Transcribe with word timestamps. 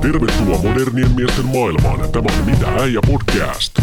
Tervetuloa 0.00 0.58
modernien 0.62 1.10
miesten 1.10 1.44
maailmaan. 1.44 2.12
Tämä 2.12 2.26
on 2.38 2.44
Mitä 2.44 2.66
äijä 2.82 3.00
podcast. 3.06 3.78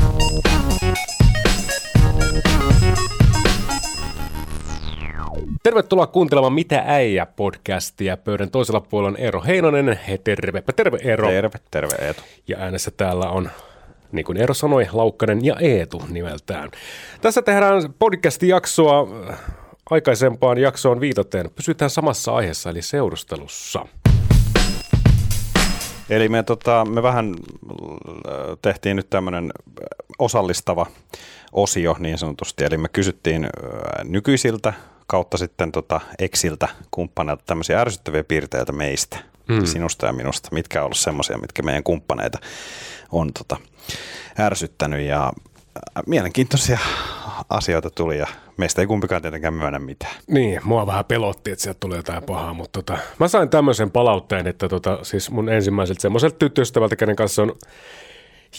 Tervetuloa 5.63 6.07
kuuntelemaan 6.07 6.53
Mitä 6.53 6.83
äijä 6.87 7.25
podcastia. 7.25 8.17
Pöydän 8.17 8.51
toisella 8.51 8.81
puolella 8.81 9.09
on 9.09 9.17
Eero 9.17 9.43
Heinonen. 9.47 9.99
He, 10.07 10.17
tervepä 10.17 10.73
terve 10.73 10.97
Eero. 11.03 11.27
Terve, 11.27 11.59
terve 11.71 11.95
Eetu. 12.05 12.21
Ja 12.47 12.57
äänessä 12.57 12.91
täällä 12.91 13.29
on, 13.29 13.49
niin 14.11 14.25
kuin 14.25 14.37
Eero 14.37 14.53
sanoi, 14.53 14.87
Laukkanen 14.93 15.45
ja 15.45 15.55
Eetu 15.59 16.03
nimeltään. 16.09 16.71
Tässä 17.21 17.41
tehdään 17.41 17.93
podcast-jaksoa 17.99 19.07
aikaisempaan 19.89 20.57
jaksoon 20.57 20.99
viitaten. 20.99 21.49
Pysytään 21.55 21.89
samassa 21.89 22.31
aiheessa 22.35 22.69
eli 22.69 22.81
seurustelussa. 22.81 23.85
Eli 26.15 26.29
me, 26.29 26.43
tota, 26.43 26.85
me 26.85 27.03
vähän 27.03 27.35
äh, 27.35 28.33
tehtiin 28.61 28.95
nyt 28.95 29.09
tämmöinen 29.09 29.53
osallistava 30.19 30.85
osio 31.51 31.95
niin 31.99 32.17
sanotusti, 32.17 32.63
eli 32.63 32.77
me 32.77 32.89
kysyttiin 32.89 33.43
äh, 33.43 33.49
nykyisiltä 34.03 34.73
kautta 35.07 35.37
sitten 35.37 35.71
tota 35.71 36.01
exiltä 36.19 36.67
kumppaneilta 36.91 37.43
tämmöisiä 37.45 37.81
ärsyttäviä 37.81 38.23
piirteitä 38.23 38.71
meistä, 38.71 39.17
mm. 39.47 39.65
sinusta 39.65 40.05
ja 40.05 40.13
minusta, 40.13 40.49
mitkä 40.51 40.79
on 40.79 40.85
ollut 40.85 40.97
semmoisia, 40.97 41.37
mitkä 41.37 41.61
meidän 41.61 41.83
kumppaneita 41.83 42.39
on 43.11 43.33
tota, 43.33 43.57
ärsyttänyt 44.39 45.01
ja 45.01 45.25
äh, 45.27 46.03
mielenkiintoisia 46.07 46.79
asioita 47.49 47.89
tuli 47.89 48.17
ja 48.17 48.27
meistä 48.57 48.81
ei 48.81 48.87
kumpikaan 48.87 49.21
tietenkään 49.21 49.53
myönnä 49.53 49.79
mitään. 49.79 50.15
Niin, 50.27 50.61
mua 50.63 50.87
vähän 50.87 51.05
pelotti, 51.05 51.51
että 51.51 51.63
sieltä 51.63 51.79
tulee 51.79 51.97
jotain 51.97 52.23
pahaa, 52.23 52.53
mutta 52.53 52.81
tota, 52.81 52.97
mä 53.19 53.27
sain 53.27 53.49
tämmöisen 53.49 53.91
palautteen, 53.91 54.47
että 54.47 54.69
tota, 54.69 54.99
siis 55.01 55.31
mun 55.31 55.49
ensimmäiseltä 55.49 56.01
semmoiselta 56.01 56.35
tyttöystävältä, 56.35 56.95
kenen 56.95 57.15
kanssa 57.15 57.41
on 57.41 57.55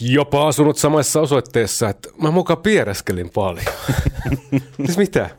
jopa 0.01 0.47
asunut 0.47 0.77
samassa 0.77 1.21
osoitteessa, 1.21 1.89
että 1.89 2.09
mä 2.21 2.31
mukaan 2.31 2.61
piereskelin 2.61 3.29
paljon. 3.29 3.65
siis 4.85 4.97
mitä? 4.97 5.29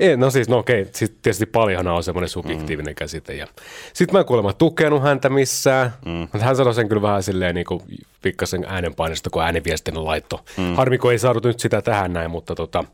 Ei, 0.00 0.16
no 0.16 0.30
siis, 0.30 0.48
no 0.48 0.58
okei, 0.58 0.86
siis 0.92 1.12
tietysti 1.22 1.46
paljonhan 1.46 1.94
on 1.94 2.04
semmoinen 2.04 2.28
subjektiivinen 2.28 2.92
mm. 2.92 2.96
käsite. 2.96 3.34
Ja 3.34 3.46
sitten 3.92 4.12
mä 4.12 4.20
en 4.20 4.26
kuulemma 4.26 4.52
tukenut 4.52 5.02
häntä 5.02 5.28
missään, 5.28 5.94
mm. 6.04 6.12
mutta 6.12 6.38
hän 6.38 6.56
sanoi 6.56 6.74
sen 6.74 6.88
kyllä 6.88 7.02
vähän 7.02 7.22
silleen 7.22 7.54
niin 7.54 7.66
kuin 7.66 7.80
pikkasen 8.22 8.64
äänenpainosta, 8.68 9.30
kun 9.30 9.42
ääniviestin 9.42 10.04
laitto. 10.04 10.44
Mm. 10.56 10.74
Harmi, 10.74 10.98
kun 10.98 11.12
ei 11.12 11.18
saanut 11.18 11.44
nyt 11.44 11.60
sitä 11.60 11.82
tähän 11.82 12.12
näin, 12.12 12.30
mutta 12.30 12.54
tota, 12.54 12.84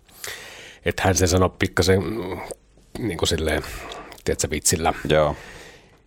että 0.84 1.02
hän 1.02 1.14
sen 1.14 1.28
sanoi 1.28 1.50
pikkasen 1.58 2.02
mm, 2.02 2.38
niin 2.98 3.18
kuin 3.18 3.28
silleen, 3.28 3.62
tiedätkö, 4.24 4.50
vitsillä. 4.50 4.92
Joo. 5.08 5.36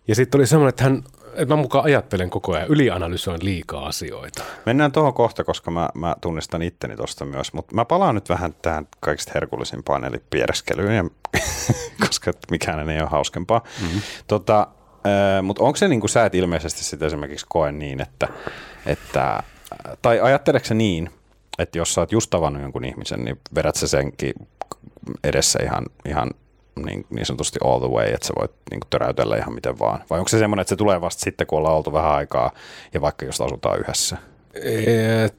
Ja 0.08 0.14
sitten 0.14 0.38
oli 0.38 0.46
semmoinen, 0.46 0.68
että 0.68 0.84
hän 0.84 1.02
että 1.36 1.54
mä 1.54 1.62
mukaan 1.62 1.84
ajattelen 1.84 2.30
koko 2.30 2.52
ajan, 2.52 2.68
ylianalysoin 2.68 3.44
liikaa 3.44 3.86
asioita. 3.86 4.42
Mennään 4.66 4.92
tuohon 4.92 5.14
kohta, 5.14 5.44
koska 5.44 5.70
mä, 5.70 5.88
mä 5.94 6.16
tunnistan 6.20 6.62
itteni 6.62 6.96
tuosta 6.96 7.24
myös, 7.24 7.52
mutta 7.52 7.74
mä 7.74 7.84
palaan 7.84 8.14
nyt 8.14 8.28
vähän 8.28 8.54
tähän 8.62 8.88
kaikista 9.00 9.32
herkullisimpaan, 9.34 10.04
eli 10.04 10.22
piereskelyyn, 10.30 11.10
koska 12.06 12.32
mikään 12.50 12.90
ei 12.90 13.00
ole 13.00 13.08
hauskempaa. 13.08 13.62
Mm-hmm. 13.82 14.00
Tota, 14.26 14.66
mutta 15.42 15.64
onko 15.64 15.76
se 15.76 15.88
niin 15.88 16.00
kuin 16.00 16.10
sä 16.10 16.24
et 16.24 16.34
ilmeisesti 16.34 16.84
sitten 16.84 17.06
esimerkiksi 17.06 17.46
koe 17.48 17.72
niin, 17.72 18.00
että, 18.00 18.28
että 18.86 19.42
tai 20.02 20.20
ajatteleeko 20.20 20.66
se 20.66 20.74
niin, 20.74 21.10
että 21.58 21.78
jos 21.78 21.94
sä 21.94 22.00
oot 22.00 22.12
just 22.12 22.30
tavannut 22.30 22.62
jonkun 22.62 22.84
ihmisen, 22.84 23.24
niin 23.24 23.40
vedät 23.54 23.76
sä 23.76 23.88
senkin 23.88 24.34
edessä 25.24 25.58
ihan, 25.62 25.86
ihan 26.08 26.30
niin, 26.76 27.06
niin 27.10 27.26
sanotusti 27.26 27.58
all 27.64 27.78
the 27.78 27.88
way, 27.88 28.06
että 28.06 28.26
sä 28.26 28.34
voit 28.40 28.50
niin 28.70 28.80
kuin 28.80 28.90
töräytellä 28.90 29.36
ihan 29.36 29.54
miten 29.54 29.78
vaan? 29.78 30.00
Vai 30.10 30.18
onko 30.18 30.28
se 30.28 30.38
semmoinen, 30.38 30.60
että 30.60 30.68
se 30.68 30.76
tulee 30.76 31.00
vasta 31.00 31.20
sitten, 31.20 31.46
kun 31.46 31.58
ollaan 31.58 31.76
oltu 31.76 31.92
vähän 31.92 32.12
aikaa 32.12 32.50
ja 32.94 33.00
vaikka 33.00 33.26
jos 33.26 33.40
asutaan 33.40 33.80
yhdessä? 33.80 34.16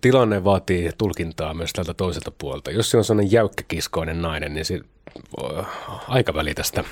Tilanne 0.01 0.44
vaatii 0.44 0.91
tulkintaa 0.97 1.53
myös 1.53 1.73
tältä 1.73 1.94
toiselta 1.94 2.31
puolta. 2.38 2.72
Jos 2.72 2.91
se 2.91 2.97
on 2.97 3.03
sellainen 3.03 3.31
jäykkäkiskoinen 3.31 4.22
nainen, 4.22 4.53
niin 4.53 4.66
se 4.66 4.79
aikaväli 6.07 6.53
tästä 6.53 6.84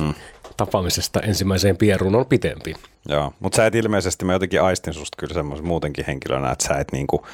mm. 0.00 0.14
tapaamisesta 0.56 1.20
ensimmäiseen 1.20 1.76
pieruun 1.76 2.14
on 2.14 2.26
pitempi. 2.26 2.74
Joo, 3.08 3.32
mutta 3.40 3.56
sä 3.56 3.66
et 3.66 3.74
ilmeisesti, 3.74 4.24
mä 4.24 4.32
jotenkin 4.32 4.62
aistin 4.62 4.94
susta 4.94 5.16
kyllä 5.16 5.34
semmoisen 5.34 5.66
muutenkin 5.66 6.04
henkilönä, 6.06 6.50
että 6.50 6.66
sä 6.68 6.74
et 6.74 6.92
niinku, 6.92 7.26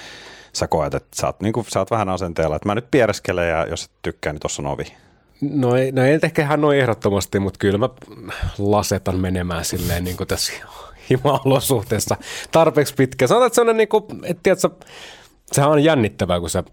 sä 0.53 0.69
koet, 0.69 0.95
että 0.95 1.09
sä 1.21 1.27
oot, 1.27 1.41
niinku, 1.41 1.67
sä 1.69 1.79
oot 1.79 1.91
vähän 1.91 2.09
asenteella, 2.09 2.57
että 2.57 2.69
mä 2.69 2.75
nyt 2.75 2.91
piereskelen 2.91 3.49
ja 3.49 3.67
jos 3.67 3.85
et 3.85 3.91
tykkää, 4.03 4.33
niin 4.33 4.41
tossa 4.41 4.63
on 4.63 4.67
ovi. 4.67 4.85
No 5.41 5.77
ei, 5.77 5.93
no 5.93 6.05
ei 6.05 6.19
ehkä 6.23 6.45
hän 6.45 6.61
noin 6.61 6.79
ehdottomasti, 6.79 7.41
mutta 7.41 7.59
kyllä 7.59 7.79
mä 7.79 7.89
lasetan 8.59 9.21
menemään 9.21 9.65
silleen 9.65 10.05
niin 10.05 10.17
kuin 10.17 10.27
tässä 10.27 10.53
hima-olosuhteessa 11.11 12.17
tarpeeksi 12.53 12.95
pitkä. 12.95 13.27
Sanotaan, 13.27 13.47
että 13.47 13.55
sellainen 13.55 13.77
niin 13.77 13.89
kuin, 13.89 14.05
että 14.23 14.43
tiedätkö, 14.43 14.71
sehän 15.53 15.71
on 15.71 15.85
jännittävää, 15.85 16.41
kun 16.41 16.51
sä 16.51 16.65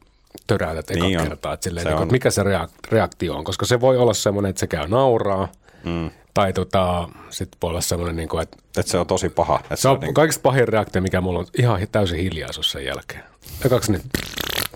töräytät 0.47 0.91
eka 0.91 1.05
niin 1.05 1.21
kertaa, 1.21 1.53
että, 1.53 1.63
silleen, 1.63 1.83
se 1.83 1.89
niin 1.89 1.97
kuin, 1.97 2.03
että 2.03 2.13
mikä 2.13 2.31
se 2.31 2.43
reaktio 2.91 3.35
on, 3.35 3.43
koska 3.43 3.65
se 3.65 3.81
voi 3.81 3.97
olla 3.97 4.13
semmoinen, 4.13 4.49
että 4.49 4.59
se 4.59 4.67
käy 4.67 4.87
nauraa, 4.87 5.47
mm. 5.83 6.09
tai 6.33 6.53
tota, 6.53 7.09
sitten 7.29 7.57
voi 7.61 7.69
olla 7.69 7.81
semmoinen, 7.81 8.15
niin 8.15 8.29
kuin, 8.29 8.43
että, 8.43 8.57
että 8.77 8.91
se 8.91 8.97
on 8.97 9.07
tosi 9.07 9.29
paha. 9.29 9.59
Että 9.63 9.75
se 9.75 9.89
on 9.89 9.99
niin... 9.99 10.13
kaikista 10.13 10.41
pahin 10.41 10.67
reaktio, 10.67 11.01
mikä 11.01 11.21
mulla 11.21 11.39
on 11.39 11.45
ihan 11.57 11.87
täysin 11.91 12.19
hiljaisuus 12.19 12.71
sen 12.71 12.85
jälkeen. 12.85 13.23
Ekaksi 13.65 13.91
niin, 13.91 14.01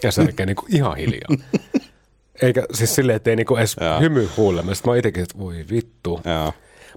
ja 0.04 0.12
sen 0.12 0.26
jälkeen 0.26 0.48
niin 0.48 0.56
kuin 0.56 0.76
ihan 0.76 0.98
hiljaa. 0.98 1.30
Eikä 2.42 2.64
siis 2.74 2.96
silleen, 2.96 3.16
että 3.16 3.30
ei 3.30 3.36
niinku 3.36 3.56
edes 3.56 3.76
Jaa. 3.82 4.00
hymy 4.00 4.30
huulemme. 4.38 4.76
Sitten 4.76 4.92
mä 4.92 4.98
itsekin, 4.98 5.24
että 5.24 5.38
voi 5.38 5.66
vittu. 5.70 6.22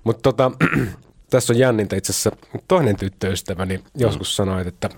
Mutta 0.04 0.22
tota, 0.22 0.50
tässä 1.30 1.52
on 1.52 1.58
jännintä 1.58 1.96
itse 1.96 2.12
asiassa 2.12 2.36
toinen 2.68 2.96
tyttöystäväni 2.96 3.80
joskus 3.94 4.28
mm. 4.28 4.32
sanoi, 4.32 4.68
että 4.68 4.90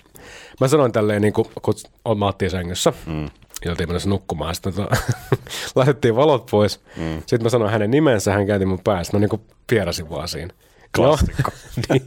mä 0.60 0.68
sanoin 0.68 0.92
tälleen, 0.92 1.22
niin 1.22 1.32
kuin, 1.32 1.48
kun 1.62 1.74
oltiin 2.04 2.50
sängyssä, 2.50 2.92
mm. 3.06 3.24
ja 3.64 3.70
oltiin 3.70 3.88
menossa 3.88 4.08
nukkumaan, 4.08 4.54
sitten 4.54 4.74
tota, 4.74 4.96
laitettiin 5.76 6.16
valot 6.16 6.46
pois. 6.50 6.80
Mm. 6.96 7.16
Sitten 7.18 7.42
mä 7.42 7.48
sanoin 7.48 7.72
hänen 7.72 7.90
nimensä, 7.90 8.32
hän 8.32 8.46
käänti 8.46 8.66
mun 8.66 8.80
päästä, 8.84 9.16
mä 9.16 9.20
niin 9.20 9.30
kuin 9.30 9.42
pierasin 9.66 10.10
vaan 10.10 10.28
siinä. 10.28 10.54
Klassikko. 10.94 11.50
niin, 11.88 12.02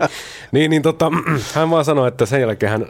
niin, 0.51 0.69
niin 0.69 0.81
tota, 0.81 1.11
hän 1.55 1.69
vaan 1.69 1.85
sanoi, 1.85 2.07
että 2.07 2.25
sen 2.25 2.41
jälkeen 2.41 2.71
hän, 2.71 2.85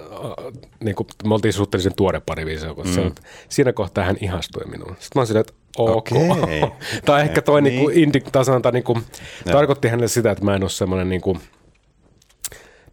niin 0.79 0.95
kuin, 0.95 1.07
me 1.25 1.33
oltiin 1.33 1.53
suhteellisen 1.53 1.95
tuore 1.95 2.21
pari 2.25 2.45
viisi, 2.45 2.65
mm. 2.65 3.11
siinä 3.49 3.73
kohtaa 3.73 4.03
hän 4.03 4.17
ihastui 4.21 4.65
minuun. 4.65 4.95
Sitten 4.99 5.21
mä 5.21 5.21
olin 5.21 5.37
että 5.37 5.53
ok. 5.77 6.09
Okay. 6.29 6.69
tai 7.05 7.21
ehkä 7.21 7.41
toi 7.41 7.61
niin. 7.61 7.87
Niin 7.87 7.99
indi, 7.99 8.19
tasanta, 8.19 8.71
niin 8.71 8.83
kuin, 8.83 9.03
tarkoitti 9.51 9.87
hänelle 9.87 10.07
sitä, 10.07 10.31
että 10.31 10.45
mä 10.45 10.55
en 10.55 10.63
ole 10.63 10.69
semmoinen 10.69 11.09
niin 11.09 11.21
kuin, 11.21 11.39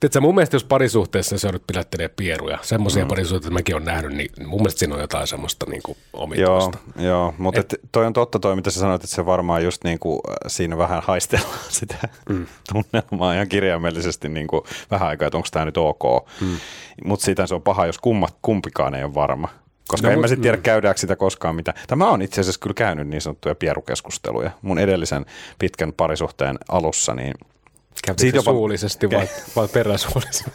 Tiedätkö, 0.00 0.20
mun 0.20 0.34
mielestä 0.34 0.54
jos 0.54 0.64
parisuhteessa 0.64 1.38
se 1.38 1.52
nyt 1.52 1.62
pilättelee 1.66 2.08
pieruja, 2.08 2.58
semmoisia 2.62 3.04
mm. 3.04 3.08
parisuhteita 3.08 3.54
mäkin 3.54 3.74
olen 3.74 3.84
nähnyt, 3.84 4.12
niin 4.12 4.30
mun 4.46 4.60
mielestä 4.60 4.78
siinä 4.78 4.94
on 4.94 5.00
jotain 5.00 5.26
semmoista 5.26 5.66
niin 5.70 5.82
kuin 5.82 5.98
omituista. 6.12 6.78
Joo, 6.96 7.06
joo 7.06 7.34
mutta 7.38 7.60
et, 7.60 7.74
toi 7.92 8.06
on 8.06 8.12
totta 8.12 8.38
toi, 8.38 8.56
mitä 8.56 8.70
sä 8.70 8.80
sanoit, 8.80 9.04
että 9.04 9.16
se 9.16 9.26
varmaan 9.26 9.64
just 9.64 9.84
niin 9.84 9.98
kuin 9.98 10.20
äh, 10.28 10.34
siinä 10.46 10.78
vähän 10.78 11.02
haistellaan 11.02 11.58
sitä 11.80 11.96
mm. 12.28 12.46
tunnelmaa 12.72 13.34
ihan 13.34 13.48
kirjaimellisesti 13.48 14.28
niin 14.28 14.46
kuin 14.46 14.62
vähän 14.90 15.08
aikaa, 15.08 15.26
että 15.26 15.36
onko 15.36 15.48
tämä 15.52 15.64
nyt 15.64 15.76
ok. 15.76 16.28
Mm. 16.40 16.56
Mutta 17.04 17.24
siitä 17.24 17.46
se 17.46 17.54
on 17.54 17.62
paha, 17.62 17.86
jos 17.86 17.98
kummat, 17.98 18.36
kumpikaan 18.42 18.94
ei 18.94 19.04
ole 19.04 19.14
varma. 19.14 19.48
Koska 19.88 20.08
no, 20.08 20.12
en 20.12 20.20
mä 20.20 20.28
sitten 20.28 20.42
tiedä, 20.42 20.56
mm. 20.56 20.62
käydäänkö 20.62 21.00
sitä 21.00 21.16
koskaan 21.16 21.54
mitä. 21.54 21.74
Tämä 21.86 22.10
on 22.10 22.22
itse 22.22 22.40
asiassa 22.40 22.60
kyllä 22.60 22.74
käynyt 22.74 23.08
niin 23.08 23.20
sanottuja 23.20 23.54
pierukeskusteluja. 23.54 24.50
Mun 24.62 24.78
edellisen 24.78 25.26
pitkän 25.58 25.92
parisuhteen 25.92 26.58
alussa, 26.68 27.14
niin– 27.14 27.34
Käytitkö 28.02 28.38
jopa... 28.38 28.50
suullisesti 28.50 29.10
vai, 29.10 29.28
vai 29.56 29.68
peräsuullisesti? 29.68 30.50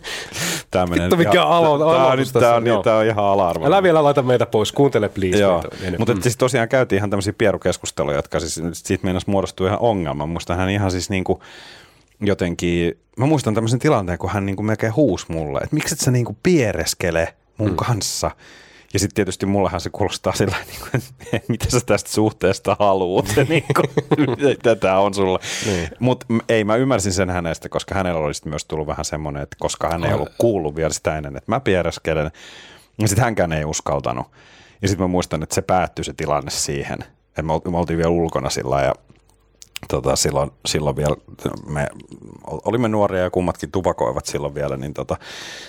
Tämä 0.70 0.86
menee 0.86 1.04
Vittu 1.04 1.16
mikä 1.16 1.44
alo- 1.44 1.78
tämä, 1.78 2.06
on, 2.06 2.18
tämä, 2.32 2.76
on, 2.76 2.82
tämä 2.84 2.96
on 2.96 3.06
ihan 3.06 3.24
ala-arvo. 3.24 3.66
Älä 3.66 3.82
vielä 3.82 4.04
laita 4.04 4.22
meitä 4.22 4.46
pois, 4.46 4.72
kuuntele 4.72 5.08
please. 5.08 5.38
Joo. 5.38 5.62
Mutta 5.98 6.14
mm. 6.14 6.22
siis 6.22 6.36
tosiaan 6.36 6.68
käytiin 6.68 6.96
ihan 6.96 7.10
tämmöisiä 7.10 7.32
pierukeskusteluja, 7.32 8.16
jotka 8.16 8.40
siis 8.40 8.60
siitä 8.72 9.04
meinasi 9.04 9.30
muodostua 9.30 9.66
ihan 9.66 9.80
ongelma. 9.80 10.26
Musta 10.26 10.54
hän 10.54 10.70
ihan 10.70 10.90
siis 10.90 11.10
niinku 11.10 11.42
jotenkin, 12.20 12.98
mä 13.16 13.26
muistan 13.26 13.54
tämmöisen 13.54 13.78
tilanteen, 13.78 14.18
kun 14.18 14.30
hän 14.30 14.46
niinku 14.46 14.62
melkein 14.62 14.96
huusi 14.96 15.26
mulle, 15.28 15.58
että 15.58 15.74
miksi 15.74 15.94
et 15.94 16.00
sä 16.00 16.10
niinku 16.10 16.36
piereskele 16.42 17.34
mun 17.58 17.70
mm. 17.70 17.76
kanssa. 17.76 18.30
Ja 18.94 19.00
sitten 19.00 19.14
tietysti 19.14 19.46
mullahan 19.46 19.80
se 19.80 19.90
kuulostaa 19.90 20.32
sillä 20.34 20.56
niin 20.66 20.80
kuin, 20.80 20.90
että 21.32 21.52
mitä 21.52 21.70
sä 21.70 21.80
tästä 21.86 22.10
suhteesta 22.10 22.76
haluat, 22.78 23.26
niin 23.48 23.64
kuin, 23.76 23.88
tätä 24.62 24.98
on 24.98 25.14
sulla. 25.14 25.38
Niin. 25.66 25.88
Mutta 25.98 26.26
ei, 26.48 26.64
mä 26.64 26.76
ymmärsin 26.76 27.12
sen 27.12 27.30
hänestä, 27.30 27.68
koska 27.68 27.94
hänellä 27.94 28.20
olisi 28.20 28.48
myös 28.48 28.64
tullut 28.64 28.86
vähän 28.86 29.04
semmoinen, 29.04 29.42
että 29.42 29.56
koska 29.60 29.88
hän 29.88 30.04
ei 30.04 30.14
ollut 30.14 30.32
kuullut 30.38 30.76
vielä 30.76 30.92
sitä 30.92 31.16
ennen, 31.16 31.36
että 31.36 31.52
mä 31.52 31.60
pieräskelen, 31.60 32.30
ja 32.98 33.08
sitten 33.08 33.24
hänkään 33.24 33.52
ei 33.52 33.64
uskaltanut. 33.64 34.26
Ja 34.82 34.88
sitten 34.88 35.04
mä 35.04 35.08
muistan, 35.08 35.42
että 35.42 35.54
se 35.54 35.62
päättyi 35.62 36.04
se 36.04 36.12
tilanne 36.12 36.50
siihen, 36.50 36.98
että 37.28 37.42
me 37.42 37.78
oltiin 37.78 37.96
vielä 37.96 38.10
ulkona 38.10 38.50
sillä 38.50 38.82
ja 38.82 38.94
tota, 39.88 40.16
silloin, 40.16 40.50
silloin 40.66 40.96
vielä 40.96 41.16
me 41.66 41.88
olimme 42.46 42.88
nuoria 42.88 43.22
ja 43.22 43.30
kummatkin 43.30 43.70
tupakoivat 43.70 44.26
silloin 44.26 44.54
vielä, 44.54 44.76
niin 44.76 44.94
tota, 44.94 45.16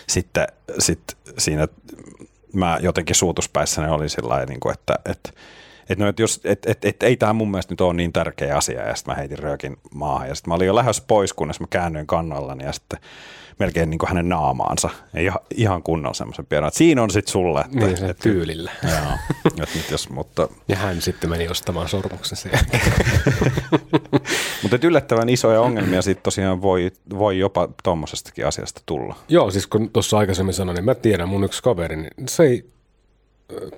sitten 0.07 0.47
sit 0.79 1.17
siinä 1.37 1.67
mä 2.55 2.77
jotenkin 2.81 3.15
suutuspäissäni 3.15 3.89
olin 3.89 4.09
sillä 4.09 4.45
niin 4.45 4.59
kuin, 4.59 4.73
että, 4.73 4.95
että 5.05 5.29
että 5.89 6.03
no, 6.03 6.09
et 6.09 6.19
jos, 6.19 6.41
et, 6.43 6.65
et, 6.65 6.85
et, 6.85 7.03
ei 7.03 7.17
tämä 7.17 7.33
mun 7.33 7.51
mielestä 7.51 7.71
nyt 7.71 7.81
ole 7.81 7.93
niin 7.93 8.13
tärkeä 8.13 8.57
asia, 8.57 8.87
ja 8.87 8.95
sitten 8.95 9.11
mä 9.11 9.17
heitin 9.17 9.39
röökin 9.39 9.77
maahan, 9.93 10.27
ja 10.27 10.35
sitten 10.35 10.51
mä 10.51 10.55
olin 10.55 10.67
jo 10.67 10.75
lähes 10.75 11.01
pois, 11.01 11.33
kunnes 11.33 11.59
mä 11.59 11.67
käännyin 11.69 12.07
kannallani, 12.07 12.63
ja 12.63 12.73
sitten 12.73 12.99
melkein 13.59 13.89
niin 13.89 13.97
kuin 13.97 14.07
hänen 14.07 14.29
naamaansa, 14.29 14.89
ja 15.13 15.39
ihan 15.55 15.83
kunnon 15.83 16.15
semmoisen 16.15 16.45
pienen, 16.45 16.71
siinä 16.73 17.03
on 17.03 17.09
sitten 17.09 17.31
sulle. 17.31 17.61
Että, 17.61 17.77
niin, 17.77 17.97
se 17.97 18.13
tyylillä. 18.13 18.71
Joo, 18.83 19.11
että 19.63 19.77
nyt 19.77 19.91
jos, 19.91 20.09
mutta... 20.09 20.49
Ja 20.67 20.75
hän 20.75 21.01
sitten 21.01 21.29
meni 21.29 21.47
ostamaan 21.47 21.89
sormuksen 21.89 22.37
sen 22.37 22.51
Mutta 24.61 24.77
yllättävän 24.83 25.29
isoja 25.29 25.61
ongelmia 25.61 26.01
sitten 26.01 26.23
tosiaan 26.23 26.61
voi, 26.61 26.91
voi 27.09 27.39
jopa 27.39 27.69
tuommoisestakin 27.83 28.47
asiasta 28.47 28.81
tulla. 28.85 29.15
Joo, 29.27 29.51
siis 29.51 29.67
kun 29.67 29.89
tuossa 29.89 30.17
aikaisemmin 30.17 30.53
sanoin, 30.53 30.75
niin 30.75 30.85
mä 30.85 30.95
tiedän 30.95 31.29
mun 31.29 31.43
yksi 31.43 31.63
kaveri, 31.63 31.95
niin 31.95 32.11
se 32.29 32.43
ei 32.43 32.74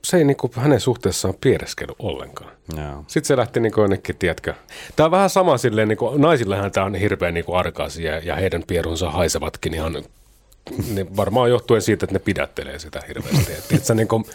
se 0.04 0.18
ei 0.18 0.24
niinku 0.24 0.52
hänen 0.56 0.80
suhteessaan 0.80 1.34
piereskellyt 1.42 1.96
ollenkaan. 2.00 2.52
Joo. 2.78 3.04
Sitten 3.08 3.28
se 3.28 3.38
lähti 3.38 3.60
niinku 3.60 3.82
jonnekin, 3.82 4.18
tiedätkö. 4.18 4.54
Tämä 4.96 5.06
on 5.06 5.12
vähän 5.12 5.30
sama 5.30 5.58
silleen, 5.58 5.88
niinku, 5.88 6.18
naisillehän 6.18 6.72
tämä 6.72 6.86
on 6.86 6.96
hirveän 6.96 7.34
niinku 7.34 7.54
arkaisia 7.54 8.20
ja 8.20 8.36
heidän 8.36 8.64
pierunsa 8.68 9.12
haisevatkin 9.12 9.74
ihan 9.74 9.94
niin 9.94 11.18
varmaan 11.18 11.50
johtuen 11.50 11.82
siitä, 11.82 12.06
että 12.06 12.14
ne 12.14 12.20
pidättelee 12.20 12.80
sitä 12.80 13.02
hirveästi. 13.08 13.54
Et, 13.54 13.68
tiedätkö, 13.68 13.94
niin 13.96 14.08
kuin, 14.08 14.26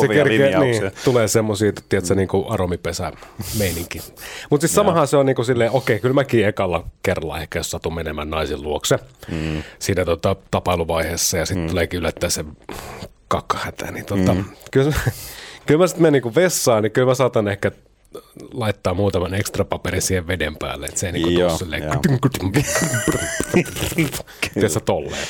se 0.00 0.08
kerkee, 0.08 0.58
niin, 0.58 0.92
tulee 1.04 1.28
semmoisia, 1.28 1.72
tiedätkö, 1.88 2.14
niin 2.14 2.28
kuin 2.28 2.46
aromipesä 2.48 3.12
meininki. 3.58 4.02
Mutta 4.50 4.66
siis 4.66 4.74
samahan 4.74 5.08
se 5.08 5.16
on 5.16 5.26
niin 5.26 5.36
kuin 5.36 5.46
silleen, 5.46 5.70
okei, 5.70 6.00
kyllä 6.00 6.14
mäkin 6.14 6.46
ekalla 6.46 6.84
kerralla 7.02 7.40
ehkä 7.40 7.58
jos 7.58 7.70
satun 7.70 7.94
menemään 7.94 8.30
naisen 8.30 8.62
luokse 8.62 8.98
mm. 9.30 9.62
siinä 9.78 10.04
tota, 10.04 10.36
tapailuvaiheessa 10.50 11.38
ja 11.38 11.46
sitten 11.46 11.64
mm. 11.64 11.68
tuleekin 11.68 11.98
yllättää 11.98 12.30
se 12.30 12.44
kakkahätä, 13.34 13.90
niin 13.90 14.04
tota, 14.04 14.34
mm. 14.34 14.44
kyllä, 14.70 14.92
kyllä 15.66 15.78
mä 15.78 15.86
sitten 15.88 16.02
menen 16.02 16.22
niin 16.22 16.34
vessaan, 16.34 16.82
niin 16.82 16.92
kyllä 16.92 17.08
mä 17.08 17.14
saatan 17.14 17.48
ehkä 17.48 17.72
laittaa 18.52 18.94
muutaman 18.94 19.34
ekstra 19.34 19.64
paperin 19.64 20.02
siihen 20.02 20.26
veden 20.26 20.56
päälle, 20.56 20.86
että 20.86 21.00
se 21.00 21.06
ei 21.06 21.12
niinku 21.12 21.30
tuu 21.30 21.58
silleen 21.58 21.82
tiedätkö 24.54 24.80
tolleen. 24.80 25.26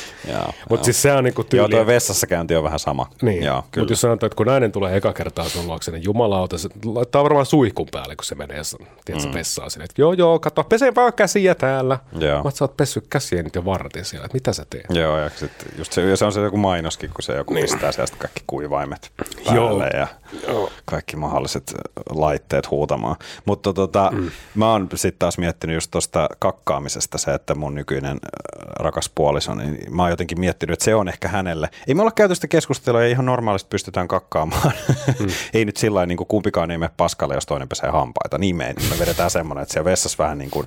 Mutta 0.71 0.85
siis 0.85 1.03
se 1.03 1.13
on 1.13 1.25
niinku 1.25 1.45
tyyli. 1.45 1.61
Joo, 1.61 1.69
tuo 1.69 1.87
vessassa 1.87 2.27
käynti 2.27 2.57
on 2.57 2.65
vähän 2.65 2.79
sama. 2.79 3.11
Niin, 3.23 3.45
mutta 3.77 3.93
jos 3.93 4.01
sanotaan, 4.01 4.27
että 4.27 4.37
kun 4.37 4.47
nainen 4.47 4.73
tulee 4.73 4.97
eka 4.97 5.13
kertaa 5.13 5.49
sun 5.49 5.67
luokse, 5.67 5.91
niin 5.91 6.05
jumalauta, 6.05 6.59
se 6.59 6.69
laittaa 6.85 7.25
varmaan 7.25 7.47
suihkun 7.47 7.89
päälle, 7.93 8.17
kun 8.17 8.25
se 8.25 8.35
menee 8.35 8.63
tiedätkö, 9.05 9.29
mm. 9.29 9.35
vessaan 9.35 9.71
sinne, 9.71 9.85
että 9.85 10.03
joo 10.03 10.13
joo, 10.13 10.39
katso, 10.39 10.65
pese 10.65 10.95
vaan 10.95 11.13
käsiä 11.13 11.55
täällä. 11.55 11.99
Joo. 12.19 12.43
Mä 12.43 12.51
sä 12.51 12.65
oot 12.65 12.77
pessyt 12.77 13.07
käsiä 13.11 13.43
nyt 13.43 13.55
jo 13.55 13.65
vartin 13.65 14.05
siellä, 14.05 14.25
että 14.25 14.37
mitä 14.37 14.53
sä 14.53 14.67
teet? 14.71 14.87
Joo, 14.89 15.19
ja 15.19 15.31
sitten 15.31 15.69
just 15.79 15.93
se, 15.93 16.03
ja 16.03 16.17
se 16.17 16.25
on 16.25 16.33
se 16.33 16.41
joku 16.41 16.57
mainoskin, 16.57 17.11
kun 17.11 17.23
se 17.23 17.37
joku 17.37 17.55
niin. 17.55 17.63
pistää 17.63 17.93
sieltä 17.93 18.17
kaikki 18.19 18.43
kuivaimet 18.47 19.13
päälle 19.45 19.61
joo. 19.61 19.87
ja 19.87 20.07
joo. 20.49 20.71
kaikki 20.85 21.17
mahdolliset 21.17 21.75
laitteet 22.11 22.71
huutamaan. 22.95 23.17
Mutta 23.45 23.73
tota, 23.73 24.11
mm. 24.15 24.31
mä 24.55 24.71
oon 24.71 24.89
sitten 24.95 25.19
taas 25.19 25.39
miettinyt 25.39 25.75
just 25.75 25.91
tuosta 25.91 26.29
kakkaamisesta 26.39 27.19
se, 27.19 27.35
että 27.35 27.55
mun 27.55 27.75
nykyinen 27.75 28.17
äh, 28.17 28.75
rakas 28.79 29.11
puoliso, 29.15 29.55
niin 29.55 29.95
mä 29.95 30.03
oon 30.03 30.11
jotenkin 30.11 30.41
miettinyt, 30.41 30.73
että 30.73 30.85
se 30.85 30.95
on 30.95 31.09
ehkä 31.09 31.29
hänelle. 31.29 31.69
Ei 31.89 31.95
me 31.95 32.03
olla 32.03 32.13
käyty 32.13 32.35
sitä 32.35 32.49
keskustelua 32.49 33.03
ja 33.03 33.09
ihan 33.09 33.27
normaalisti 33.27 33.69
pystytään 33.69 34.09
kakkaamaan. 34.09 34.73
Mm. 35.21 35.27
ei 35.55 35.65
nyt 35.65 35.77
sillä 35.77 36.07
niin 36.07 36.19
kuin 36.19 36.29
kumpikaan 36.29 36.71
ei 36.71 36.79
mene 36.79 36.91
paskalle, 36.97 37.35
jos 37.35 37.47
toinen 37.47 37.69
pesee 37.69 37.91
hampaita. 37.91 38.39
Niin 38.39 38.57
me, 38.57 38.75
me 38.91 38.99
vedetään 38.99 39.31
semmoinen, 39.31 39.63
että 39.63 39.73
siellä 39.73 39.91
vessassa 39.91 40.25
vähän 40.25 40.39
niin 40.39 40.51
kuin 40.51 40.67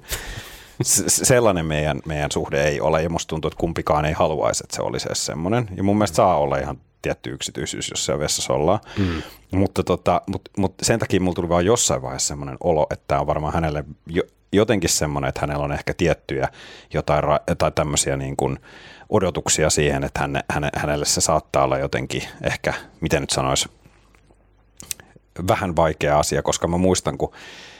sellainen 1.07 1.65
meidän, 1.65 1.99
meidän 2.05 2.31
suhde 2.31 2.63
ei 2.67 2.81
ole, 2.81 3.03
ja 3.03 3.09
musta 3.09 3.29
tuntuu, 3.29 3.47
että 3.47 3.59
kumpikaan 3.59 4.05
ei 4.05 4.13
haluaisi, 4.13 4.63
että 4.63 4.75
se 4.75 4.81
olisi 4.81 5.07
edes 5.07 5.25
semmoinen. 5.25 5.69
Ja 5.77 5.83
mun 5.83 5.97
mielestä 5.97 6.15
saa 6.15 6.37
olla 6.37 6.57
ihan 6.57 6.77
tietty 7.01 7.29
yksityisyys, 7.29 7.89
jos 7.89 8.05
siellä 8.05 8.19
vessassa 8.19 8.53
ollaan. 8.53 8.79
Mm. 8.97 9.21
Mutta 9.51 9.83
tota, 9.83 10.21
mut, 10.27 10.49
mut 10.57 10.73
sen 10.81 10.99
takia 10.99 11.19
mulla 11.19 11.35
tuli 11.35 11.49
vaan 11.49 11.65
jossain 11.65 12.01
vaiheessa 12.01 12.27
semmoinen 12.27 12.57
olo, 12.63 12.87
että 12.91 13.05
tämä 13.07 13.21
on 13.21 13.27
varmaan 13.27 13.53
hänelle 13.53 13.83
jo, 14.07 14.23
jotenkin 14.53 14.89
semmoinen, 14.89 15.29
että 15.29 15.41
hänellä 15.41 15.65
on 15.65 15.71
ehkä 15.71 15.93
tiettyjä 15.93 16.49
jotain, 16.93 17.23
jotain 17.47 17.73
tämmöisiä 17.73 18.17
niin 18.17 18.37
kuin 18.37 18.59
odotuksia 19.09 19.69
siihen, 19.69 20.03
että 20.03 20.19
häne, 20.19 20.43
häne, 20.51 20.69
hänelle 20.75 21.05
se 21.05 21.21
saattaa 21.21 21.63
olla 21.63 21.77
jotenkin 21.77 22.23
ehkä, 22.43 22.73
miten 23.01 23.21
nyt 23.21 23.29
sanoisi, 23.29 23.69
vähän 25.47 25.75
vaikea 25.75 26.19
asia, 26.19 26.41
koska 26.41 26.67
mä 26.67 26.77
muistan, 26.77 27.17
kun 27.17 27.33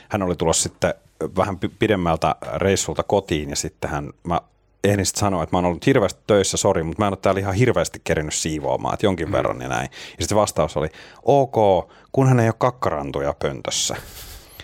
hän 0.08 0.22
oli 0.22 0.36
tulossa 0.36 0.62
sitten 0.62 0.94
vähän 1.36 1.58
pidemmältä 1.78 2.34
reissulta 2.54 3.02
kotiin 3.02 3.50
ja 3.50 3.56
sitten 3.56 3.90
hän, 3.90 4.10
mä 4.24 4.40
ehdin 4.84 5.06
sitten 5.06 5.20
sanoa, 5.20 5.42
että 5.42 5.56
mä 5.56 5.58
oon 5.58 5.64
ollut 5.64 5.86
hirveästi 5.86 6.20
töissä, 6.26 6.56
sori, 6.56 6.82
mutta 6.82 7.02
mä 7.02 7.06
en 7.06 7.12
ole 7.12 7.18
täällä 7.22 7.40
ihan 7.40 7.54
hirveästi 7.54 8.00
kerinyt 8.04 8.34
siivoamaan, 8.34 8.94
että 8.94 9.06
jonkin 9.06 9.28
mm. 9.28 9.32
verran 9.32 9.60
ja 9.60 9.68
näin. 9.68 9.88
Ja 9.92 10.22
sitten 10.24 10.38
vastaus 10.38 10.76
oli, 10.76 10.88
ok, 11.22 11.88
kunhan 12.12 12.40
ei 12.40 12.48
ole 12.48 12.54
kakkarantuja 12.58 13.34
pöntössä. 13.38 13.96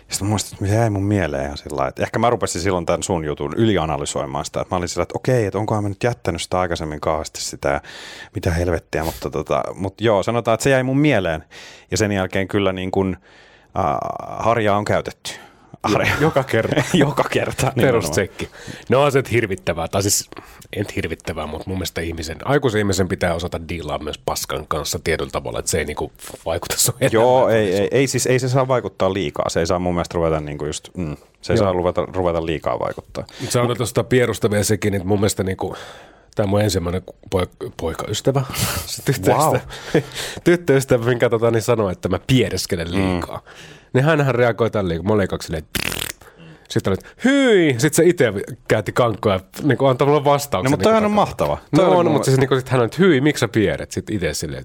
Sitten 0.09 0.29
muistin, 0.29 0.59
että 0.63 0.77
jäi 0.77 0.91
mun 0.91 1.05
mieleen 1.05 1.45
ihan 1.45 1.59
sillä 1.59 1.89
että 1.89 2.03
ehkä 2.03 2.19
mä 2.19 2.31
rupesin 2.31 2.61
silloin 2.61 2.87
tämän 2.87 3.03
sun 3.03 3.25
jutun 3.25 3.55
ylianalysoimaan 3.57 4.45
sitä, 4.45 4.61
että 4.61 4.75
mä 4.75 4.79
olin 4.79 4.89
sillä, 4.89 5.03
että 5.03 5.17
okei, 5.17 5.47
että 5.47 5.59
onkohan 5.59 5.83
mä 5.83 5.89
nyt 5.89 6.05
jättänyt 6.05 6.43
sitä 6.43 6.61
aikaisemmin 6.61 7.01
kauheasti 7.01 7.41
sitä 7.41 7.69
ja 7.69 7.81
mitä 8.35 8.51
helvettiä, 8.51 9.05
mutta, 9.05 9.31
tota, 9.31 9.63
mutta 9.75 10.05
joo, 10.05 10.23
sanotaan, 10.23 10.55
että 10.55 10.65
se 10.65 10.71
jäi 10.71 10.83
mun 10.83 10.99
mieleen 10.99 11.45
ja 11.91 11.97
sen 11.97 12.13
jälkeen 12.13 12.49
kyllä 12.49 12.73
niin 12.73 12.91
kuin, 12.91 13.17
äh, 13.79 13.97
harjaa 14.39 14.77
on 14.77 14.85
käytetty. 14.85 15.33
Are. 15.85 16.11
Joka 16.21 16.45
kerta. 16.45 16.83
Joka 16.95 17.25
kerta. 17.31 17.73
Perustsekki. 17.77 18.49
No 18.89 19.03
on 19.03 19.13
se 19.13 19.23
hirvittävää, 19.31 19.89
tai 19.89 20.03
siis 20.03 20.31
en 20.77 20.87
hirvittävää, 20.97 21.47
mutta 21.47 21.65
mun 21.69 21.79
mielestä 21.79 22.01
ihmisen, 22.01 22.39
aikuisen 22.45 22.79
ihmisen 22.79 23.09
pitää 23.09 23.35
osata 23.35 23.69
diilaa 23.69 23.99
myös 23.99 24.19
paskan 24.19 24.67
kanssa 24.67 24.99
tietyllä 25.05 25.31
tavalla, 25.31 25.59
että 25.59 25.71
se 25.71 25.79
ei 25.79 25.85
niinku 25.85 26.13
vaikuta 26.47 26.77
sun 26.79 26.95
Joo, 27.13 27.49
ei, 27.49 27.75
ei, 27.75 27.89
ei, 27.91 28.07
siis 28.07 28.27
ei 28.27 28.39
se 28.39 28.49
saa 28.49 28.69
vaikuttaa 28.69 29.13
liikaa. 29.13 29.49
Se 29.49 29.61
ei 29.61 29.67
saa 29.67 29.79
mun 29.79 29.95
mielestä 29.95 30.15
ruveta 30.15 30.41
niinku 30.41 30.67
just, 30.67 30.89
mm, 30.97 31.17
se 31.43 31.53
ei 31.53 31.57
Joo. 31.57 31.65
saa 31.65 31.73
ruveta, 31.73 32.07
ruveta 32.13 32.47
liikaa 32.47 32.79
vaikuttaa. 32.79 33.25
Se 33.49 33.61
on 33.61 33.77
tuosta 33.77 34.05
pierusta 34.05 34.51
vielä 34.51 34.65
sekin, 34.65 34.95
että 34.95 35.09
mun 35.09 35.19
mielestä 35.19 35.43
niinku, 35.43 35.77
Tämä 36.35 36.45
on 36.45 36.51
mun 36.51 36.61
ensimmäinen 36.61 37.03
poika, 37.31 37.53
poikaystävä, 37.77 38.43
tyttöystävä, 39.05 39.37
wow. 39.37 39.57
tyttöystävä 40.45 41.05
minkä 41.05 41.31
tota, 41.31 41.51
niin 41.51 41.63
sanoi, 41.63 41.93
että 41.93 42.09
mä 42.09 42.19
piereskelen 42.27 42.93
liikaa. 42.93 43.37
Mm 43.37 43.84
niin 43.95 44.05
hänhän 44.05 44.35
reagoi 44.35 44.71
tälleen, 44.71 45.01
kun 45.01 45.07
mä 45.07 45.15
olin 45.15 45.29
kaksi 45.29 45.47
silleen, 45.47 45.65
sitten 46.69 46.91
oli, 46.91 46.97
hyi, 47.25 47.75
sitten 47.79 47.95
se 47.95 48.05
itse 48.11 48.33
käytti 48.69 48.93
kankkoja, 48.93 49.41
niin 49.63 49.79
kuin 49.79 49.91
antaa 49.91 50.09
mulle 50.09 50.25
vastauksen. 50.25 50.71
No, 50.71 50.77
mutta 50.77 50.93
niin 50.93 51.05
on 51.05 51.11
mahtava. 51.11 51.59
Toi 51.77 51.85
no 51.85 51.99
on, 51.99 52.11
mutta 52.11 52.27
siis 52.27 52.39
niin 52.39 52.49
kuin, 52.49 52.61
sit 52.61 52.69
hän 52.69 52.81
on, 52.81 52.85
että 52.85 52.97
hyi, 52.99 53.21
miksi 53.21 53.41
sä 53.41 53.49
pieret? 53.49 53.93
Sitten 53.93 54.17
itse 54.17 54.35
silleen, 54.35 54.65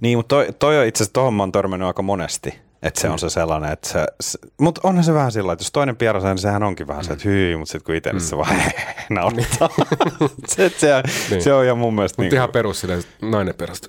Niin, 0.00 0.18
mutta 0.18 0.36
toi, 0.36 0.48
toi 0.58 0.78
on 0.78 0.86
itse 0.86 1.02
asiassa, 1.02 1.12
tuohon 1.12 1.34
mä 1.34 1.42
oon 1.42 1.52
törmännyt 1.52 1.86
aika 1.86 2.02
monesti. 2.02 2.54
Että 2.82 3.00
se 3.00 3.08
on 3.08 3.18
se 3.18 3.30
sellainen, 3.30 3.72
että 3.72 3.88
se, 3.88 4.06
se 4.20 4.38
mutta 4.60 4.80
onhan 4.84 5.04
se 5.04 5.14
vähän 5.14 5.32
sillä, 5.32 5.52
että 5.52 5.62
jos 5.62 5.72
toinen 5.72 5.96
pierasee, 5.96 6.30
niin 6.30 6.38
sehän 6.38 6.62
onkin 6.62 6.86
vähän 6.86 7.04
se, 7.04 7.12
että 7.12 7.28
hyi, 7.28 7.56
mutta 7.56 7.72
sitten 7.72 7.86
kun 7.86 7.94
itse, 7.94 8.12
niin 8.12 8.20
se 8.20 8.36
mm. 8.36 8.38
vaan 8.38 8.56
naurattaa. 9.10 9.68
se, 10.56 10.72
se, 10.76 11.02
niin. 11.30 11.42
se 11.42 11.52
on 11.52 11.64
ihan 11.64 11.78
mun 11.78 11.94
mielestä. 11.94 12.22
Mutta 12.22 12.34
niin 12.34 12.38
ihan 12.38 12.50
perus 12.50 12.80
silleen, 12.80 13.02
nainen 13.22 13.54
perästä, 13.54 13.88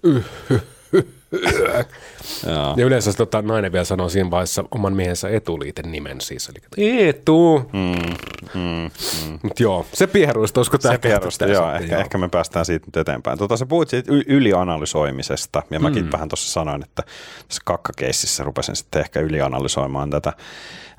ja 2.77 2.85
yleensä 2.85 3.13
tota, 3.13 3.41
nainen 3.41 3.71
vielä 3.71 3.85
sanoo 3.85 4.09
siinä 4.09 4.31
vaiheessa 4.31 4.63
oman 4.71 4.95
miehensä 4.95 5.29
etuliiten 5.29 5.91
nimen 5.91 6.21
siis, 6.21 6.49
eli 6.49 7.07
Etu. 7.07 7.69
Mm, 7.73 8.15
mm, 8.53 8.89
mm. 9.27 9.39
Mut 9.43 9.59
joo, 9.59 9.85
se 9.93 10.07
pieruista, 10.07 10.59
olisiko 10.59 10.77
tämä 10.77 10.93
Se 10.93 10.97
pieruista, 10.97 11.45
joo, 11.45 11.73
ehkä, 11.73 11.93
joo. 11.93 12.01
ehkä 12.01 12.17
me 12.17 12.29
päästään 12.29 12.65
siitä 12.65 12.85
nyt 12.87 12.97
eteenpäin. 12.97 13.37
Tota, 13.37 13.57
sä 13.57 13.65
puhuit 13.65 13.89
siitä 13.89 14.11
ylianalysoimisesta, 14.27 15.63
ja 15.69 15.79
mäkin 15.79 16.05
mm. 16.05 16.11
vähän 16.11 16.29
tuossa 16.29 16.51
sanoin, 16.51 16.83
että 16.83 17.03
tässä 17.47 17.61
kakkakeississä 17.65 18.43
rupesin 18.43 18.75
sitten 18.75 19.01
ehkä 19.01 19.19
ylianalysoimaan 19.19 20.09
tätä 20.09 20.33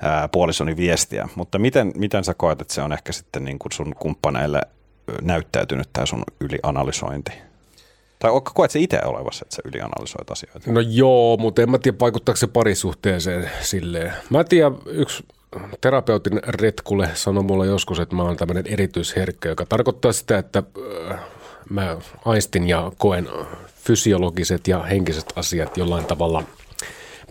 ää, 0.01 0.27
puolisoni 0.27 0.77
viestiä, 0.77 1.29
mutta 1.35 1.59
miten, 1.59 1.91
miten 1.95 2.23
sä 2.23 2.33
koet, 2.33 2.61
että 2.61 2.73
se 2.73 2.81
on 2.81 2.93
ehkä 2.93 3.11
sitten 3.11 3.43
niin 3.43 3.59
kuin 3.59 3.71
sun 3.71 3.95
kumppaneille 3.99 4.61
näyttäytynyt 5.21 5.89
tämä 5.93 6.05
sun 6.05 6.23
ylianalysointi? 6.39 7.50
Tai 8.21 8.31
koet 8.53 8.71
se 8.71 8.79
itse 8.79 8.99
olevassa, 9.05 9.45
että 9.45 9.55
sä 9.55 9.61
ylianalysoit 9.65 10.31
asioita? 10.31 10.71
No 10.71 10.79
joo, 10.79 11.37
mutta 11.37 11.61
en 11.61 11.71
mä 11.71 11.77
tiedä 11.77 11.97
vaikuttaako 11.99 12.37
se 12.37 12.47
parisuhteeseen 12.47 13.51
silleen. 13.61 14.13
Mä 14.29 14.43
tiedän, 14.43 14.77
yksi 14.85 15.23
terapeutin 15.81 16.39
retkulle 16.47 17.09
sanoi 17.13 17.43
mulle 17.43 17.65
joskus, 17.65 17.99
että 17.99 18.15
mä 18.15 18.23
oon 18.23 18.37
tämmöinen 18.37 18.67
erityisherkkä, 18.67 19.49
joka 19.49 19.65
tarkoittaa 19.65 20.11
sitä, 20.11 20.37
että 20.37 20.63
äh, 21.11 21.19
mä 21.69 21.97
aistin 22.25 22.69
ja 22.69 22.91
koen 22.97 23.29
fysiologiset 23.75 24.67
ja 24.67 24.83
henkiset 24.83 25.33
asiat 25.35 25.77
jollain 25.77 26.05
tavalla 26.05 26.43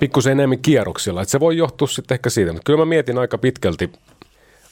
pikkusen 0.01 0.33
enemmän 0.33 0.59
kierroksilla. 0.59 1.23
Että 1.23 1.33
se 1.33 1.41
voi 1.41 1.57
johtua 1.57 1.89
sitten 1.89 2.15
ehkä 2.15 2.31
siitä, 2.31 2.53
mutta 2.53 2.67
kyllä 2.67 2.79
mä 2.79 2.85
mietin 2.85 3.19
aika 3.19 3.39
pitkälti 3.39 3.93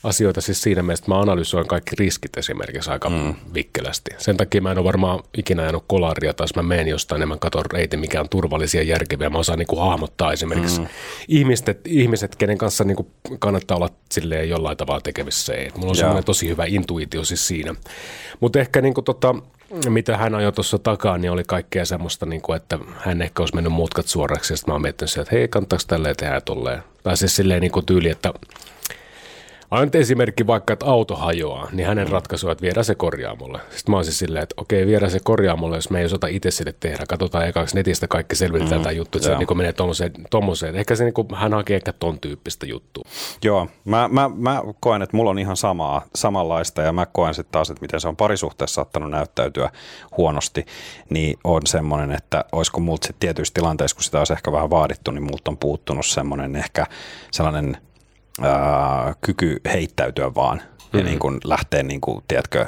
asioita 0.02 0.40
siis 0.40 0.62
siinä 0.62 0.82
mielessä, 0.82 1.02
että 1.02 1.10
mä 1.10 1.20
analysoin 1.20 1.68
kaikki 1.68 1.96
riskit 1.98 2.36
esimerkiksi 2.36 2.90
aika 2.90 3.10
mm. 3.10 3.34
vikkelästi. 3.54 4.10
Sen 4.18 4.36
takia 4.36 4.60
mä 4.60 4.70
en 4.70 4.78
ole 4.78 4.84
varmaan 4.84 5.20
ikinä 5.38 5.62
ajanut 5.62 5.84
kolaria, 5.86 6.34
tai 6.34 6.44
jos 6.44 6.56
mä 6.56 6.62
menen 6.62 6.88
jostain, 6.88 7.20
niin 7.20 7.28
mä 7.28 7.36
katson 7.36 7.64
reitin, 7.72 8.00
mikä 8.00 8.20
on 8.20 8.28
turvallisia 8.28 8.82
ja 8.82 8.88
järkeviä. 8.88 9.30
Mä 9.30 9.38
osaan 9.38 9.58
niin 9.58 9.66
kuin 9.66 9.80
hahmottaa 9.80 10.32
esimerkiksi 10.32 10.80
mm. 10.80 10.86
ihmiset, 11.28 11.80
ihmiset, 11.86 12.36
kenen 12.36 12.58
kanssa 12.58 12.84
niin 12.84 12.96
kuin 12.96 13.08
kannattaa 13.38 13.76
olla 13.76 13.90
silleen 14.12 14.48
jollain 14.48 14.76
tavalla 14.76 15.00
tekemissä. 15.00 15.52
Mulla 15.76 15.90
on 15.90 15.96
semmoinen 15.96 16.24
tosi 16.24 16.48
hyvä 16.48 16.64
intuitio 16.64 17.24
siis 17.24 17.48
siinä. 17.48 17.74
Mutta 18.40 18.60
ehkä 18.60 18.80
niin 18.80 18.94
kuin 18.94 19.04
tota, 19.04 19.34
mitä 19.88 20.16
hän 20.16 20.34
ajoi 20.34 20.52
tuossa 20.52 20.78
takaa, 20.78 21.18
niin 21.18 21.30
oli 21.30 21.44
kaikkea 21.46 21.84
semmoista, 21.84 22.26
niin 22.26 22.42
kuin, 22.42 22.56
että 22.56 22.78
hän 22.96 23.22
ehkä 23.22 23.42
olisi 23.42 23.54
mennyt 23.54 23.72
mutkat 23.72 24.06
suoraksi. 24.06 24.52
Ja 24.52 24.56
sitten 24.56 24.72
mä 24.72 24.74
oon 24.74 24.82
miettinyt 24.82 25.16
että 25.18 25.36
hei, 25.36 25.48
kannattaako 25.48 25.84
tälleen 25.86 26.16
tehdä 26.16 26.40
tolleen. 26.40 26.82
Tai 27.02 27.16
siis 27.16 27.36
silleen 27.36 27.60
niin 27.60 27.72
kuin 27.72 27.86
tyyli, 27.86 28.10
että 28.10 28.32
Aina 29.70 29.90
esimerkki 29.94 30.46
vaikka, 30.46 30.72
että 30.72 30.86
auto 30.86 31.16
hajoaa, 31.16 31.68
niin 31.72 31.86
hänen 31.86 32.08
ratkaisua, 32.08 32.52
että 32.52 32.62
viedään 32.62 32.84
se 32.84 32.94
korjaamolle. 32.94 33.60
Sitten 33.70 33.90
mä 33.92 33.96
olisin 33.96 34.14
silleen, 34.14 34.42
että 34.42 34.54
okei, 34.56 34.86
viedään 34.86 35.10
se 35.10 35.20
korjaamolle, 35.24 35.76
jos 35.76 35.90
me 35.90 35.98
ei 35.98 36.04
osata 36.04 36.26
itse 36.26 36.50
sille 36.50 36.74
tehdä. 36.80 37.04
Katsotaan 37.08 37.48
ekaksi 37.48 37.76
netistä 37.76 38.06
kaikki 38.06 38.36
selvitetään 38.36 38.80
mm, 38.80 38.82
tämä 38.82 38.92
juttu, 38.92 39.18
että 39.18 39.28
joo. 39.28 39.38
se 39.38 39.44
niin 39.46 39.56
menee 39.56 39.72
tommoseen, 39.72 40.12
tommoseen. 40.30 40.76
Ehkä 40.76 40.96
se, 40.96 41.04
niin 41.04 41.14
kuin, 41.14 41.28
hän 41.34 41.52
hakee 41.52 41.76
ehkä 41.76 41.92
ton 41.92 42.20
tyyppistä 42.20 42.66
juttua. 42.66 43.04
Joo, 43.44 43.68
mä, 43.84 44.08
mä, 44.12 44.30
mä 44.34 44.62
koen, 44.80 45.02
että 45.02 45.16
mulla 45.16 45.30
on 45.30 45.38
ihan 45.38 45.56
samaa, 45.56 46.02
samanlaista 46.14 46.82
ja 46.82 46.92
mä 46.92 47.06
koen 47.06 47.34
sitten 47.34 47.52
taas, 47.52 47.70
että 47.70 47.82
miten 47.82 48.00
se 48.00 48.08
on 48.08 48.16
parisuhteessa 48.16 48.74
saattanut 48.74 49.10
näyttäytyä 49.10 49.70
huonosti, 50.16 50.66
niin 51.10 51.38
on 51.44 51.62
semmoinen, 51.66 52.12
että 52.12 52.44
olisiko 52.52 52.80
multa 52.80 53.06
sitten 53.06 53.20
tietyissä 53.20 53.54
tilanteissa, 53.54 53.94
kun 53.94 54.04
sitä 54.04 54.18
olisi 54.18 54.32
ehkä 54.32 54.52
vähän 54.52 54.70
vaadittu, 54.70 55.10
niin 55.10 55.22
multa 55.22 55.50
on 55.50 55.58
puuttunut 55.58 56.06
semmoinen 56.06 56.56
ehkä 56.56 56.86
sellainen 57.30 57.76
ää, 58.42 59.14
kyky 59.20 59.60
heittäytyä 59.72 60.34
vaan 60.34 60.58
mm-hmm. 60.58 60.98
ja 60.98 61.04
niin 61.04 61.18
kuin 61.18 61.40
lähteä, 61.44 61.82
niin 61.82 62.00
kuin, 62.00 62.24
tiedätkö, 62.28 62.66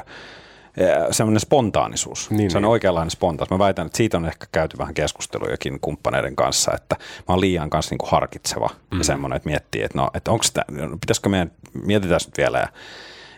semmoinen 1.11 1.39
spontaanisuus. 1.39 2.29
Niin, 2.29 2.51
se 2.51 2.57
on 2.57 2.61
niin. 2.61 2.69
oikeanlainen 2.69 3.11
spontaanisuus. 3.11 3.59
Mä 3.59 3.65
väitän, 3.65 3.85
että 3.85 3.97
siitä 3.97 4.17
on 4.17 4.25
ehkä 4.25 4.45
käyty 4.51 4.77
vähän 4.77 4.93
keskustelujakin 4.93 5.79
kumppaneiden 5.81 6.35
kanssa, 6.35 6.71
että 6.75 6.95
mä 6.99 7.25
oon 7.27 7.41
liian 7.41 7.69
kanssa 7.69 7.93
niin 7.93 7.97
kuin 7.97 8.11
harkitseva 8.11 8.69
mm. 8.91 8.97
ja 8.97 9.03
semmoinen, 9.03 9.37
että 9.37 9.49
miettii, 9.49 9.83
että 9.83 9.97
no, 9.97 10.09
että 10.13 10.31
onko 10.31 10.43
sitä, 10.43 10.65
pitäisikö 11.01 11.29
meidän, 11.29 11.51
mietitään 11.73 12.19
nyt 12.25 12.37
vielä 12.37 12.59
ja 12.59 12.67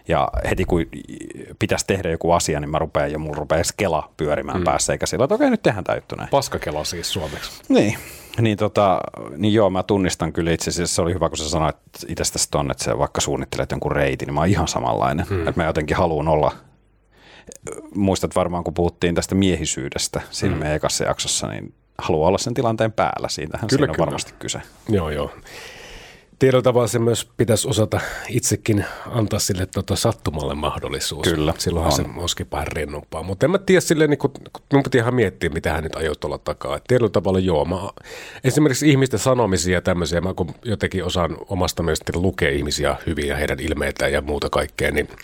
ja 0.07 0.27
heti 0.49 0.65
kun 0.65 0.85
pitäisi 1.59 1.87
tehdä 1.87 2.09
joku 2.09 2.31
asia, 2.31 2.59
niin 2.59 2.69
mä 2.69 2.79
rupean 2.79 3.11
ja 3.11 3.19
mulla 3.19 3.35
rupeaa 3.35 3.63
skela 3.63 4.11
pyörimään 4.17 4.57
mm. 4.57 4.63
päässä, 4.63 4.93
eikä 4.93 5.05
sillä, 5.05 5.23
että 5.25 5.35
okei, 5.35 5.49
nyt 5.49 5.63
tehdään 5.63 5.83
tämä 5.83 5.95
juttu 5.95 6.15
näin. 6.15 6.29
Paskakela 6.29 6.83
siis 6.83 7.13
suomeksi. 7.13 7.51
Niin, 7.69 7.97
niin, 8.41 8.57
tota, 8.57 9.01
niin 9.37 9.53
joo, 9.53 9.69
mä 9.69 9.83
tunnistan 9.83 10.33
kyllä 10.33 10.51
itse 10.51 10.69
asiassa, 10.69 10.95
se 10.95 11.01
oli 11.01 11.13
hyvä, 11.13 11.29
kun 11.29 11.37
sä 11.37 11.49
sanoit 11.49 11.75
itsestäsi 12.07 12.47
ton, 12.51 12.71
että 12.71 12.83
se 12.83 12.97
vaikka 12.97 13.21
suunnittelet 13.21 13.71
jonkun 13.71 13.91
reitin, 13.91 14.25
niin 14.25 14.33
mä 14.33 14.39
oon 14.39 14.49
ihan 14.49 14.67
samanlainen. 14.67 15.25
Hmm. 15.29 15.47
Että 15.47 15.61
mä 15.61 15.67
jotenkin 15.67 15.97
haluan 15.97 16.27
olla, 16.27 16.51
muistat 17.95 18.35
varmaan 18.35 18.63
kun 18.63 18.73
puhuttiin 18.73 19.15
tästä 19.15 19.35
miehisyydestä 19.35 20.21
siinä 20.31 20.53
hmm. 20.53 20.59
meidän 20.59 20.75
ekassa 20.75 21.03
jaksossa, 21.03 21.47
niin 21.47 21.73
haluan 21.97 22.27
olla 22.27 22.37
sen 22.37 22.53
tilanteen 22.53 22.91
päällä. 22.91 23.29
Siitähän 23.29 23.67
kyllä, 23.67 23.79
siinä 23.79 23.91
on 23.91 23.95
kyllä. 23.95 24.05
varmasti 24.05 24.33
kyse. 24.39 24.61
Joo, 24.89 25.09
joo 25.09 25.31
tietyllä 26.39 26.61
tavalla 26.61 26.87
se 26.87 26.99
myös 26.99 27.29
pitäisi 27.37 27.67
osata 27.67 27.99
itsekin 28.29 28.85
antaa 29.05 29.39
sille 29.39 29.65
tota 29.65 29.95
sattumalle 29.95 30.55
mahdollisuus. 30.55 31.27
Kyllä. 31.27 31.53
Silloinhan 31.57 31.93
on. 31.93 32.13
se 32.15 32.19
olisikin 32.19 32.47
vähän 32.51 32.67
rennompaa. 32.67 33.23
Mutta 33.23 33.45
en 33.45 33.51
mä 33.51 33.57
tiedä 33.57 33.81
silleen, 33.81 34.09
niin 34.09 34.17
kun, 34.17 34.31
mun 34.73 34.83
piti 34.83 34.97
ihan 34.97 35.15
miettiä, 35.15 35.49
mitä 35.49 35.73
hän 35.73 35.83
nyt 35.83 35.95
ajoi 35.95 36.15
tuolla 36.19 36.37
takaa. 36.37 36.77
Et 36.77 36.83
tietyllä 36.87 37.09
tavalla 37.09 37.39
joo. 37.39 37.65
Mä, 37.65 37.75
esimerkiksi 38.43 38.89
ihmisten 38.89 39.19
sanomisia 39.19 39.73
ja 39.73 39.81
tämmöisiä, 39.81 40.21
mä 40.21 40.33
kun 40.33 40.55
jotenkin 40.65 41.03
osaan 41.03 41.37
omasta 41.49 41.83
mielestä 41.83 42.11
lukea 42.15 42.49
ihmisiä 42.49 42.95
hyvin 43.05 43.27
ja 43.27 43.35
heidän 43.35 43.59
ilmeitä 43.59 44.07
ja 44.07 44.21
muuta 44.21 44.49
kaikkea, 44.49 44.91
niin– 44.91 45.07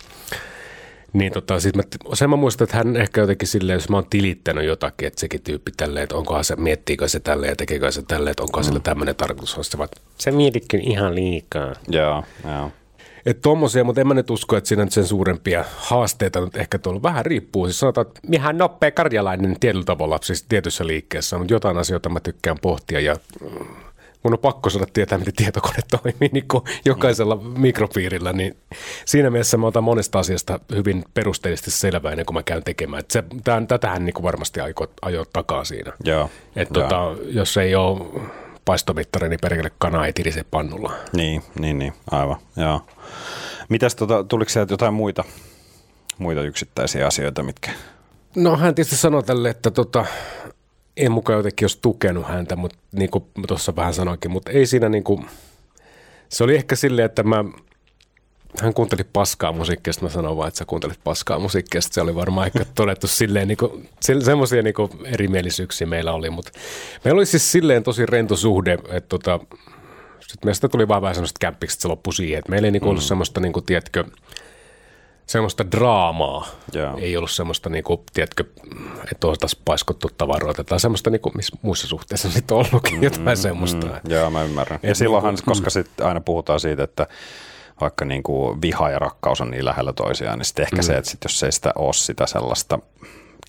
niin 1.12 1.32
tota, 1.32 1.60
sit 1.60 1.76
mä, 1.76 1.82
sen 2.14 2.30
mä 2.30 2.36
muistan, 2.36 2.64
että 2.64 2.76
hän 2.76 2.96
ehkä 2.96 3.20
jotenkin 3.20 3.48
silleen, 3.48 3.76
jos 3.76 3.88
mä 3.88 3.96
oon 3.96 4.06
tilittänyt 4.10 4.64
jotakin, 4.64 5.08
että 5.08 5.20
sekin 5.20 5.42
tyyppi 5.42 5.72
tälleen, 5.76 6.02
että 6.02 6.16
onkohan 6.16 6.44
se, 6.44 6.56
miettiikö 6.56 7.08
se 7.08 7.20
tälleen 7.20 7.50
ja 7.50 7.56
tekeekö 7.56 7.92
se 7.92 8.02
tälleen, 8.02 8.30
että 8.30 8.42
onkohan 8.42 8.64
mm. 8.64 8.66
sillä 8.66 8.80
tämmöinen 8.80 9.16
tarkoitus, 9.16 9.58
on 9.58 9.64
se 9.64 9.78
vaan, 9.78 9.88
se 10.18 10.30
mietitkin 10.30 10.80
ihan 10.80 11.14
liikaa. 11.14 11.72
Joo, 11.88 12.24
joo. 12.44 12.72
Että 13.26 13.40
tommosia, 13.40 13.84
mutta 13.84 14.00
en 14.00 14.08
mä 14.08 14.14
nyt 14.14 14.30
usko, 14.30 14.56
että 14.56 14.68
siinä 14.68 14.84
nyt 14.84 14.92
sen 14.92 15.06
suurempia 15.06 15.64
haasteita 15.76 16.40
nyt 16.40 16.56
ehkä 16.56 16.78
tuolla. 16.78 17.02
Vähän 17.02 17.26
riippuu. 17.26 17.66
Siis 17.66 17.80
sanotaan, 17.80 18.06
että 18.06 18.20
ihan 18.32 18.58
nopea 18.58 18.90
karjalainen 18.90 19.60
tietyllä 19.60 19.84
tavalla 19.84 20.18
siis 20.22 20.42
tietyssä 20.42 20.86
liikkeessä, 20.86 21.38
mutta 21.38 21.54
jotain 21.54 21.78
asioita 21.78 22.08
mä 22.08 22.20
tykkään 22.20 22.56
pohtia 22.62 23.00
ja 23.00 23.16
mun 24.22 24.32
on 24.32 24.38
pakko 24.38 24.70
saada 24.70 24.86
tietää, 24.92 25.18
miten 25.18 25.34
tietokone 25.34 25.78
toimii 25.90 26.30
niin 26.32 26.48
kuin 26.48 26.64
jokaisella 26.84 27.36
mikropiirillä, 27.36 28.32
niin 28.32 28.56
siinä 29.04 29.30
mielessä 29.30 29.56
mä 29.56 29.66
otan 29.66 29.84
monesta 29.84 30.18
asiasta 30.18 30.60
hyvin 30.74 31.04
perusteellisesti 31.14 31.70
selvää 31.70 32.12
ennen 32.12 32.26
kuin 32.26 32.34
mä 32.34 32.42
käyn 32.42 32.64
tekemään. 32.64 33.00
Et 33.00 33.10
se, 33.10 33.24
tämän, 33.44 33.66
tätähän 33.66 34.04
niin 34.04 34.14
kuin 34.14 34.22
varmasti 34.22 34.60
ajo, 34.60 34.74
ajo 35.02 35.24
takaa 35.32 35.64
siinä. 35.64 35.92
Joo. 36.04 36.30
Et 36.56 36.68
tota, 36.72 37.16
jos 37.26 37.56
ei 37.56 37.74
ole 37.74 38.00
paistomittari, 38.64 39.28
niin 39.28 39.40
perkele 39.42 39.70
kana 39.78 40.06
ei 40.06 40.12
tirise 40.12 40.44
pannulla. 40.50 40.92
Niin, 41.12 41.42
niin, 41.58 41.78
niin, 41.78 41.92
aivan, 42.10 42.36
joo. 42.56 42.80
Mitäs 43.68 43.94
tota, 43.94 44.24
tuliko 44.24 44.48
sieltä 44.48 44.72
jotain 44.72 44.94
muita, 44.94 45.24
muita 46.18 46.42
yksittäisiä 46.42 47.06
asioita, 47.06 47.42
mitkä 47.42 47.70
No 48.36 48.56
hän 48.56 48.74
tietysti 48.74 48.96
sanoi 48.96 49.22
tälle, 49.22 49.50
että 49.50 49.70
tota, 49.70 50.06
en 51.00 51.12
mukaan 51.12 51.36
jotenkin 51.36 51.64
olisi 51.64 51.78
tukenut 51.82 52.26
häntä, 52.26 52.56
mutta 52.56 52.78
niin 52.92 53.10
kuin 53.10 53.24
tuossa 53.48 53.76
vähän 53.76 53.94
sanoinkin, 53.94 54.30
mutta 54.30 54.50
ei 54.50 54.66
siinä 54.66 54.88
niin 54.88 55.04
kuin, 55.04 55.26
se 56.28 56.44
oli 56.44 56.54
ehkä 56.54 56.76
silleen, 56.76 57.06
että 57.06 57.22
mä, 57.22 57.44
hän 58.60 58.74
kuunteli 58.74 59.04
paskaa 59.12 59.52
musiikkia, 59.52 59.92
mä 60.00 60.08
sanoin 60.08 60.36
vaan, 60.36 60.48
että 60.48 60.58
sä 60.58 60.64
kuuntelit 60.64 61.00
paskaa 61.04 61.38
musiikkia, 61.38 61.80
se 61.80 62.00
oli 62.00 62.14
varmaan 62.14 62.46
ehkä 62.46 62.64
todettu 62.74 63.06
silleen, 63.20 63.48
niin 63.48 63.58
kuin, 63.58 63.88
semmoisia 64.00 64.62
niin 64.62 64.74
erimielisyyksiä 65.04 65.86
meillä 65.86 66.12
oli, 66.12 66.30
mutta 66.30 66.50
meillä 67.04 67.18
oli 67.18 67.26
siis 67.26 67.52
silleen 67.52 67.82
tosi 67.82 68.06
rento 68.06 68.36
suhde, 68.36 68.72
että 68.72 69.08
tota, 69.08 69.40
sitten 70.20 70.48
meistä 70.48 70.68
tuli 70.68 70.88
vaan 70.88 71.02
vähän 71.02 71.14
semmoista 71.14 71.38
kämppiä, 71.40 71.68
että 71.72 71.82
se 71.82 71.88
loppui 71.88 72.14
siihen, 72.14 72.38
että 72.38 72.50
meillä 72.50 72.66
ei 72.66 72.72
niin 72.72 72.80
kuin 72.80 72.90
ollut 72.90 73.04
mm. 73.04 73.08
semmoista, 73.08 73.40
niin 73.40 73.52
kuin, 73.52 73.64
tiedätkö, 73.64 74.04
semmoista 75.26 75.70
draamaa. 75.70 76.46
Yeah. 76.74 76.94
Ei 76.98 77.16
ollut 77.16 77.30
semmoista, 77.30 77.70
niin 77.70 77.84
kuin, 77.84 78.00
tiedätkö, 78.14 78.44
että 79.12 79.26
oltaisiin 79.26 79.62
paiskottu 79.64 80.10
tavaroita 80.18 80.64
tai 80.64 80.80
semmoista, 80.80 81.10
niin 81.10 81.20
kuin, 81.20 81.36
missä 81.36 81.56
muissa 81.62 81.86
suhteissa 81.86 82.28
nyt 82.34 82.50
on 82.50 82.58
ollutkin 82.58 82.96
mm, 82.96 83.02
jotain 83.02 83.36
semmoista. 83.36 83.86
Mm, 83.86 84.10
joo, 84.10 84.30
mä 84.30 84.42
ymmärrän. 84.42 84.80
Ja, 84.82 84.88
ja 84.88 84.94
silloinhan, 84.94 85.34
niin 85.34 85.44
koska 85.44 85.70
sitten 85.70 86.06
aina 86.06 86.20
puhutaan 86.20 86.60
siitä, 86.60 86.84
että 86.84 87.06
vaikka 87.80 88.04
niin 88.04 88.22
kuin 88.22 88.62
viha 88.62 88.90
ja 88.90 88.98
rakkaus 88.98 89.40
on 89.40 89.50
niin 89.50 89.64
lähellä 89.64 89.92
toisiaan, 89.92 90.38
niin 90.38 90.46
sitten 90.46 90.62
ehkä 90.62 90.76
mm. 90.76 90.82
se, 90.82 90.96
että 90.96 91.10
sit 91.10 91.24
jos 91.24 91.42
ei 91.42 91.52
sitä 91.52 91.72
ole 91.76 91.92
sitä 91.92 92.26
sellaista 92.26 92.78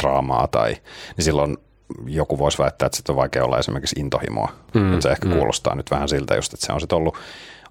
draamaa 0.03 0.47
tai, 0.47 0.77
niin 1.17 1.25
silloin 1.25 1.57
joku 2.05 2.37
voisi 2.37 2.57
väittää, 2.57 2.85
että 2.85 2.95
sitten 2.95 3.13
on 3.13 3.17
vaikea 3.17 3.45
olla 3.45 3.59
esimerkiksi 3.59 3.99
intohimoa. 3.99 4.51
Mm, 4.73 4.99
se 4.99 5.09
ehkä 5.09 5.27
mm. 5.27 5.33
kuulostaa 5.33 5.75
nyt 5.75 5.91
vähän 5.91 6.09
siltä 6.09 6.35
just, 6.35 6.53
että 6.53 6.65
se 6.65 6.73
on 6.73 6.79
sitten 6.79 6.97
ollut 6.97 7.17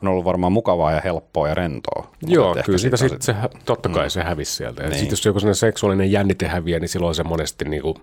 on 0.03 0.09
ollut 0.09 0.25
varmaan 0.25 0.53
mukavaa 0.53 0.93
ja 0.93 1.01
helppoa 1.05 1.49
ja 1.49 1.55
rentoa. 1.55 2.11
Joo, 2.27 2.57
kyllä 2.65 2.79
siitä 2.79 2.97
sit 2.97 3.23
se, 3.23 3.35
totta 3.65 3.89
kai 3.89 4.07
mm. 4.07 4.11
se 4.11 4.23
hävisi 4.23 4.53
sieltä. 4.53 4.83
Niin. 4.83 4.95
Sitten 4.95 5.11
jos 5.11 5.25
joku 5.25 5.41
seksuaalinen 5.53 6.13
jännite 6.13 6.49
häviää, 6.49 6.81
niin 6.81 6.89
silloin 6.89 7.15
se 7.15 7.23
monesti 7.23 7.65
niin 7.65 7.83
kuin 7.83 7.97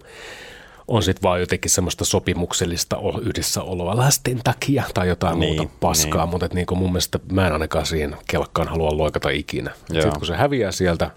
on 0.88 1.04
sitten 1.04 1.24
vaan 1.24 1.40
jotenkin 1.40 1.72
semmoista 1.72 2.06
sopimuksellista 2.06 2.98
yhdessäoloa 3.22 3.98
lasten 3.98 4.40
takia 4.44 4.84
tai 4.94 5.08
jotain 5.08 5.40
niin, 5.40 5.56
muuta 5.56 5.74
paskaa, 5.80 6.26
niin. 6.26 6.30
mutta 6.30 6.50
niin 6.54 6.66
mun 6.76 6.92
mielestä 6.92 7.20
mä 7.32 7.48
en 7.48 7.54
ainakaan 7.54 7.86
siihen 7.86 8.16
kelkkaan 8.28 8.68
halua 8.68 8.98
loikata 8.98 9.30
ikinä. 9.30 9.72
Sitten 9.88 10.12
kun 10.18 10.26
se 10.26 10.36
häviää 10.36 10.72
sieltä 10.72 11.12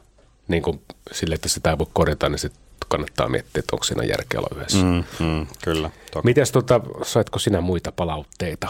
niin 0.49 0.63
kuin 0.63 0.81
sille, 1.13 1.35
että 1.35 1.49
sitä 1.49 1.71
ei 1.71 1.79
voi 1.79 1.87
korjata, 1.93 2.29
niin 2.29 2.39
sitten 2.39 2.61
kannattaa 2.89 3.29
miettiä, 3.29 3.61
että 3.61 3.77
onko 3.77 3.85
siinä 3.85 4.05
järkeä 4.05 4.41
olla 4.41 4.57
yhdessä. 4.57 4.85
Mm, 4.85 5.05
mm, 5.27 5.47
kyllä. 5.65 5.91
Mites 6.25 6.53
tota, 6.53 6.81
saitko 7.03 7.39
sinä 7.39 7.61
muita 7.61 7.93
palautteita? 7.93 8.69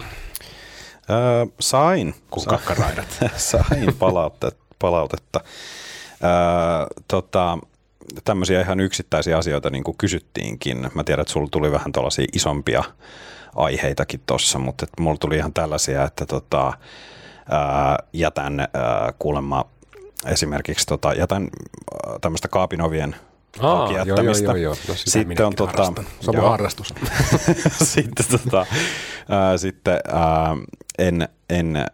Öö, 1.11 1.47
sain. 1.61 2.15
Kun 2.31 2.45
kakkaraidat. 2.45 3.19
sain 3.37 3.95
palautetta. 3.99 4.65
palautetta. 4.79 5.41
Öö, 5.45 6.31
tota, 7.09 7.59
tämmöisiä 8.25 8.61
ihan 8.61 8.81
yksittäisiä 8.81 9.39
asioita 9.39 9.71
niin 9.71 9.85
kuin 9.85 9.97
kysyttiinkin. 9.99 10.91
Mä 10.95 11.05
tiedän, 11.05 11.23
että 11.23 11.33
sulla 11.33 11.49
tuli 11.51 11.73
vähän 11.73 11.93
tuollaisia 11.93 12.27
isompia 12.33 12.85
aiheitakin 13.57 14.21
tuossa, 14.27 14.59
mutta 14.59 14.85
et 14.85 15.01
mulla 15.01 15.19
tuli 15.21 15.37
ihan 15.37 15.53
tällaisia, 15.53 16.05
että 16.05 16.27
tota, 16.27 16.73
ää, 17.51 17.99
jätän 18.13 18.61
ää, 18.61 19.13
kuulemma 19.19 19.65
esimerkiksi 20.27 20.87
tota, 20.87 21.13
jätän 21.13 21.49
tämmöistä 22.21 22.49
kaapinovien 22.49 23.17
Aa, 23.61 23.93
joo, 23.93 24.05
joo, 24.05 24.35
joo, 24.43 24.57
joo. 24.57 24.77
No, 24.89 24.95
sitten 24.97 25.47
on 25.47 25.55
tota, 25.55 25.93
Sama 26.21 26.49
harrastus. 26.49 26.95
sitten, 27.95 28.27
tota, 28.31 28.67
ää, 29.29 29.59
sitten 29.59 30.01
ää, 30.13 30.57
en, 31.01 31.29
en 31.51 31.85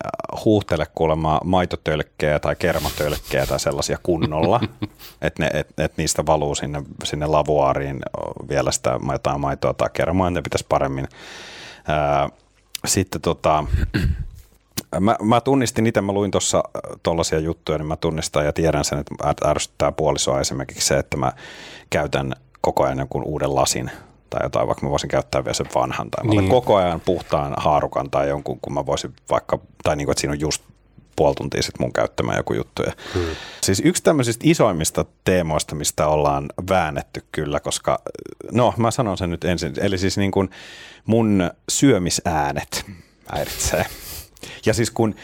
huuhtele 0.44 0.86
kuulemma 0.94 1.40
maitotölkkejä 1.44 2.38
tai 2.38 2.56
kermatölkkejä 2.56 3.46
tai 3.46 3.60
sellaisia 3.60 3.98
kunnolla, 4.02 4.60
että 5.22 5.42
ne, 5.42 5.50
et, 5.54 5.68
et 5.78 5.92
niistä 5.96 6.26
valuu 6.26 6.54
sinne, 6.54 6.82
sinne 7.04 7.26
lavuaariin 7.26 8.00
vielä 8.48 8.72
sitä 8.72 8.98
jotain 9.12 9.40
maitoa 9.40 9.74
tai 9.74 9.88
kermaa, 9.92 10.30
ne 10.30 10.42
pitäisi 10.42 10.66
paremmin. 10.68 11.08
Ää, 11.88 12.28
sitten 12.86 13.20
tota, 13.20 13.64
Mä, 15.00 15.16
mä 15.22 15.40
tunnistin 15.40 15.86
itse, 15.86 16.00
mä 16.00 16.12
luin 16.12 16.30
tuossa 16.30 16.62
tuollaisia 17.02 17.38
juttuja, 17.38 17.78
niin 17.78 17.86
mä 17.86 17.96
tunnistan 17.96 18.44
ja 18.44 18.52
tiedän 18.52 18.84
sen, 18.84 18.98
että 18.98 19.14
ärsyttää 19.44 19.92
puolisoa 19.92 20.40
esimerkiksi 20.40 20.86
se, 20.86 20.98
että 20.98 21.16
mä 21.16 21.32
käytän 21.90 22.32
koko 22.60 22.84
ajan 22.84 22.98
jonkun 22.98 23.24
uuden 23.24 23.54
lasin 23.54 23.90
tai 24.30 24.40
jotain, 24.42 24.66
vaikka 24.66 24.86
mä 24.86 24.90
voisin 24.90 25.10
käyttää 25.10 25.44
vielä 25.44 25.54
sen 25.54 25.66
vanhan. 25.74 26.10
Tai 26.10 26.26
niin. 26.26 26.48
koko 26.48 26.76
ajan 26.76 27.00
puhtaan 27.00 27.54
haarukan 27.56 28.10
tai 28.10 28.28
jonkun, 28.28 28.60
kun 28.60 28.74
mä 28.74 28.86
voisin 28.86 29.12
vaikka, 29.30 29.58
tai 29.82 29.96
niin 29.96 30.06
kuin, 30.06 30.12
että 30.12 30.20
siinä 30.20 30.32
on 30.32 30.40
just 30.40 30.62
puoli 31.16 31.34
tuntia 31.34 31.62
sitten 31.62 31.84
mun 31.84 31.92
käyttämään 31.92 32.36
joku 32.36 32.54
juttu. 32.54 32.82
Hmm. 33.14 33.22
Siis 33.62 33.82
yksi 33.84 34.02
tämmöisistä 34.02 34.44
isoimmista 34.46 35.04
teemoista, 35.24 35.74
mistä 35.74 36.06
ollaan 36.06 36.48
väännetty 36.68 37.24
kyllä, 37.32 37.60
koska 37.60 37.98
no 38.52 38.74
mä 38.76 38.90
sanon 38.90 39.18
sen 39.18 39.30
nyt 39.30 39.44
ensin, 39.44 39.72
eli 39.80 39.98
siis 39.98 40.18
niin 40.18 40.30
kuin 40.30 40.50
mun 41.06 41.50
syömisäänet 41.68 42.86
häiritsee. 43.32 43.86
Ja 44.66 44.74
siis 44.74 44.90
kun 44.90 45.14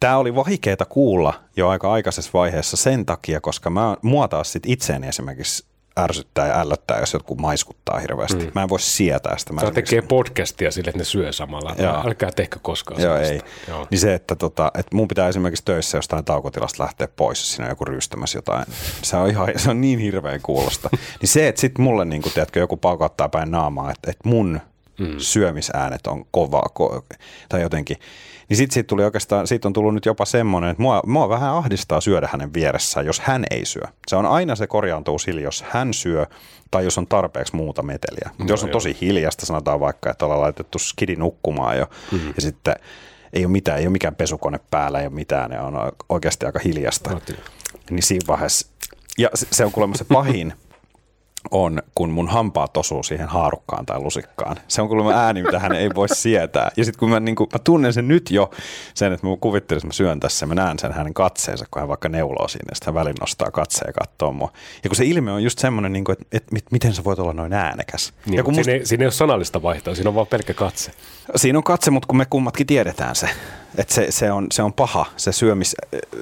Tämä 0.00 0.16
oli 0.16 0.34
vaikeaa 0.34 0.86
kuulla 0.88 1.34
jo 1.56 1.68
aika 1.68 1.92
aikaisessa 1.92 2.30
vaiheessa 2.34 2.76
sen 2.76 3.06
takia, 3.06 3.40
koska 3.40 3.70
mä, 3.70 3.96
mua 4.02 4.28
taas 4.28 4.52
sit 4.52 4.62
itseäni 4.66 5.08
esimerkiksi 5.08 5.64
ärsyttää 5.98 6.46
ja 6.46 6.60
ällöttää, 6.60 7.00
jos 7.00 7.12
jotkut 7.12 7.38
maiskuttaa 7.38 7.98
hirveästi. 7.98 8.44
Mm. 8.44 8.50
Mä 8.54 8.62
en 8.62 8.68
voi 8.68 8.80
sietää 8.80 9.38
sitä. 9.38 9.52
Mä 9.52 9.60
Sä 9.60 9.70
tekee 9.70 10.02
podcastia 10.02 10.70
sille, 10.70 10.88
että 10.88 10.98
ne 10.98 11.04
syö 11.04 11.32
samalla. 11.32 11.74
Joo. 11.78 12.02
Älkää 12.06 12.30
tehkö 12.32 12.58
koskaan 12.62 13.02
Joo, 13.02 13.16
ei. 13.16 13.40
Joo. 13.68 13.86
Niin 13.90 13.98
se, 13.98 14.14
että, 14.14 14.36
tota, 14.36 14.70
että 14.78 14.96
mun 14.96 15.08
pitää 15.08 15.28
esimerkiksi 15.28 15.64
töissä 15.64 15.98
jostain 15.98 16.24
taukotilasta 16.24 16.82
lähteä 16.82 17.08
pois, 17.16 17.40
jos 17.40 17.52
siinä 17.52 17.64
on 17.64 17.70
joku 17.70 17.84
rystämässä 17.84 18.38
jotain. 18.38 18.66
Se 19.02 19.16
on, 19.16 19.30
ihan, 19.30 19.48
se 19.56 19.70
on 19.70 19.80
niin 19.80 19.98
hirveän 19.98 20.40
kuulosta. 20.42 20.88
niin 21.20 21.28
se, 21.28 21.48
että 21.48 21.60
sitten 21.60 21.82
mulle, 21.84 22.04
niin 22.04 22.22
kun, 22.22 22.32
tiedätkö, 22.32 22.60
joku 22.60 22.76
paukattaa 22.76 23.28
päin 23.28 23.50
naamaa, 23.50 23.90
että, 23.90 24.10
että 24.10 24.28
mun 24.28 24.60
mm. 24.98 25.14
syömisäänet 25.18 26.06
on 26.06 26.24
kova, 26.30 26.62
ko, 26.74 27.04
tai 27.48 27.62
jotenkin– 27.62 27.96
niin 28.48 28.56
sitten 28.56 28.74
siitä 28.74 28.86
tuli 28.86 29.04
oikeastaan, 29.04 29.46
siitä 29.46 29.68
on 29.68 29.72
tullut 29.72 29.94
nyt 29.94 30.06
jopa 30.06 30.24
semmoinen, 30.24 30.70
että 30.70 30.82
mua, 30.82 31.02
mua 31.06 31.28
vähän 31.28 31.54
ahdistaa 31.54 32.00
syödä 32.00 32.28
hänen 32.32 32.54
vieressään, 32.54 33.06
jos 33.06 33.20
hän 33.20 33.44
ei 33.50 33.64
syö. 33.64 33.82
Se 34.06 34.16
on 34.16 34.26
aina 34.26 34.56
se 34.56 34.66
korjaantuu 34.66 35.18
sillä, 35.18 35.40
jos 35.40 35.64
hän 35.68 35.94
syö 35.94 36.26
tai 36.70 36.84
jos 36.84 36.98
on 36.98 37.06
tarpeeksi 37.06 37.56
muuta 37.56 37.82
meteliä. 37.82 38.30
No, 38.38 38.46
jos 38.48 38.62
on 38.62 38.68
joo. 38.68 38.72
tosi 38.72 38.96
hiljasta, 39.00 39.46
sanotaan 39.46 39.80
vaikka, 39.80 40.10
että 40.10 40.24
ollaan 40.24 40.40
laitettu 40.40 40.78
skidi 40.78 41.16
nukkumaan 41.16 41.78
jo, 41.78 41.86
mm-hmm. 42.12 42.32
ja 42.36 42.42
sitten 42.42 42.74
ei 43.32 43.44
ole 43.44 43.52
mitään, 43.52 43.78
ei 43.78 43.86
ole 43.86 43.92
mikään 43.92 44.14
pesukone 44.14 44.60
päällä, 44.70 45.00
ei 45.00 45.06
ole 45.06 45.14
mitään, 45.14 45.50
ne 45.50 45.60
on 45.60 45.74
oikeasti 46.08 46.46
aika 46.46 46.58
hiljasta. 46.58 47.20
Niin 47.90 48.02
siinä 48.02 48.26
vaiheessa, 48.28 48.66
ja 49.18 49.28
se 49.32 49.64
on 49.64 49.72
kuulemma 49.72 49.96
se 49.96 50.04
pahin, 50.04 50.52
on, 51.50 51.82
kun 51.94 52.10
mun 52.10 52.28
hampaat 52.28 52.76
osuu 52.76 53.02
siihen 53.02 53.28
haarukkaan 53.28 53.86
tai 53.86 54.00
lusikkaan. 54.00 54.56
Se 54.68 54.82
on 54.82 54.88
kuulemma 54.88 55.12
ääni, 55.12 55.42
mitä 55.42 55.58
hän 55.58 55.72
ei 55.72 55.90
voi 55.94 56.08
sietää. 56.08 56.70
Ja 56.76 56.84
sitten 56.84 56.98
kun 56.98 57.10
mä, 57.10 57.20
niin 57.20 57.36
kun, 57.36 57.46
mä 57.52 57.58
tunnen 57.58 57.92
sen 57.92 58.08
nyt 58.08 58.30
jo, 58.30 58.50
sen, 58.94 59.12
että 59.12 59.26
mä 59.26 59.36
kuvittelin, 59.40 59.78
että 59.78 59.86
mä 59.86 59.92
syön 59.92 60.20
tässä, 60.20 60.46
mä 60.46 60.54
näen 60.54 60.78
sen 60.78 60.92
hänen 60.92 61.14
katseensa, 61.14 61.64
kun 61.70 61.80
hän 61.80 61.88
vaikka 61.88 62.08
neuloo 62.08 62.48
sinne, 62.48 62.74
sitten 62.74 62.94
hän 62.94 62.94
välin 62.94 63.14
nostaa 63.20 63.50
katseen 63.50 63.88
ja 63.88 63.92
katsoo 63.92 64.32
mua. 64.32 64.52
Ja 64.84 64.90
kun 64.90 64.96
se 64.96 65.04
ilme 65.04 65.32
on 65.32 65.42
just 65.42 65.58
semmoinen, 65.58 65.92
niin 65.92 66.04
että, 66.12 66.24
että, 66.32 66.56
että 66.56 66.70
miten 66.70 66.94
sä 66.94 67.04
voit 67.04 67.18
olla 67.18 67.32
noin 67.32 67.52
äänekäs. 67.52 68.12
Niin, 68.26 68.36
ja 68.36 68.42
kun 68.42 68.54
musta... 68.54 68.64
siinä, 68.64 68.78
ei, 68.78 68.86
siinä 68.86 69.02
ei 69.02 69.06
ole 69.06 69.12
sanallista 69.12 69.62
vaihtoa, 69.62 69.94
siinä 69.94 70.08
on 70.08 70.14
vaan 70.14 70.26
pelkkä 70.26 70.54
katse. 70.54 70.90
Siinä 71.36 71.58
on 71.58 71.64
katse, 71.64 71.90
mutta 71.90 72.06
kun 72.06 72.16
me 72.16 72.24
kummatkin 72.30 72.66
tiedetään 72.66 73.16
se. 73.16 73.28
Että 73.76 73.94
se, 73.94 74.06
se, 74.10 74.32
on, 74.32 74.46
se 74.52 74.62
on 74.62 74.72
paha, 74.72 75.06
se 75.16 75.32
syömis. 75.32 75.76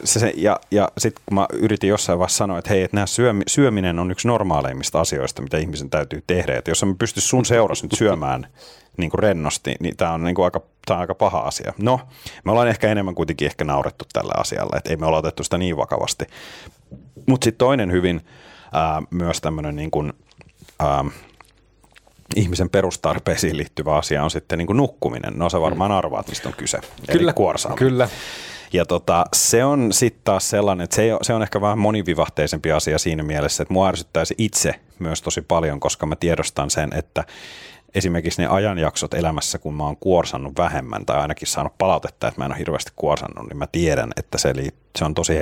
Se, 0.04 0.20
se, 0.20 0.32
ja 0.36 0.60
ja 0.70 0.88
sitten 0.98 1.22
kun 1.26 1.34
mä 1.34 1.46
yritin 1.52 1.90
jossain 1.90 2.18
vaiheessa 2.18 2.36
sanoa, 2.38 2.58
että 2.58 2.70
hei, 2.70 2.82
että 2.82 3.06
syömi, 3.06 3.42
syöminen 3.46 3.98
on 3.98 4.10
yksi 4.10 4.28
normaaleimmista 4.28 5.00
asioista, 5.00 5.42
mitä 5.42 5.58
ihmisen 5.58 5.90
täytyy 5.90 6.24
tehdä. 6.26 6.56
Että 6.56 6.70
jos 6.70 6.84
mä 6.84 6.94
pysty 6.98 7.20
sun 7.20 7.44
seurassa 7.44 7.84
nyt 7.84 7.98
syömään 7.98 8.46
niin 8.96 9.10
kuin 9.10 9.18
rennosti, 9.18 9.74
niin 9.80 9.96
tämä 9.96 10.12
on, 10.12 10.24
niin 10.24 10.34
kuin 10.34 10.50
tää 10.86 10.96
on 10.96 11.00
aika 11.00 11.14
paha 11.14 11.38
asia. 11.38 11.72
No, 11.78 12.00
me 12.44 12.50
ollaan 12.50 12.68
ehkä 12.68 12.88
enemmän 12.88 13.14
kuitenkin 13.14 13.46
ehkä 13.46 13.64
naurettu 13.64 14.04
tällä 14.12 14.32
asialla, 14.36 14.76
että 14.76 14.90
ei 14.90 14.96
me 14.96 15.06
olla 15.06 15.18
otettu 15.18 15.44
sitä 15.44 15.58
niin 15.58 15.76
vakavasti. 15.76 16.24
Mutta 17.26 17.44
sitten 17.44 17.58
toinen 17.58 17.92
hyvin 17.92 18.20
ää, 18.72 19.02
myös 19.10 19.40
tämmöinen 19.40 19.76
niin 19.76 19.90
kuin, 19.90 20.12
ihmisen 22.36 22.70
perustarpeisiin 22.70 23.56
liittyvä 23.56 23.96
asia 23.96 24.24
on 24.24 24.30
sitten 24.30 24.58
niin 24.58 24.66
kuin 24.66 24.76
nukkuminen. 24.76 25.32
No 25.36 25.50
sä 25.50 25.60
varmaan 25.60 25.90
mm. 25.90 25.96
arvaat, 25.96 26.28
mistä 26.28 26.48
on 26.48 26.54
kyse. 26.54 26.78
Kyllä, 27.12 27.30
Eli 27.30 27.76
kyllä. 27.76 28.08
Ja 28.72 28.84
tota, 28.84 29.24
se 29.32 29.64
on 29.64 29.92
sitten 29.92 30.20
taas 30.24 30.50
sellainen, 30.50 30.84
että 30.84 30.96
se, 30.96 31.08
se 31.22 31.34
on 31.34 31.42
ehkä 31.42 31.60
vähän 31.60 31.78
monivivahteisempi 31.78 32.72
asia 32.72 32.98
siinä 32.98 33.22
mielessä, 33.22 33.62
että 33.62 33.74
mua 33.74 33.88
ärsyttäisi 33.88 34.34
itse 34.38 34.74
myös 34.98 35.22
tosi 35.22 35.42
paljon, 35.42 35.80
koska 35.80 36.06
mä 36.06 36.16
tiedostan 36.16 36.70
sen, 36.70 36.90
että 36.94 37.24
esimerkiksi 37.94 38.42
ne 38.42 38.48
ajanjaksot 38.48 39.14
elämässä, 39.14 39.58
kun 39.58 39.74
mä 39.74 39.84
oon 39.84 39.96
kuorsannut 39.96 40.52
vähemmän 40.58 41.06
tai 41.06 41.20
ainakin 41.20 41.48
saanut 41.48 41.78
palautetta, 41.78 42.28
että 42.28 42.40
mä 42.40 42.44
en 42.44 42.52
ole 42.52 42.58
hirveästi 42.58 42.92
kuorsannut, 42.96 43.48
niin 43.48 43.56
mä 43.56 43.66
tiedän, 43.66 44.12
että 44.16 44.38
se, 44.38 44.50
eli, 44.50 44.68
se 44.98 45.04
on 45.04 45.14
tosi 45.14 45.34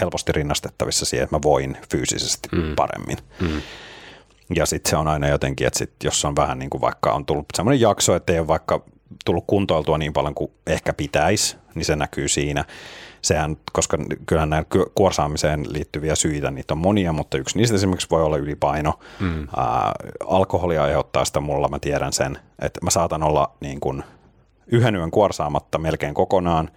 helposti 0.00 0.32
rinnastettavissa 0.32 1.06
siihen, 1.06 1.24
että 1.24 1.36
mä 1.36 1.42
voin 1.42 1.76
fyysisesti 1.90 2.48
mm. 2.52 2.74
paremmin. 2.76 3.18
Mm. 3.40 3.62
Ja 4.56 4.66
sitten 4.66 4.90
se 4.90 4.96
on 4.96 5.08
aina 5.08 5.28
jotenkin, 5.28 5.66
että 5.66 5.78
sit, 5.78 5.92
jos 6.04 6.24
on 6.24 6.36
vähän 6.36 6.58
niin 6.58 6.70
kuin 6.70 6.80
vaikka 6.80 7.12
on 7.12 7.26
tullut 7.26 7.46
semmoinen 7.54 7.80
jakso, 7.80 8.16
että 8.16 8.32
ei 8.32 8.38
ole 8.38 8.48
vaikka 8.48 8.84
tullut 9.24 9.44
kuntoiltua 9.46 9.98
niin 9.98 10.12
paljon 10.12 10.34
kuin 10.34 10.50
ehkä 10.66 10.92
pitäisi, 10.92 11.56
niin 11.74 11.84
se 11.84 11.96
näkyy 11.96 12.28
siinä. 12.28 12.64
Sehän, 13.22 13.56
koska 13.72 13.98
kyllähän 14.26 14.50
näin 14.50 14.66
kuorsaamiseen 14.94 15.72
liittyviä 15.72 16.14
syitä, 16.14 16.50
niitä 16.50 16.74
on 16.74 16.78
monia, 16.78 17.12
mutta 17.12 17.38
yksi 17.38 17.58
niistä 17.58 17.74
esimerkiksi 17.74 18.10
voi 18.10 18.22
olla 18.22 18.36
ylipaino. 18.36 18.98
Mm. 19.20 19.42
Äh, 19.42 19.48
alkoholia 20.26 20.82
aiheuttaa 20.82 21.24
sitä 21.24 21.40
mulla, 21.40 21.68
mä 21.68 21.78
tiedän 21.78 22.12
sen, 22.12 22.38
että 22.62 22.80
mä 22.82 22.90
saatan 22.90 23.22
olla 23.22 23.52
niin 23.60 23.80
kuin 23.80 24.04
yhden 24.66 24.96
yön 24.96 25.10
kuorsaamatta 25.10 25.78
melkein 25.78 26.14
kokonaan. 26.14 26.70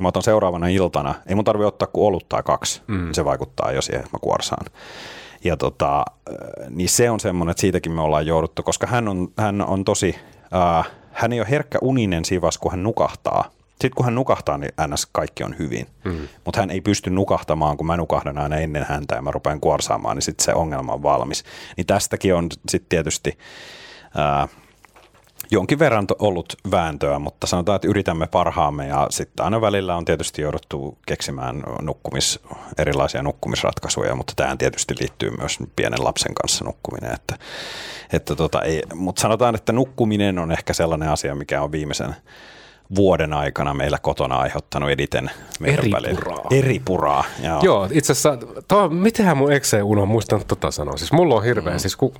Mä 0.00 0.08
otan 0.08 0.22
seuraavana 0.22 0.68
iltana, 0.68 1.14
ei 1.26 1.34
mun 1.34 1.44
tarvi 1.44 1.64
ottaa 1.64 1.88
kuin 1.92 2.06
olut 2.06 2.28
tai 2.28 2.42
kaksi, 2.42 2.82
mm. 2.86 3.12
se 3.12 3.24
vaikuttaa 3.24 3.72
jo 3.72 3.82
siihen, 3.82 4.04
että 4.04 4.16
mä 4.16 4.20
kuorsaan. 4.22 4.66
Ja 5.46 5.56
tota, 5.56 6.04
niin 6.70 6.88
se 6.88 7.10
on 7.10 7.20
semmoinen, 7.20 7.50
että 7.50 7.60
siitäkin 7.60 7.92
me 7.92 8.00
ollaan 8.00 8.26
jouduttu, 8.26 8.62
koska 8.62 8.86
hän 8.86 9.08
on, 9.08 9.28
hän 9.38 9.62
on 9.62 9.84
tosi, 9.84 10.14
äh, 10.54 10.90
hän 11.12 11.32
ei 11.32 11.40
ole 11.40 11.50
herkkä 11.50 11.78
uninen 11.82 12.24
sivas, 12.24 12.58
kun 12.58 12.70
hän 12.70 12.82
nukahtaa. 12.82 13.50
Sitten 13.70 13.90
kun 13.96 14.04
hän 14.04 14.14
nukahtaa, 14.14 14.58
niin 14.58 14.72
ns. 14.86 15.06
kaikki 15.12 15.44
on 15.44 15.58
hyvin. 15.58 15.86
Mm. 16.04 16.28
Mutta 16.44 16.60
hän 16.60 16.70
ei 16.70 16.80
pysty 16.80 17.10
nukahtamaan, 17.10 17.76
kun 17.76 17.86
mä 17.86 17.96
nukahdan 17.96 18.38
aina 18.38 18.56
ennen 18.56 18.86
häntä 18.88 19.14
ja 19.14 19.22
mä 19.22 19.30
rupean 19.30 19.60
kuorsaamaan, 19.60 20.16
niin 20.16 20.22
sitten 20.22 20.44
se 20.44 20.54
ongelma 20.54 20.92
on 20.92 21.02
valmis. 21.02 21.44
Niin 21.76 21.86
tästäkin 21.86 22.34
on 22.34 22.48
sitten 22.68 22.88
tietysti... 22.88 23.38
Äh, 24.18 24.48
jonkin 25.50 25.78
verran 25.78 26.06
ollut 26.18 26.56
vääntöä, 26.70 27.18
mutta 27.18 27.46
sanotaan, 27.46 27.76
että 27.76 27.88
yritämme 27.88 28.26
parhaamme 28.26 28.86
ja 28.86 29.06
sitten 29.10 29.44
aina 29.44 29.60
välillä 29.60 29.96
on 29.96 30.04
tietysti 30.04 30.42
jouduttu 30.42 30.98
keksimään 31.06 31.62
nukkumis, 31.82 32.40
erilaisia 32.78 33.22
nukkumisratkaisuja, 33.22 34.14
mutta 34.14 34.32
tähän 34.36 34.58
tietysti 34.58 34.94
liittyy 35.00 35.30
myös 35.38 35.58
pienen 35.76 36.04
lapsen 36.04 36.34
kanssa 36.34 36.64
nukkuminen. 36.64 37.12
Että, 37.12 37.38
että 38.12 38.36
tota, 38.36 38.62
ei, 38.62 38.82
mutta 38.94 39.22
sanotaan, 39.22 39.54
että 39.54 39.72
nukkuminen 39.72 40.38
on 40.38 40.52
ehkä 40.52 40.72
sellainen 40.72 41.08
asia, 41.08 41.34
mikä 41.34 41.62
on 41.62 41.72
viimeisen 41.72 42.16
vuoden 42.94 43.32
aikana 43.32 43.74
meillä 43.74 43.98
kotona 43.98 44.36
aiheuttanut 44.36 44.90
editen 44.90 45.30
eri 45.64 45.90
puraa. 46.14 46.46
Eri 46.50 46.82
puraa, 46.84 47.24
joo. 47.42 47.60
joo 47.62 47.88
itse 47.90 48.12
asiassa, 48.12 48.38
to, 48.68 48.88
mitenhän 48.88 49.36
mun 49.36 49.52
ekseen 49.52 49.84
uno 49.84 50.06
muistanut 50.06 50.46
tota 50.46 50.70
sanoa. 50.70 50.96
Siis 50.96 51.12
mulla 51.12 51.34
on 51.34 51.44
hirveä, 51.44 51.72
mm. 51.72 51.78
siis 51.78 51.96
ku, 51.96 52.14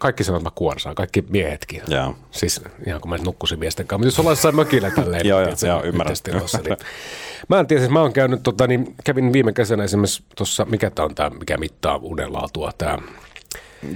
kaikki 0.00 0.24
sanoo, 0.24 0.36
että 0.36 0.46
mä 0.46 0.54
kuorsaan, 0.54 0.94
kaikki 0.94 1.24
miehetkin. 1.28 1.82
Joo. 1.88 2.14
Siis 2.30 2.60
ihan 2.86 3.00
kun 3.00 3.10
mä 3.10 3.16
nukkusin 3.16 3.58
miesten 3.58 3.86
kanssa, 3.86 3.98
mutta 3.98 4.08
jos 4.08 4.18
ollaan 4.18 4.32
jossain 4.32 4.56
mökillä 4.56 4.90
tälleen. 4.90 5.26
joo, 5.26 5.40
joo, 5.40 5.50
joo, 5.66 5.82
ymmärrän. 5.84 6.16
niin, 6.64 6.76
mä 7.48 7.60
en 7.60 7.66
tiedä, 7.66 7.80
siis 7.80 7.92
mä 7.92 8.00
oon 8.00 8.12
käynyt, 8.12 8.42
tota, 8.42 8.66
niin, 8.66 8.94
kävin 9.04 9.32
viime 9.32 9.52
kesänä 9.52 9.84
esimerkiksi 9.84 10.24
tuossa, 10.36 10.64
mikä 10.64 10.90
tää 10.90 11.04
on 11.04 11.14
tämä, 11.14 11.30
mikä 11.30 11.56
mittaa 11.56 11.98
unenlaatua, 12.02 12.72
tämä 12.78 12.98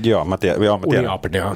Joo, 0.02 0.24
mä 0.24 0.36
tiedän. 0.36 0.62
Joo, 0.62 0.78
mä 0.78 0.86
tiedän. 0.86 1.10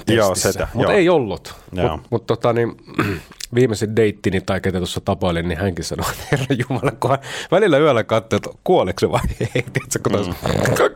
Joo, 0.07 0.35
sitä. 0.35 0.69
Mutta 0.75 0.93
ei 0.93 1.09
ollut. 1.09 1.55
Mutta 1.71 1.99
mut, 2.11 2.27
tota, 2.27 2.53
niin, 2.53 2.77
viimeisin 3.55 3.97
deittini 3.97 4.41
tai 4.41 4.61
ketä 4.61 4.79
tuossa 4.79 5.01
tapailin, 5.01 5.49
niin 5.49 5.59
hänkin 5.59 5.85
sanoi, 5.85 6.11
että 6.11 6.25
herra 6.33 6.57
Jumala, 6.59 6.91
kun 7.01 7.11
hän 7.11 7.19
välillä 7.51 7.79
yöllä 7.79 8.05
katsoi, 8.05 8.37
että 8.37 8.51
kuoleeko 8.65 9.01
se 9.01 9.11
vai 9.11 9.21
ei. 9.41 9.63
Tiedätkö, 9.73 9.99
kun 10.03 10.13
mm. 10.13 10.95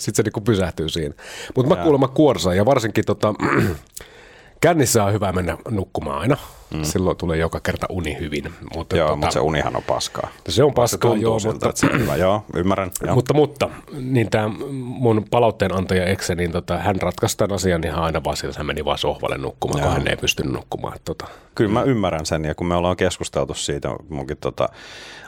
Sitten 0.00 0.14
se 0.14 0.22
niinku 0.22 0.40
pysähtyy 0.40 0.88
siinä. 0.88 1.14
Mutta 1.56 1.74
mä 1.76 1.82
kuulemma 1.82 2.08
kuorsaan 2.08 2.56
ja 2.56 2.66
varsinkin 2.66 3.04
tota, 3.04 3.34
kännissä 4.60 5.04
on 5.04 5.12
hyvä 5.12 5.32
mennä 5.32 5.58
nukkumaan 5.70 6.20
aina. 6.20 6.36
Mm. 6.74 6.84
Silloin 6.84 7.16
tulee 7.16 7.38
joka 7.38 7.60
kerta 7.60 7.86
uni 7.90 8.16
hyvin. 8.20 8.54
Mutta 8.74 8.96
joo, 8.96 9.08
tota, 9.08 9.16
mutta 9.16 9.32
se 9.32 9.40
unihan 9.40 9.76
on 9.76 9.82
paskaa. 9.82 10.28
Se 10.48 10.64
on 10.64 10.74
paskaa, 10.74 11.14
se 11.14 11.18
joo. 11.18 11.38
Siltä, 11.38 11.66
mutta, 11.66 11.80
se 11.80 11.98
hyvä. 11.98 12.16
joo, 12.16 12.44
ymmärrän. 12.54 12.90
Joo. 13.06 13.14
Mutta, 13.14 13.34
mutta 13.34 13.68
niin 13.92 14.30
tämä 14.30 14.50
mun 14.72 15.24
palautteen 15.30 15.74
antaja 15.74 16.06
Ekse, 16.06 16.34
niin 16.34 16.52
tota, 16.52 16.78
hän 16.78 16.96
ratkaisi 17.02 17.36
tämän 17.36 17.54
asian 17.54 17.84
ihan 17.84 18.04
aina 18.04 18.24
vaan 18.24 18.36
sillä, 18.36 18.54
hän 18.56 18.66
meni 18.66 18.84
vaan 18.84 18.98
sohvalle 18.98 19.38
nukkumaan, 19.38 19.80
joo. 19.80 19.88
kun 19.88 19.98
hän 19.98 20.08
ei 20.08 20.16
pystynyt 20.16 20.52
nukkumaan. 20.52 20.98
Tota. 21.04 21.26
Kyllä 21.54 21.72
mä 21.72 21.82
ymmärrän 21.82 22.26
sen, 22.26 22.44
ja 22.44 22.54
kun 22.54 22.66
me 22.66 22.74
ollaan 22.74 22.96
keskusteltu 22.96 23.54
siitä 23.54 23.88
munkin 24.08 24.36
tota, 24.36 24.68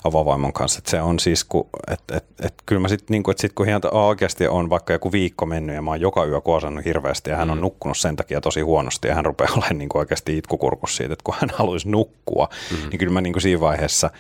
avavaimon 0.05 0.53
kanssa, 0.53 0.79
että 0.79 0.91
se 0.91 1.01
on 1.01 1.19
siis, 1.19 1.45
kun, 1.45 1.69
että 1.91 2.17
et, 2.17 2.25
et, 2.43 2.55
kyllä 2.67 2.81
mä 2.81 2.89
sitten, 2.89 3.07
niin 3.15 3.23
kuin, 3.23 3.33
että 3.33 3.41
sit 3.41 3.53
kun 3.53 3.67
hientä 3.67 3.91
oikeasti 3.91 4.49
on 4.49 4.71
vaikka 4.71 4.93
joku 4.93 5.13
viikko 5.13 5.47
mennyt 5.47 5.77
ja 5.77 5.83
mä 5.83 5.91
oon 5.91 6.01
joka 6.01 6.25
yö 6.25 6.41
kuosannut 6.41 6.85
hirveästi 6.85 7.31
ja 7.31 7.37
hän 7.37 7.51
on 7.51 7.59
mm. 7.59 7.63
nukkunut 7.63 7.99
sen 7.99 8.17
takia 8.17 8.41
tosi 8.41 8.61
huonosti 8.61 9.09
ja 9.09 9.15
hän 9.15 9.25
rupeaa 9.25 9.53
olemaan 9.57 9.79
niin 9.79 9.89
kuin 9.89 10.01
oikeasti 10.01 10.39
itkukurkus 10.39 10.97
siitä, 10.97 11.13
että 11.13 11.25
kun 11.25 11.35
hän 11.39 11.51
haluaisi 11.55 11.89
nukkua, 11.89 12.49
mm. 12.71 12.89
niin 12.91 12.99
kyllä 12.99 13.13
mä 13.13 13.21
niin 13.21 13.33
kuin 13.33 13.43
siinä 13.43 13.61
vaiheessa 13.61 14.11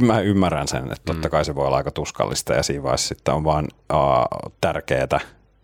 mä 0.00 0.20
ymmärrän 0.20 0.68
sen, 0.68 0.82
että 0.82 1.02
totta 1.04 1.28
mm. 1.28 1.30
kai 1.30 1.44
se 1.44 1.54
voi 1.54 1.66
olla 1.66 1.76
aika 1.76 1.90
tuskallista 1.90 2.54
ja 2.54 2.62
siinä 2.62 2.82
vaiheessa 2.82 3.08
sitten 3.08 3.34
on 3.34 3.44
vaan 3.44 3.68
uh, 3.92 4.52
tärkeää, 4.60 5.20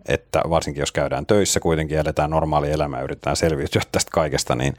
että 0.09 0.43
varsinkin 0.51 0.81
jos 0.81 0.93
käydään 0.93 1.27
töissä 1.27 1.61
kuitenkin, 1.61 1.99
eletään 1.99 2.31
normaali 2.31 2.71
elämä 2.71 3.01
yritetään 3.01 3.37
selviytyä 3.37 3.83
tästä 3.93 4.11
kaikesta, 4.11 4.55
niin 4.55 4.75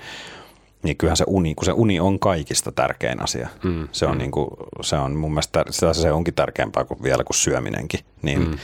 niin 0.83 0.97
kyllähän 0.97 1.17
se 1.17 1.23
uni, 1.27 1.55
kun 1.55 1.65
se 1.65 1.71
uni 1.71 1.99
on 1.99 2.19
kaikista 2.19 2.71
tärkein 2.71 3.23
asia. 3.23 3.47
Mm. 3.63 3.87
Se, 3.91 4.05
on 4.05 4.11
mm. 4.11 4.17
niin 4.17 4.31
kuin, 4.31 4.47
se 4.81 4.95
on 4.95 5.15
mun 5.15 5.31
mielestä, 5.31 5.65
se 5.91 6.11
onkin 6.11 6.33
tärkeämpää 6.33 6.83
kuin 6.83 7.03
vielä 7.03 7.23
kuin 7.23 7.37
syöminenkin. 7.37 7.99
Niin, 8.21 8.39
mm. 8.39 8.57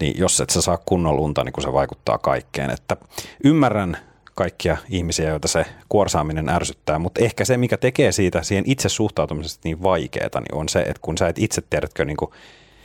niin 0.00 0.18
jos 0.18 0.40
et 0.40 0.50
sä 0.50 0.62
saa 0.62 0.78
kunnon 0.86 1.18
unta, 1.18 1.44
niin 1.44 1.52
kun 1.52 1.62
se 1.62 1.72
vaikuttaa 1.72 2.18
kaikkeen. 2.18 2.70
Että 2.70 2.96
ymmärrän 3.44 3.96
kaikkia 4.34 4.76
ihmisiä, 4.88 5.28
joita 5.28 5.48
se 5.48 5.66
kuorsaaminen 5.88 6.48
ärsyttää, 6.48 6.98
mutta 6.98 7.24
ehkä 7.24 7.44
se, 7.44 7.56
mikä 7.56 7.76
tekee 7.76 8.12
siitä 8.12 8.42
siihen 8.42 8.64
itse 8.66 8.88
suhtautumisesta 8.88 9.60
niin 9.64 9.82
vaikeaa, 9.82 10.40
niin 10.40 10.54
on 10.54 10.68
se, 10.68 10.80
että 10.80 11.00
kun 11.02 11.18
sä 11.18 11.28
et 11.28 11.38
itse 11.38 11.62
tiedätkö, 11.70 12.04
niin 12.04 12.16
kuin, 12.16 12.30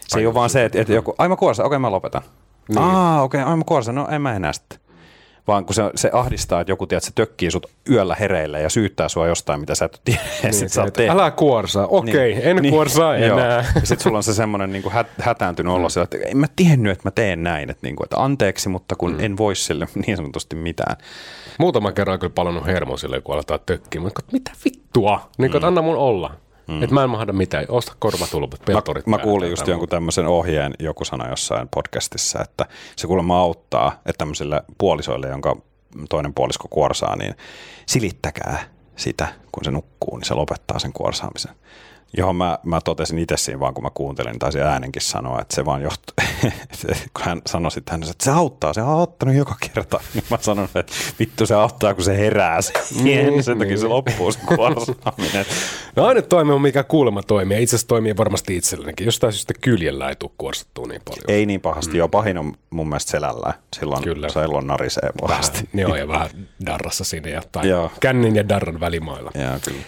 se 0.08 0.19
ei 0.19 0.26
ole 0.26 0.34
vaan 0.34 0.49
se, 0.49 0.65
että, 0.65 0.82
että 0.82 0.93
joku, 0.93 1.15
ai 1.17 1.30
mä 1.30 1.36
kuorsa, 1.36 1.63
okei 1.63 1.67
okay, 1.67 1.80
mä 1.80 1.91
lopetan. 1.91 2.21
Niin. 2.69 2.78
Aa, 2.78 3.21
okei, 3.21 3.41
okay, 3.41 3.52
ai 3.52 3.58
mä 3.58 3.63
kuorsa, 3.65 3.91
no 3.91 4.08
en 4.08 4.21
mä 4.21 4.36
enää 4.36 4.54
sitten 4.54 4.80
vaan 5.47 5.65
kun 5.65 5.75
se, 5.75 5.84
se 5.95 6.10
ahdistaa, 6.13 6.62
että 6.62 6.71
joku 6.71 6.88
tiedät, 6.88 7.03
se 7.03 7.12
tökkii 7.15 7.51
sut 7.51 7.65
yöllä 7.89 8.15
hereillä 8.19 8.60
ja 8.60 8.69
syyttää 8.69 9.10
sua 9.10 9.27
jostain, 9.27 9.60
mitä 9.60 9.75
sä 9.75 9.86
et 9.86 10.01
tiedä, 10.06 10.21
niin, 10.43 10.53
sit 10.53 10.71
sä 10.71 10.84
et, 10.84 10.99
Älä 11.10 11.32
kuorsaa, 11.32 11.88
okei, 11.88 12.12
okay, 12.13 12.41
niin, 12.41 12.41
en 12.41 12.56
niin, 12.56 12.73
kuorsaa 12.73 13.15
enää. 13.17 13.27
Joo. 13.27 13.63
Ja 13.75 13.82
sit 13.84 13.99
sulla 13.99 14.17
on 14.17 14.23
se 14.23 14.34
semmoinen 14.34 14.71
niin 14.71 14.84
kuin 14.84 14.93
hät, 14.93 15.08
hätääntynyt 15.19 15.73
olo, 15.73 15.88
että 16.03 16.17
en 16.25 16.38
mä 16.38 16.47
tiennyt, 16.56 16.91
että 16.91 17.08
mä 17.08 17.12
teen 17.12 17.43
näin, 17.43 17.69
että, 17.69 17.88
niin 17.88 17.95
kuin, 17.95 18.06
että 18.06 18.23
anteeksi, 18.23 18.69
mutta 18.69 18.95
kun 18.95 19.12
mm. 19.13 19.19
en 19.19 19.38
voi 19.38 19.56
sille 19.56 19.88
niin 20.08 20.17
sanotusti 20.17 20.56
mitään. 20.56 20.97
Muutama 21.60 21.91
kerran 21.91 22.19
kyllä 22.19 22.34
palannut 22.36 22.65
hermo 22.65 22.97
sille, 22.97 23.21
kun 23.21 23.36
aletaan 23.36 23.60
tökkiä, 23.65 24.01
mutta 24.01 24.21
mitä 24.32 24.51
vittua, 24.65 25.29
niin 25.38 25.51
kuin, 25.51 25.62
mm. 25.62 25.67
anna 25.67 25.82
mun 25.82 25.97
olla. 25.97 26.36
Mm. 26.67 26.84
Että 26.84 26.93
mä 26.93 27.04
en 27.04 27.10
mahda 27.10 27.34
mitään, 27.34 27.65
osta 27.67 27.95
korvatulpat, 27.99 28.62
peltorit. 28.65 29.08
Mä, 29.08 29.17
mä 29.17 29.23
kuulin 29.23 29.49
just 29.49 29.67
jonkun 29.67 29.89
tämmöisen 29.89 30.28
ohjeen, 30.28 30.73
joku 30.80 31.06
sanoi 31.06 31.30
jossain 31.30 31.67
podcastissa, 31.76 32.41
että 32.41 32.65
se 32.95 33.08
kuulemma 33.08 33.39
auttaa, 33.39 33.91
että 34.06 34.17
tämmöisille 34.17 34.63
puolisoille, 34.78 35.28
jonka 35.28 35.56
toinen 36.10 36.34
puolisko 36.34 36.67
kuorsaa, 36.69 37.15
niin 37.15 37.36
silittäkää 37.86 38.63
sitä, 38.95 39.28
kun 39.52 39.63
se 39.63 39.71
nukkuu, 39.71 40.17
niin 40.17 40.26
se 40.28 40.34
lopettaa 40.34 40.80
sen 40.80 40.93
kuorsaamisen 40.93 41.56
johon 42.17 42.36
mä, 42.36 42.60
mä 42.63 42.82
totesin 42.82 43.19
itse 43.19 43.38
siinä 43.38 43.60
vaan, 43.60 43.73
kun 43.73 43.84
mä 43.84 43.89
kuuntelin, 43.93 44.39
taisi 44.39 44.62
äänenkin 44.62 45.02
sanoa, 45.02 45.41
että 45.41 45.56
se 45.56 45.65
vaan 45.65 45.82
johtuu, 45.82 46.13
kun 47.13 47.26
hän 47.26 47.41
sanoi 47.47 47.71
sitten, 47.71 48.04
että 48.04 48.26
se 48.26 48.32
auttaa, 48.32 48.73
se 48.73 48.82
on 48.82 48.89
auttanut 48.89 49.36
joka 49.36 49.56
kerta. 49.73 49.99
Niin 50.13 50.23
mä 50.30 50.38
sanon, 50.41 50.65
että 50.76 50.93
vittu 51.19 51.45
se 51.45 51.56
auttaa, 51.56 51.93
kun 51.93 52.04
se 52.04 52.17
herää 52.17 52.62
siihen, 52.62 53.34
mm, 53.34 53.41
sen 53.41 53.60
takia 53.60 53.78
se 53.78 53.88
loppuu 53.88 54.32
se 54.32 54.39
kuorsaaminen. 54.56 55.45
No 55.95 56.06
aina 56.06 56.21
toimii, 56.21 56.60
mikä 56.60 56.84
kuulemma 56.84 57.23
toimii, 57.23 57.63
itse 57.63 57.75
asiassa 57.75 57.88
toimii 57.88 58.17
varmasti 58.17 58.56
itsellenikin. 58.56 59.06
Jostain 59.06 59.34
syystä 59.34 59.53
kyljellä 59.62 60.10
ei 60.10 60.15
tule 60.15 60.32
kuorsattua 60.38 60.88
niin 60.88 61.01
paljon. 61.06 61.23
Ei 61.27 61.45
niin 61.45 61.62
pahasti, 61.62 61.91
mm. 61.91 61.97
joo, 61.97 62.08
pahin 62.08 62.38
on 62.38 62.53
mun 62.69 62.89
mielestä 62.89 63.12
selällä. 63.12 63.53
Silloin 63.79 64.03
Kyllä. 64.03 64.27
on 64.58 64.67
narisee 64.67 65.10
pahasti. 65.21 65.69
Joo, 65.73 65.95
ja 65.95 66.08
vähän 66.08 66.29
darrassa 66.65 67.03
sinne 67.03 67.29
ja 67.29 67.41
tai 67.51 67.63
kännin 67.99 68.36
ja 68.36 68.49
darran 68.49 68.79
välimailla. 68.79 69.32
Joo, 69.36 69.60
kyllä. 69.65 69.82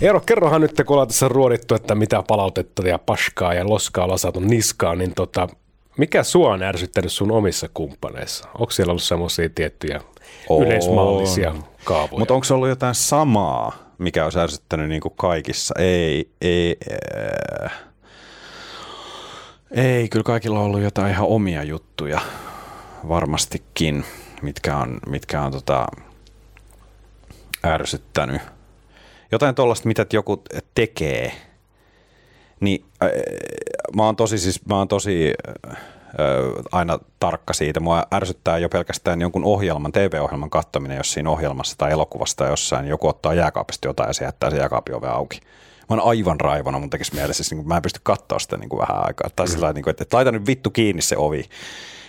Eero, 0.00 0.20
kerrohan 0.20 0.60
nyt, 0.60 0.76
kun 0.86 0.94
ollaan 0.94 1.08
tässä 1.08 1.28
ruodittu, 1.28 1.74
että 1.74 1.94
mitä 1.94 2.22
palautetta 2.28 2.88
ja 2.88 2.98
paskaa 2.98 3.54
ja 3.54 3.68
loskaa 3.68 4.08
lasattu 4.08 4.40
niskaan, 4.40 4.98
niin 4.98 5.14
tota, 5.14 5.48
mikä 5.98 6.22
sua 6.22 6.52
on 6.52 6.62
ärsyttänyt 6.62 7.12
sun 7.12 7.30
omissa 7.30 7.68
kumppaneissa? 7.74 8.48
Onko 8.54 8.70
siellä 8.70 8.90
ollut 8.90 9.02
semmoisia 9.02 9.48
tiettyjä 9.54 10.00
on. 10.48 10.66
yleismallisia 10.66 11.54
kaavoja? 11.88 12.18
Mutta 12.18 12.34
onko 12.34 12.44
se 12.44 12.54
ollut 12.54 12.68
jotain 12.68 12.94
samaa, 12.94 13.72
mikä 13.98 14.26
on 14.26 14.32
ärsyttänyt 14.38 14.88
niin 14.88 15.00
kuin 15.00 15.14
kaikissa? 15.16 15.74
Ei, 15.78 16.30
ei, 16.40 16.76
äh. 17.64 17.72
ei, 19.70 20.08
kyllä 20.08 20.24
kaikilla 20.24 20.58
on 20.58 20.64
ollut 20.64 20.80
jotain 20.80 21.12
ihan 21.12 21.28
omia 21.28 21.62
juttuja 21.62 22.20
varmastikin, 23.08 24.04
mitkä 24.42 24.76
on, 24.76 24.98
mitkä 25.06 25.42
on 25.42 25.52
tota, 25.52 25.86
ärsyttänyt– 27.64 28.42
jotain 29.32 29.54
tuollaista, 29.54 29.88
mitä 29.88 30.06
joku 30.12 30.42
tekee, 30.74 31.32
niin 32.60 32.84
äh, 33.02 33.10
mä 33.96 34.02
oon 34.02 34.16
tosi, 34.16 34.38
siis, 34.38 34.66
mä 34.66 34.76
oon 34.76 34.88
tosi 34.88 35.34
äh, 35.70 35.76
aina 36.72 36.98
tarkka 37.20 37.52
siitä. 37.52 37.80
Mua 37.80 38.06
ärsyttää 38.14 38.58
jo 38.58 38.68
pelkästään 38.68 39.20
jonkun 39.20 39.44
ohjelman, 39.44 39.92
TV-ohjelman 39.92 40.50
kattaminen, 40.50 40.96
jos 40.96 41.12
siinä 41.12 41.30
ohjelmassa 41.30 41.78
tai 41.78 41.92
elokuvassa 41.92 42.36
tai 42.36 42.50
jossain 42.50 42.86
joku 42.86 43.08
ottaa 43.08 43.34
jääkaapista 43.34 43.88
jotain 43.88 44.08
ja 44.08 44.14
se 44.14 44.24
jättää 44.24 44.50
se 44.50 44.56
jääkaapin 44.56 44.94
ove 44.94 45.08
auki. 45.08 45.40
Mä 45.88 45.96
oon 45.96 46.08
aivan 46.08 46.40
raivona, 46.40 46.78
mun 46.78 46.90
tekisi 46.90 47.14
mielessä, 47.14 47.44
siis, 47.44 47.52
niin 47.52 47.68
mä 47.68 47.76
en 47.76 47.82
pysty 47.82 48.00
katsoa 48.02 48.38
sitä 48.38 48.56
niin 48.56 48.68
kuin 48.68 48.80
vähän 48.80 49.06
aikaa. 49.06 49.30
Tai 49.36 49.46
mm. 49.46 49.50
sillä 49.50 49.72
niin 49.72 49.84
kuin, 49.84 49.90
että, 49.90 50.02
että 50.02 50.16
laita 50.16 50.32
nyt 50.32 50.46
vittu 50.46 50.70
kiinni 50.70 51.02
se 51.02 51.16
ovi. 51.16 51.44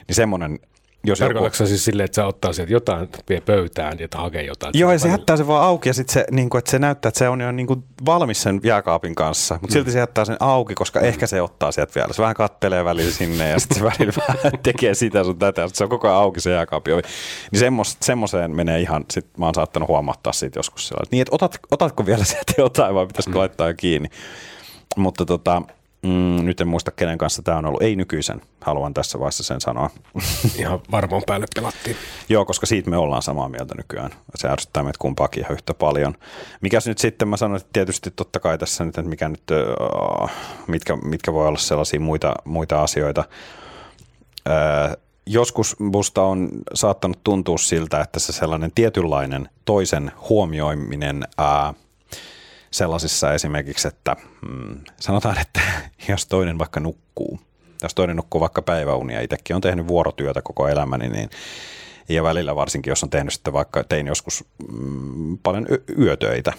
Niin 0.08 0.16
semmoinen 0.16 0.60
jos 1.04 1.20
Tarkoitatko 1.20 1.64
joku... 1.64 1.68
siis 1.68 1.86
silleen, 1.86 2.06
että 2.06 2.16
sä 2.16 2.26
ottaa 2.26 2.54
sieltä 2.54 2.74
jotain, 2.74 3.10
vie 3.30 3.42
pöytään 3.42 4.00
ja 4.00 4.08
hakee 4.16 4.44
jotain? 4.44 4.72
Joo, 4.76 4.92
ja 4.92 5.00
se 5.00 5.10
jättää 5.10 5.38
sen 5.38 5.48
vaan 5.48 5.64
auki 5.64 5.90
ja 5.90 5.94
sitten 5.94 6.14
se, 6.14 6.26
niin 6.32 6.50
kuin, 6.50 6.60
että 6.60 6.72
se 6.72 6.80
näyttää, 6.80 7.10
että 7.10 7.20
se 7.20 7.30
on 7.30 7.42
jo 7.42 7.52
niin 7.52 7.68
kuin 7.68 7.84
valmis 8.06 8.42
sen 8.42 8.60
jääkaapin 8.64 9.16
kanssa, 9.16 9.56
mutta 9.62 9.68
mm. 9.68 9.74
silti 9.74 9.92
se 9.92 10.00
jättää 10.00 10.26
sen 10.26 10.38
auki, 10.40 10.76
koska 10.76 11.00
mm. 11.00 11.06
ehkä 11.06 11.28
se 11.28 11.42
ottaa 11.42 11.72
sieltä 11.72 11.92
vielä. 11.96 12.14
Se 12.14 12.22
vähän 12.22 12.36
kattelee 12.36 12.86
välillä 12.86 13.12
sinne 13.12 13.50
ja 13.50 13.60
sitten 13.60 13.78
se 13.78 13.84
välillä 13.84 14.14
vähän 14.28 14.60
tekee 14.64 14.94
sitä 14.94 15.24
sun 15.24 15.40
tätä, 15.40 15.68
se 15.74 15.84
on 15.84 15.90
koko 15.90 16.08
ajan 16.08 16.20
auki 16.20 16.42
se 16.42 16.52
jääkaapi 16.52 16.94
ovi. 16.94 17.02
Niin 17.52 17.60
semmos, 17.60 17.98
semmoiseen 18.02 18.56
menee 18.56 18.80
ihan, 18.80 19.06
sit 19.12 19.38
mä 19.38 19.46
oon 19.46 19.56
saattanut 19.56 19.90
huomattaa 19.90 20.34
siitä 20.34 20.60
joskus 20.60 20.88
sillä, 20.88 21.00
että 21.04 21.16
niin, 21.16 21.22
että 21.22 21.36
otat, 21.36 21.60
otatko 21.72 22.06
vielä 22.06 22.24
sieltä 22.24 22.54
jotain 22.58 22.96
vai 22.96 23.08
pitäisikö 23.08 23.36
mm. 23.36 23.40
laittaa 23.40 23.68
jo 23.68 23.74
kiinni. 23.78 24.10
Mutta 24.98 25.26
tota, 25.26 25.62
Mm, 26.04 26.46
nyt 26.46 26.62
en 26.62 26.68
muista 26.68 26.92
kenen 26.92 27.18
kanssa 27.18 27.42
tämä 27.42 27.58
on 27.58 27.66
ollut. 27.66 27.82
Ei 27.82 27.96
nykyisen, 27.96 28.42
haluan 28.62 28.94
tässä 28.94 29.20
vaiheessa 29.20 29.44
sen 29.44 29.62
sanoa. 29.62 29.90
Ihan 30.60 30.80
varmaan 30.92 31.24
päälle 31.26 31.46
pelattiin. 31.56 31.96
Joo, 32.30 32.46
koska 32.46 32.66
siitä 32.66 32.90
me 32.90 32.98
ollaan 32.98 33.22
samaa 33.22 33.50
mieltä 33.50 33.76
nykyään. 33.76 34.12
Se 34.36 34.48
ärsyttää 34.48 34.84
meitä 34.84 35.00
kumpaakin 35.00 35.44
ihan 35.44 35.54
yhtä 35.54 35.74
paljon. 35.74 36.16
Mikäs 36.62 36.88
nyt 36.88 36.98
sitten, 36.98 37.28
mä 37.28 37.38
sanoin, 37.38 37.62
että 37.62 37.70
tietysti 37.74 38.12
totta 38.12 38.40
kai 38.40 38.58
tässä 38.58 38.86
nyt, 38.86 38.98
että 38.98 39.10
mikä 39.10 39.30
nyt, 39.30 39.44
mitkä, 40.68 40.96
mitkä 40.96 41.34
voi 41.34 41.48
olla 41.48 41.60
sellaisia 41.60 42.00
muita, 42.00 42.34
muita 42.46 42.84
asioita. 42.84 43.24
Joskus 45.26 45.80
musta 45.80 46.24
on 46.24 46.50
saattanut 46.74 47.24
tuntua 47.24 47.58
siltä, 47.58 48.02
että 48.02 48.20
se 48.20 48.34
sellainen 48.34 48.72
tietynlainen 48.76 49.50
toisen 49.66 50.12
huomioiminen 50.30 51.28
uh, 51.40 51.76
sellaisissa 52.72 53.34
esimerkiksi, 53.34 53.88
että 53.88 54.16
mm, 54.50 54.80
sanotaan, 55.00 55.42
että 55.42 55.62
jos 56.10 56.26
toinen 56.26 56.60
vaikka 56.60 56.80
nukkuu, 56.80 57.40
jos 57.84 57.96
toinen 57.96 58.16
nukkuu 58.16 58.42
vaikka 58.42 58.62
päiväunia, 58.62 59.22
itsekin 59.22 59.56
on 59.56 59.62
tehnyt 59.62 59.88
vuorotyötä 59.88 60.42
koko 60.42 60.68
elämäni, 60.68 61.10
niin 61.10 61.30
ja 62.10 62.24
välillä 62.24 62.56
varsinkin, 62.56 62.92
jos 62.92 63.04
on 63.04 63.10
tehnyt 63.10 63.34
sitten 63.34 63.54
vaikka, 63.54 63.84
tein 63.84 64.08
joskus 64.08 64.46
mm, 64.72 65.38
paljon 65.38 65.68
yötöitä, 66.00 66.54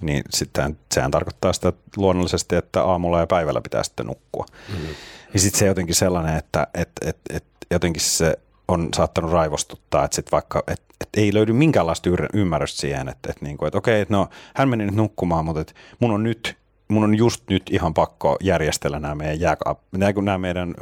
niin 0.00 0.22
sitten 0.30 0.78
sehän 0.94 1.10
tarkoittaa 1.10 1.52
sitä 1.52 1.72
luonnollisesti, 1.96 2.56
että 2.56 2.82
aamulla 2.82 3.20
ja 3.20 3.26
päivällä 3.26 3.60
pitää 3.60 3.82
sitten 3.82 4.06
nukkua. 4.06 4.46
Mm-hmm. 4.68 4.94
Ja 5.34 5.40
sitten 5.40 5.58
se 5.58 5.66
jotenkin 5.66 5.94
sellainen, 5.94 6.36
että 6.36 6.66
et, 6.74 6.90
et, 7.00 7.18
et 7.30 7.44
jotenkin 7.70 8.02
se 8.02 8.38
on 8.72 8.88
saattanut 8.96 9.32
raivostuttaa, 9.32 10.04
että 10.04 10.14
sit 10.14 10.32
vaikka, 10.32 10.62
et, 10.66 10.82
et 11.00 11.08
ei 11.16 11.34
löydy 11.34 11.52
minkäänlaista 11.52 12.10
ymmärrystä 12.34 12.80
siihen, 12.80 13.08
että, 13.08 13.30
et 13.30 13.42
niinku, 13.42 13.66
et 13.66 13.74
okei, 13.74 14.00
että 14.00 14.14
no 14.14 14.28
hän 14.54 14.68
meni 14.68 14.84
nyt 14.84 14.94
nukkumaan, 14.94 15.44
mutta 15.44 15.60
et 15.60 15.74
mun 16.00 16.10
on 16.10 16.22
nyt 16.22 16.62
mun 16.92 17.04
on 17.04 17.18
just 17.18 17.42
nyt 17.50 17.62
ihan 17.70 17.94
pakko 17.94 18.36
järjestellä 18.40 19.00
nämä 19.00 19.14
meidän 19.14 19.40
jääkaap, 19.40 19.78
nämä, 19.92 20.38
meidän 20.38 20.74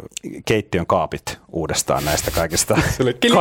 keittiön 0.45 0.87
kaapit 0.87 1.39
uudestaan 1.53 2.05
näistä 2.05 2.31
kaikista 2.31 2.75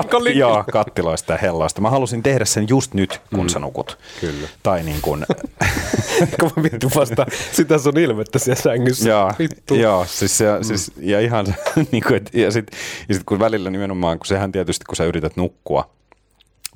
kat, 0.09 0.35
joo, 0.35 0.63
kattiloista 0.71 1.33
ja 1.33 1.39
helloista. 1.41 1.81
Mä 1.81 1.89
halusin 1.89 2.23
tehdä 2.23 2.45
sen 2.45 2.65
just 2.69 2.93
nyt, 2.93 3.21
kun 3.29 3.45
mm. 3.45 3.49
sä 3.49 3.59
nukut. 3.59 3.97
Kyllä. 4.21 4.47
Tai 4.63 4.83
niin 4.83 5.01
kuin... 5.01 5.25
kun 6.39 6.51
mä 6.55 6.63
vittu 6.63 6.91
vasta 6.95 7.25
sitä 7.51 7.77
sun 7.77 7.97
ilmettä 7.97 8.39
siellä 8.39 8.61
sängyssä. 8.61 9.09
Joo, 9.09 9.31
joo 9.71 10.05
siis, 10.05 10.39
ja, 10.39 10.57
mm. 10.57 10.63
siis, 10.63 10.91
ja 10.97 11.19
ihan 11.19 11.45
niin 11.91 12.03
kuin, 12.07 12.21
ja 12.33 12.51
sitten 12.51 12.79
ja 13.09 13.15
sit 13.15 13.23
kun 13.23 13.39
välillä 13.39 13.69
nimenomaan, 13.69 14.19
kun 14.19 14.25
sehän 14.25 14.51
tietysti, 14.51 14.85
kun 14.85 14.95
sä 14.95 15.05
yrität 15.05 15.35
nukkua, 15.35 15.89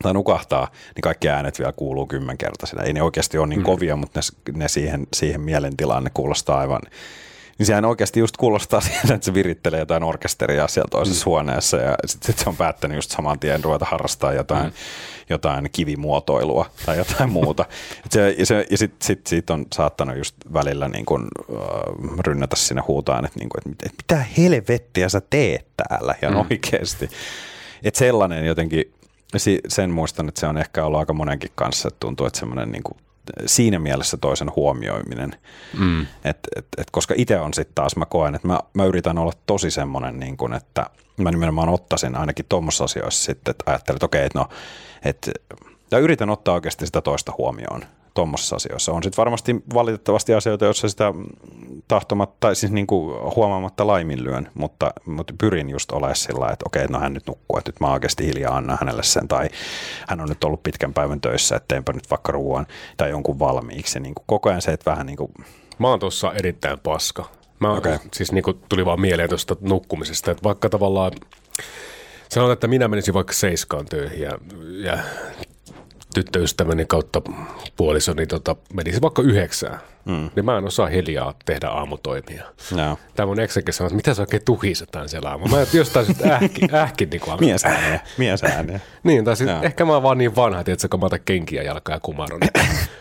tai 0.02 0.14
nukahtaa, 0.14 0.72
niin 0.96 1.02
kaikki 1.02 1.30
äänet 1.30 1.60
vielä 1.60 1.72
kuuluu 1.72 2.06
kymmenkertaisina. 2.06 2.84
Ei 2.84 2.94
ne 2.94 3.02
oikeasti 3.02 3.38
ole 3.38 3.48
niin 3.48 3.60
mm. 3.60 3.66
kovia, 3.66 3.96
mutta 3.96 4.20
ne, 4.20 4.58
ne 4.58 4.68
siihen, 4.68 5.08
siihen 5.14 5.42
mielentilaan 5.42 6.04
ne 6.04 6.10
kuulostaa 6.14 6.60
aivan 6.60 6.82
niin 7.58 7.66
sehän 7.66 7.86
oikeasti 7.86 8.20
just 8.20 8.38
kuulostaa 8.38 8.82
siltä, 9.02 9.14
että 9.14 9.26
se 9.26 9.34
virittelee 9.34 9.80
jotain 9.80 10.04
orkesteria 10.04 10.68
siellä 10.68 10.90
toisessa 10.92 11.26
mm. 11.26 11.30
huoneessa 11.30 11.78
ja 11.78 11.96
sitten 12.06 12.28
sit 12.28 12.40
se 12.40 12.50
on 12.50 12.56
päättänyt 12.56 12.98
just 12.98 13.12
saman 13.12 13.40
tien 13.40 13.64
ruveta 13.64 13.86
harrastaa 13.86 14.34
jotain, 14.34 14.66
mm. 14.66 14.74
jotain 15.30 15.70
kivimuotoilua 15.72 16.70
tai 16.86 16.98
jotain 16.98 17.30
muuta. 17.40 17.66
Et 18.06 18.12
se, 18.12 18.36
ja 18.38 18.46
se, 18.46 18.66
ja 18.72 18.78
sitten 18.78 19.06
sit, 19.06 19.28
siitä 19.28 19.54
on 19.54 19.66
saattanut 19.74 20.18
just 20.18 20.36
välillä 20.54 20.90
niin 20.90 21.06
kun, 21.06 21.28
äh, 21.52 22.20
rynnätä 22.20 22.56
sinne 22.56 22.82
huutaan, 22.88 23.26
että, 23.26 23.40
niin 23.40 23.50
kun, 23.50 23.72
että 23.72 23.98
mitä 23.98 24.26
helvettiä 24.38 25.10
sä 25.10 25.22
teet 25.30 25.68
täällä 25.78 26.16
ihan 26.24 26.34
mm. 26.34 26.46
oikeasti. 26.52 27.10
Että 27.84 27.98
sellainen 27.98 28.46
jotenkin, 28.46 28.94
sen 29.68 29.90
muistan, 29.90 30.28
että 30.28 30.40
se 30.40 30.48
on 30.48 30.58
ehkä 30.58 30.86
ollut 30.86 31.00
aika 31.00 31.14
monenkin 31.14 31.52
kanssa, 31.56 31.88
että 31.88 32.00
tuntuu, 32.00 32.28
että 32.28 32.40
semmoinen 32.40 32.72
niin 32.72 32.84
kuin 32.84 32.98
siinä 33.46 33.80
mielessä 33.80 34.18
toisen 34.18 34.52
huomioiminen. 34.56 35.36
Mm. 35.80 36.02
Et, 36.02 36.38
et, 36.56 36.66
et, 36.78 36.92
koska 36.92 37.14
itse 37.18 37.40
on 37.40 37.54
sitten 37.54 37.76
taas, 37.76 37.96
mä 37.96 38.06
koen, 38.06 38.36
että 38.36 38.48
mä, 38.48 38.60
mä 38.74 38.86
yritän 38.86 39.18
olla 39.18 39.34
tosi 39.46 39.72
semmoinen, 39.72 40.20
niin 40.20 40.38
kun, 40.38 40.54
että 40.54 40.90
mä 41.18 41.32
nimenomaan 41.32 41.70
ottaisin 41.70 42.16
ainakin 42.16 42.46
tuommoisissa 42.50 42.84
asioissa 42.84 43.24
sitten, 43.24 43.52
että 43.52 43.64
ajattelin, 43.68 43.98
että 43.98 44.06
okei, 44.06 44.26
että 44.26 44.40
no, 44.40 44.50
että 45.06 45.32
ja 45.92 46.00
yritän 46.00 46.30
ottaa 46.30 46.54
oikeasti 46.54 46.86
sitä 46.86 47.02
toista 47.02 47.34
huomioon 47.38 47.86
tuommoisissa 48.14 48.56
asioissa. 48.56 48.92
On 48.92 49.04
sitten 49.04 49.18
varmasti 49.18 49.56
valitettavasti 49.74 50.34
asioita, 50.34 50.66
joissa 50.66 50.90
sitä 50.90 51.14
tahtomatta, 51.88 52.38
tai 52.40 52.56
siis 52.56 52.72
niin 52.72 52.88
kuin 52.88 53.36
huomaamatta 53.36 53.88
laiminlyön, 53.88 54.50
mutta, 54.54 54.94
mutta 55.06 55.34
pyrin 55.38 55.70
just 55.70 55.92
olemaan 55.92 56.16
sillä 56.16 56.50
että 56.50 56.66
okei, 56.66 56.88
no 56.88 57.00
hän 57.00 57.14
nyt 57.14 57.28
nukkuu, 57.28 57.58
että 57.58 57.70
nyt 57.72 57.80
mä 57.80 57.94
oikeasti 57.94 58.26
hiljaa 58.26 58.56
annan 58.56 58.78
hänelle 58.82 59.04
sen, 59.04 59.28
tai 59.28 59.50
hän 60.08 60.22
on 60.22 60.30
nyt 60.30 60.44
ollut 60.44 60.64
pitkän 60.64 60.94
päivän 60.94 61.22
töissä, 61.22 61.56
että 61.56 61.68
teenpä 61.68 61.94
nyt 61.94 62.10
vaikka 62.10 62.32
ruoan 62.32 62.68
tai 62.98 63.10
jonkun 63.10 63.40
valmiiksi. 63.40 64.00
Niin 64.00 64.16
kuin 64.16 64.26
koko 64.28 64.50
ajan 64.50 64.62
se, 64.62 64.72
että 64.72 64.92
vähän 64.92 65.06
niin 65.06 65.18
kuin... 65.18 65.34
Mä 65.80 65.88
oon 65.88 66.00
tuossa 66.00 66.34
erittäin 66.34 66.80
paska. 66.80 67.26
Mä 67.60 67.74
okay. 67.74 67.98
siis 68.14 68.32
niin 68.32 68.44
kuin 68.44 68.60
tuli 68.70 68.86
vaan 68.86 69.02
mieleen 69.02 69.30
tuosta 69.30 69.56
nukkumisesta, 69.62 70.32
että 70.32 70.44
vaikka 70.44 70.70
tavallaan 70.70 71.12
Sanotaan, 72.34 72.54
että 72.54 72.68
minä 72.68 72.88
menisin 72.88 73.14
vaikka 73.14 73.34
seiskaan 73.34 73.86
töihin 73.86 74.22
ja, 74.22 74.38
ja 74.84 74.98
tyttöystäväni 76.14 76.86
kautta 76.86 77.22
puolisoni 77.78 78.28
tota, 78.28 78.56
menisi 78.74 79.02
vaikka 79.02 79.22
yhdeksään, 79.22 79.80
mm. 80.06 80.30
niin 80.36 80.46
mä 80.46 80.58
en 80.58 80.66
osaa 80.66 80.88
hiljaa 80.88 81.34
tehdä 81.46 81.68
aamutoimia. 81.68 82.44
No. 82.76 82.98
Tämä 83.16 83.28
mun 83.28 83.40
eksäkin 83.40 83.74
sanoi, 83.74 83.88
että 83.88 83.96
mitä 83.96 84.14
sä 84.14 84.22
oikein 84.22 84.46
tuhisetaan 84.46 85.10
siellä 85.10 85.30
aamu. 85.30 85.48
Mä 85.48 85.58
jostain 85.74 86.06
sitten 86.06 86.32
ähkin, 86.44 86.76
ähkin 86.76 87.10
niin 87.10 87.22
kuin 87.22 87.38
Miesääniä. 87.40 88.00
Miesääniä. 88.18 88.80
niin, 89.04 89.26
tai 89.26 89.36
sitten 89.36 89.64
ehkä 89.64 89.86
mä 89.86 89.94
oon 89.94 90.04
vaan 90.04 90.18
niin 90.18 90.36
vanha, 90.36 90.64
että 90.68 90.88
kun 90.88 91.00
mä 91.00 91.06
otan 91.06 91.20
kenkiä 91.26 91.64
jalkaa 91.64 91.96
ja 91.96 92.00
kumaron. 92.00 92.40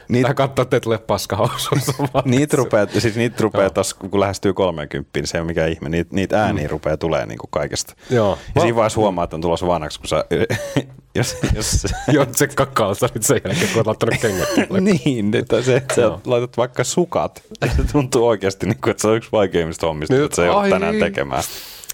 Niit... 0.09 0.23
Tai 0.23 0.35
katsoa, 0.35 0.63
että 0.63 0.81
tulee 0.81 0.99
paska 0.99 1.49
niitä 2.25 2.57
rupeaa, 2.57 2.87
siis 2.99 3.17
niitä 3.17 3.37
rupeaa 3.41 3.71
taas, 3.71 3.95
kun 3.95 4.21
lähestyy 4.21 4.53
30, 4.53 5.11
niin 5.15 5.27
se 5.27 5.39
ei 5.39 5.41
ole 5.41 5.47
mikään 5.47 5.71
ihme. 5.71 5.89
Niitä, 5.89 6.15
niitä 6.15 6.43
ääniä 6.45 6.65
mm. 6.65 6.71
rupeaa 6.71 6.97
tulee 6.97 7.27
niin 7.27 7.39
kuin 7.39 7.51
kaikesta. 7.51 7.95
Joo. 8.11 8.39
Ja 8.55 8.61
siinä 8.61 8.77
vaiheessa 8.77 9.01
huomaa, 9.01 9.25
että 9.25 9.37
on 9.37 9.41
tulossa 9.41 9.67
vanhaksi, 9.67 10.01
kun 10.01 10.09
sä 10.09 10.25
jos, 11.15 11.37
jos... 11.55 11.87
Joo, 12.09 12.27
se 12.37 12.47
kakalta 12.47 13.09
nyt 13.15 13.23
sen 13.23 13.41
jälkeen, 13.45 13.69
kun 13.69 13.77
olet 13.77 13.87
laittanut 13.87 14.21
kengät. 14.21 14.81
niin, 14.81 15.37
että 15.37 15.63
se, 15.63 15.77
että 15.77 15.95
sä 15.95 16.19
laitat 16.27 16.57
vaikka 16.57 16.85
sukat. 16.93 17.43
Se 17.77 17.85
tuntuu 17.93 18.27
oikeasti, 18.27 18.67
niin 18.67 18.81
kuin, 18.81 18.91
että 18.91 19.01
se 19.01 19.09
on 19.09 19.17
yksi 19.17 19.33
vaikeimmista 19.33 19.87
hommista, 19.87 20.25
että 20.25 20.37
se 20.37 20.43
ei 20.43 20.49
ole 20.49 20.71
tänään 20.71 20.99
tekemään. 20.99 21.43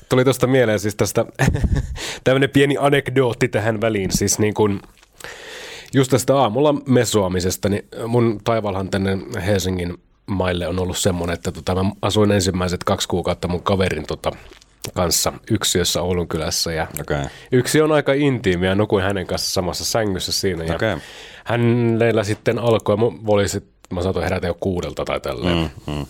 Tuli 0.08 0.24
tuosta 0.24 0.46
mieleen 0.46 0.80
siis 0.80 0.94
tästä 0.94 1.24
tämmöinen 2.24 2.50
pieni 2.50 2.76
anekdootti 2.80 3.48
tähän 3.48 3.80
väliin. 3.80 4.10
Siis 4.12 4.38
niin 4.38 4.54
kuin, 4.54 4.80
just 5.94 6.10
tästä 6.10 6.36
aamulla 6.36 6.72
mesoamisesta, 6.72 7.68
niin 7.68 7.84
mun 8.06 8.40
taivalhan 8.44 8.90
tänne 8.90 9.18
Helsingin 9.46 9.98
maille 10.26 10.68
on 10.68 10.78
ollut 10.78 10.98
semmoinen, 10.98 11.34
että 11.34 11.52
tota, 11.52 11.74
mä 11.74 11.90
asuin 12.02 12.32
ensimmäiset 12.32 12.84
kaksi 12.84 13.08
kuukautta 13.08 13.48
mun 13.48 13.62
kaverin 13.62 14.06
tota, 14.06 14.32
kanssa 14.94 15.32
yksiössä 15.50 16.02
Oulun 16.02 16.28
kylässä. 16.28 16.72
Ja 16.72 16.86
okay. 17.00 17.24
Yksi 17.52 17.80
on 17.80 17.92
aika 17.92 18.12
intiimi 18.12 18.66
ja 18.66 18.74
nukuin 18.74 19.04
hänen 19.04 19.26
kanssa 19.26 19.50
samassa 19.50 19.84
sängyssä 19.84 20.32
siinä. 20.32 20.64
Ja 20.64 20.74
okay. 20.74 20.98
Hänellä 21.44 22.24
sitten 22.24 22.58
alkoi, 22.58 22.96
oli 23.26 23.48
sit, 23.48 23.64
mä 23.90 24.02
saatoin 24.02 24.24
herätä 24.24 24.46
jo 24.46 24.56
kuudelta 24.60 25.04
tai 25.04 25.20
tälleen. 25.20 25.70
Mm, 25.86 25.94
mm. 25.94 26.06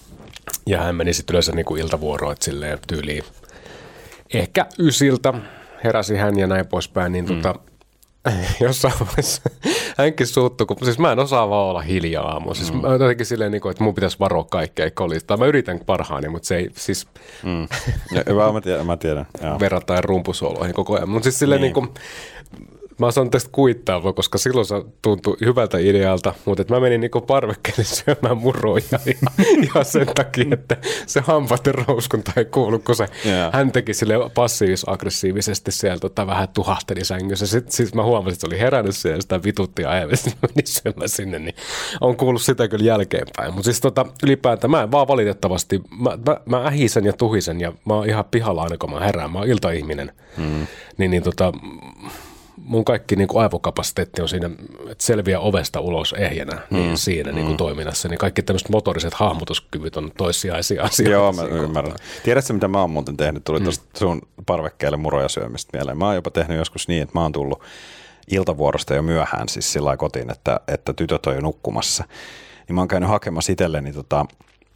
Ja 0.67 0.83
hän 0.83 0.97
meni 0.97 1.13
sitten 1.13 1.35
yleensä 1.35 1.53
niin 1.53 1.67
kuin 1.67 1.81
iltavuoroon, 1.81 2.33
että 2.33 2.45
silleen 2.45 2.79
tyyliin 2.87 3.25
ehkä 4.35 4.67
ysiltä 4.79 5.35
heräsi 5.85 6.17
hän 6.17 6.39
ja 6.39 6.47
näin 6.47 6.67
poispäin, 6.67 7.13
niin 7.13 7.25
mm. 7.25 7.43
tota, 7.43 7.61
jossain 8.61 8.95
vaiheessa 9.01 9.43
hänkin 9.99 10.27
suuttu, 10.27 10.67
kun 10.67 10.77
siis 10.85 10.99
mä 10.99 11.13
en 11.13 11.19
osaa 11.19 11.51
vaan 11.51 11.67
olla 11.67 11.81
hiljaa 11.81 12.29
aamu. 12.29 12.55
Siis 12.55 12.73
mm. 12.73 12.81
mä 12.81 12.89
jotenkin 12.89 13.27
silleen, 13.27 13.53
niin 13.53 13.61
kuin, 13.61 13.71
että 13.71 13.85
mun 13.85 13.95
pitäisi 13.95 14.19
varoa 14.19 14.45
kaikkea 14.45 14.91
kolista. 14.91 15.37
Mä 15.37 15.47
yritän 15.47 15.81
parhaani, 15.87 16.29
mutta 16.29 16.49
se 16.49 16.57
ei 16.57 16.71
siis... 16.77 17.07
Mm. 17.43 17.69
Ja, 18.13 18.53
mä 18.53 18.61
tiedän, 18.61 18.87
mä 18.87 18.97
tiedän. 18.97 19.27
Verrattain 19.61 20.05
rumpusoloihin 20.05 20.75
koko 20.75 20.97
ajan. 20.97 21.09
Mutta 21.09 21.25
siis 21.25 21.39
silleen 21.39 21.61
niin. 21.61 21.75
niin 21.75 21.89
kuin, 21.89 21.95
mä 22.99 23.11
saan 23.11 23.31
tästä 23.31 23.51
kuittaa, 23.53 24.13
koska 24.13 24.39
silloin 24.39 24.67
se 24.67 24.75
tuntui 25.03 25.37
hyvältä 25.41 25.79
idealta, 25.79 26.35
mutta 26.45 26.63
että 26.63 26.75
mä 26.75 26.81
menin 26.81 27.01
niinku 27.01 27.21
parvekkeelle 27.21 27.85
syömään 28.05 28.39
muroja 28.39 28.85
ja, 28.93 28.99
ja 29.75 29.85
sen 29.85 30.07
takia, 30.15 30.45
että 30.53 30.77
se 31.07 31.21
hampaiden 31.21 31.75
rouskunta 31.75 32.33
ei 32.37 32.45
kuulu, 32.45 32.79
kun 32.79 32.97
se, 32.97 33.09
yeah. 33.27 33.53
hän 33.53 33.73
teki 33.73 33.95
sille 33.95 34.15
passiivis-aggressiivisesti 34.35 35.73
sieltä 35.73 36.01
tota, 36.01 36.27
vähän 36.27 36.49
tuhahteli 36.49 37.05
sängyssä. 37.05 37.47
Sitten 37.47 37.73
siis 37.73 37.95
mä 37.95 38.03
huomasin, 38.03 38.33
että 38.33 38.41
se 38.41 38.47
oli 38.47 38.59
herännyt 38.59 38.97
siellä 38.97 39.19
ja 39.19 39.23
sitä 39.23 39.43
vitutti 39.43 39.83
sitten 40.15 40.51
meni 40.55 40.67
syömään 40.67 41.09
sinne, 41.09 41.39
niin 41.39 41.55
on 42.01 42.17
kuullut 42.17 42.43
sitä 42.43 42.69
kyllä 42.69 42.85
jälkeenpäin. 42.85 43.55
Mutta 43.55 43.65
siis 43.65 43.81
tota, 43.81 44.07
ylipäätään 44.23 44.71
mä 44.71 44.83
en 44.83 44.91
vaan 44.91 45.09
valitettavasti, 45.09 45.81
mä, 46.01 46.19
mä, 46.27 46.41
mä 46.47 46.67
ähisen 46.67 47.05
ja 47.05 47.13
tuhisen 47.13 47.61
ja 47.61 47.73
mä 47.85 47.95
oon 47.95 48.09
ihan 48.09 48.25
pihalla 48.25 48.63
aina 48.63 48.77
kun 48.79 48.91
mä 48.91 49.01
herään, 49.01 49.33
mä 49.33 49.39
oon 49.39 49.49
iltaihminen. 49.49 50.13
Mm. 50.37 50.67
Niin, 50.99 51.11
niin 51.11 51.23
tota, 51.23 51.53
mun 52.69 52.85
kaikki 52.85 53.17
niin 53.17 53.29
kuin 53.29 53.43
aivokapasiteetti 53.43 54.23
on 54.23 54.29
siinä, 54.29 54.51
että 54.91 55.05
selviä 55.05 55.41
ovesta 55.41 55.81
ulos 55.81 56.15
ehjänä 56.19 56.55
mm. 56.55 56.77
niin 56.77 56.99
siinä 56.99 57.31
mm. 57.31 57.35
niin 57.35 57.47
kuin 57.47 57.57
toiminnassa, 57.57 58.09
niin 58.09 58.19
kaikki 58.19 58.43
tämmöiset 58.43 58.69
motoriset 58.69 59.15
hahmotuskyvyt 59.15 59.97
on 59.97 60.13
toissijaisia 60.17 60.85
asioita. 60.85 61.13
Joo, 61.13 61.33
mä 61.33 61.43
ymmärrän. 61.43 61.97
Tiedätkö, 62.25 62.53
mitä 62.53 62.69
mä 62.69 62.81
oon 62.81 62.91
muuten 62.91 63.17
tehnyt? 63.17 63.45
Tuli 63.45 63.59
mm. 63.59 63.65
tuosta 63.65 63.99
sun 63.99 64.23
parvekkeelle 64.47 64.97
muroja 64.97 65.29
syömistä 65.29 65.79
mieleen. 65.79 65.99
Mä 65.99 66.07
oon 66.07 66.15
jopa 66.15 66.31
tehnyt 66.31 66.57
joskus 66.57 66.89
niin, 66.89 67.03
että 67.03 67.19
mä 67.19 67.23
oon 67.23 67.33
tullut 67.33 67.63
iltavuorosta 68.31 68.95
jo 68.95 69.03
myöhään 69.03 69.49
siis 69.49 69.73
sillä 69.73 69.97
kotiin, 69.97 70.31
että, 70.31 70.61
että 70.69 70.93
tytöt 70.93 71.27
on 71.27 71.35
jo 71.35 71.41
nukkumassa. 71.41 72.05
Niin 72.69 72.75
mä 72.75 72.81
oon 72.81 72.89
käynyt 72.89 73.09
hakemassa 73.09 73.53
itselleni 73.53 73.93
tota, 73.93 74.27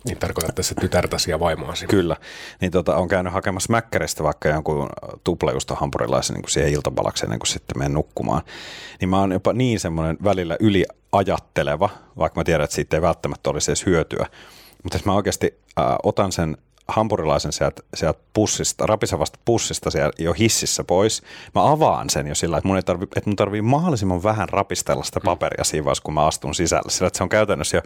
niin 0.05 0.19
tarkoitat 0.19 0.57
se 0.61 0.75
tytärtäsi 0.75 1.31
ja 1.31 1.41
vaimoasi. 1.41 1.87
Kyllä. 1.87 2.17
Niin 2.61 2.73
tota, 2.73 2.97
on 2.97 3.09
käynyt 3.09 3.33
hakemassa 3.33 3.73
mäkkäristä 3.73 4.23
vaikka 4.23 4.49
jonkun 4.49 4.89
tuplajusta 5.25 5.75
hampurilaisen 5.75 6.35
niin 6.35 6.43
kuin 6.43 6.51
siihen 6.51 6.73
iltapalaksi 6.73 7.27
ennen 7.27 7.39
kuin 7.39 7.49
sitten 7.49 7.79
menen 7.79 7.93
nukkumaan. 7.93 8.43
Niin 9.01 9.09
mä 9.09 9.21
oon 9.21 9.33
jopa 9.33 9.53
niin 9.53 9.81
semmoinen 9.81 10.17
välillä 10.25 10.57
yliajatteleva, 10.61 11.89
vaikka 12.19 12.41
mä 12.41 12.45
tiedän, 12.45 12.65
että 12.65 12.75
siitä 12.75 12.97
ei 12.97 13.03
välttämättä 13.03 13.51
olisi 13.51 13.71
edes 13.71 13.87
hyötyä. 13.87 14.27
Mutta 14.83 14.99
jos 14.99 15.05
mä 15.05 15.15
oikeasti 15.15 15.55
äh, 15.79 15.85
otan 16.03 16.33
sen 16.33 16.57
hampurilaisen 16.89 17.53
sieltä, 17.53 17.83
sieltä 17.95 18.21
pussista, 18.33 18.87
rapisevasta 18.87 19.39
pussista 19.45 19.91
siellä 19.91 20.13
jo 20.19 20.33
hississä 20.33 20.85
pois. 20.85 21.23
Mä 21.55 21.71
avaan 21.71 22.11
sen 22.11 22.27
jo 22.27 22.35
sillä, 22.35 22.59
että 22.59 22.69
mun, 22.69 22.77
ei 22.77 22.83
tarvi, 22.83 23.05
että 23.05 23.31
mun 23.31 23.37
tarvii 23.37 23.63
mahdollisimman 23.63 24.23
vähän 24.23 24.49
rapistella 24.49 25.03
sitä 25.03 25.21
paperia 25.25 25.65
siinä 25.65 25.85
vaiheessa, 25.85 26.03
kun 26.03 26.15
mä 26.15 26.27
astun 26.27 26.55
sisälle. 26.55 26.91
Sillä 26.91 27.07
että 27.07 27.17
se 27.17 27.23
on 27.23 27.29
käytännössä 27.29 27.77
jo 27.77 27.83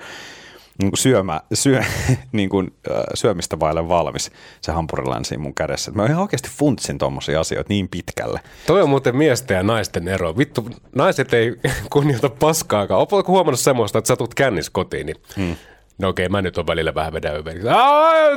niin 0.79 0.91
kuin 0.91 0.99
syömä, 0.99 1.41
syö, 1.55 1.81
niin 2.33 2.49
kuin, 2.49 2.75
syömistä 3.15 3.61
vaille 3.61 3.89
valmis 3.89 4.31
se 4.61 4.73
hampurilainen 4.73 5.25
siinä 5.25 5.43
mun 5.43 5.55
kädessä. 5.55 5.91
Mä 5.91 6.07
ihan 6.07 6.23
oikeasti 6.23 6.51
funtsin 6.59 6.99
tuommoisia 6.99 7.41
asioita 7.41 7.69
niin 7.69 7.89
pitkälle. 7.89 8.41
Toi 8.67 8.83
on 8.83 8.89
muuten 8.89 9.17
miesten 9.17 9.55
ja 9.55 9.62
naisten 9.62 10.09
ero. 10.09 10.39
Vittu, 10.39 10.69
naiset 10.95 11.35
ei 11.35 11.57
kunnioita 11.93 12.29
paskaakaan. 12.29 12.99
Oletko 12.99 13.33
huomannut 13.33 13.61
semmoista, 13.61 13.99
että 13.99 14.09
sä 14.09 14.17
tulet 14.17 14.35
kännis 14.35 14.71
kotiin, 14.71 15.07
niin 15.07 15.17
hmm. 15.37 15.57
No 15.99 16.09
okei, 16.09 16.29
mä 16.29 16.43
nyt 16.43 16.59
on 16.59 16.67
välillä 16.67 16.95
vähän 16.95 17.12
vedä 17.12 17.33
ympäriksi. 17.33 17.69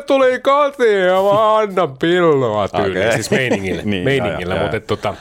tuli 0.07 0.39
kotiin 0.39 0.99
ja 0.99 1.21
mä 1.21 1.57
annan 1.57 1.97
pilloa 1.97 2.67
tyyliin. 2.67 3.05
Okay. 3.05 3.13
Siis 3.13 3.31
meiningillä, 3.31 3.81
niin, 3.85 4.03
meiningillä 4.03 4.61
mutta 4.61 4.79
tota, 4.79 5.15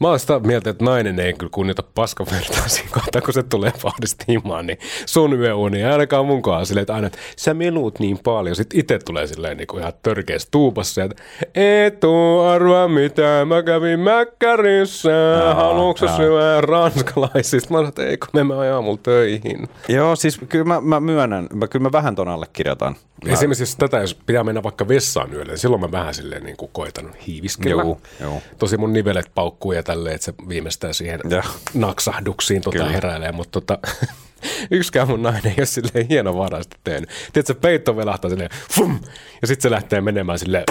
Mä 0.00 0.08
oon 0.08 0.20
sitä 0.20 0.38
mieltä, 0.38 0.70
että 0.70 0.84
nainen 0.84 1.20
ei 1.20 1.32
kyllä 1.32 1.50
kunnioita 1.54 1.82
paskavertaa 1.94 2.68
siinä 2.68 2.90
kohtaa, 2.94 3.22
kun 3.22 3.34
se 3.34 3.42
tulee 3.42 3.72
vahdista 3.84 4.24
himaan, 4.28 4.66
niin 4.66 4.78
sun 5.06 5.40
yöuni 5.40 5.78
ei 5.78 5.84
ainakaan 5.84 6.26
munkaan 6.26 6.66
silleen, 6.66 6.82
että 6.82 6.94
aina, 6.94 7.06
että 7.06 7.18
sä 7.36 7.54
meluut 7.54 7.98
niin 7.98 8.18
paljon. 8.18 8.56
Sitten 8.56 8.80
itse 8.80 8.98
tulee 8.98 9.26
silleen 9.26 9.56
niin 9.56 9.66
kuin 9.66 9.80
ihan 9.80 9.92
törkeässä 10.02 10.48
tuupassa, 10.50 11.04
että 11.04 11.22
etu 11.54 12.40
arva 12.40 12.88
mitä, 12.88 13.46
mä 13.46 13.62
kävin 13.62 14.00
Mäkkärissä, 14.00 15.10
haluatko 15.54 16.08
syödä 16.16 16.60
ranskalaisista? 16.60 17.70
Mä 17.70 17.78
sanoin, 17.78 17.88
että 17.88 18.06
ei 18.06 18.16
kun 18.16 18.28
me 18.32 18.44
mä 18.44 18.54
aamulla 18.74 19.00
töihin. 19.02 19.68
Joo, 19.88 20.16
siis 20.16 20.40
kyllä 20.48 20.64
mä, 20.64 20.80
mä 20.80 21.00
myönnän, 21.00 21.46
mä, 21.54 21.68
kyllä 21.68 21.82
mä 21.82 21.92
vähän 21.92 22.14
ton 22.14 22.28
allekirjoitan. 22.28 22.96
Mä... 23.24 23.32
Esimerkiksi 23.32 23.62
jos 23.62 23.76
tätä, 23.76 23.98
jos 23.98 24.14
pitää 24.14 24.44
mennä 24.44 24.62
vaikka 24.62 24.88
vessaan 24.88 25.32
yölle, 25.32 25.52
niin 25.52 25.58
silloin 25.58 25.80
mä 25.80 25.90
vähän 25.90 26.14
silleen 26.14 26.44
niin 26.44 26.56
kuin 26.56 26.70
koitan 26.72 27.14
hiiviskellä. 27.26 27.82
Joo, 27.82 28.00
joo. 28.20 28.42
Tosi 28.58 28.76
mun 28.76 28.92
nivelet 28.92 29.30
paukkuu 29.34 29.72
ja 29.72 29.82
tälleen, 29.82 30.14
että 30.14 30.24
se 30.24 30.34
viimeistään 30.48 30.94
siihen 30.94 31.20
Joo. 31.30 31.42
naksahduksiin 31.74 32.62
tota 32.62 32.78
Kyllä. 32.78 32.90
heräilee, 32.90 33.32
mutta 33.32 33.60
tota, 33.60 33.78
yksikään 34.70 35.08
mun 35.08 35.22
nainen 35.22 35.46
ei 35.46 35.54
ole 35.58 35.66
silleen 35.66 36.06
hieno 36.08 36.38
varasti 36.38 36.76
tehnyt. 36.84 37.10
Tiedätkö, 37.32 37.54
peitto 37.54 37.96
velahtaa 37.96 38.30
silleen, 38.30 38.50
fum, 38.70 39.00
ja 39.42 39.48
sitten 39.48 39.62
se 39.62 39.70
lähtee 39.70 40.00
menemään 40.00 40.38
silleen, 40.38 40.64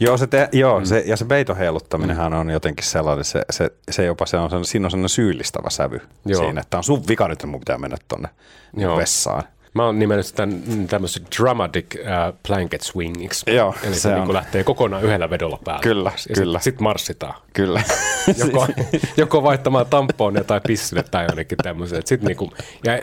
Joo, 0.00 0.16
se 0.16 0.26
te, 0.26 0.48
joo 0.52 0.80
mm. 0.80 0.86
se, 0.86 1.02
ja 1.06 1.16
se 1.16 1.24
peiton 1.24 1.56
heiluttaminenhan 1.56 2.34
on 2.34 2.50
jotenkin 2.50 2.84
sellainen, 2.84 3.24
se, 3.24 3.42
se, 3.50 3.70
se 3.90 4.04
jopa 4.04 4.26
se 4.26 4.36
on, 4.36 4.64
siinä 4.64 4.86
on 4.86 4.90
sellainen 4.90 5.08
syyllistävä 5.08 5.70
sävy 5.70 6.00
Joo. 6.26 6.42
siinä, 6.42 6.60
että 6.60 6.76
on 6.76 6.84
sun 6.84 7.02
vika 7.08 7.28
nyt, 7.28 7.32
että 7.32 7.46
mun 7.46 7.60
pitää 7.60 7.78
mennä 7.78 7.96
tonne 8.08 8.28
Joo. 8.76 8.96
vessaan. 8.96 9.42
Mä 9.74 9.84
oon 9.86 9.98
nimennyt 9.98 10.26
sitä 10.26 10.48
tämmöisen 10.88 11.22
dramatic 11.38 11.86
uh, 11.94 12.38
blanket 12.48 12.80
swingiksi. 12.80 13.54
Joo, 13.54 13.74
Eli 13.82 13.94
se, 13.94 14.00
se 14.00 14.14
niin 14.14 14.32
lähtee 14.32 14.64
kokonaan 14.64 15.04
yhdellä 15.04 15.30
vedolla 15.30 15.58
päälle. 15.64 15.82
Kyllä, 15.82 16.12
ja 16.28 16.34
kyllä. 16.34 16.58
Sitten 16.58 16.74
sit 16.74 16.80
marssitaan. 16.80 17.34
Kyllä. 17.52 17.82
Joko, 18.38 18.66
joko 19.16 19.42
vaihtamaan 19.42 19.86
tamponia 19.86 20.44
tai 20.44 20.60
pissille 20.66 21.02
tai 21.02 21.24
jonnekin 21.24 21.58
tämmöiseen. 21.58 22.02
Sit 22.04 22.22
niinku, 22.22 22.52
ja 22.84 23.02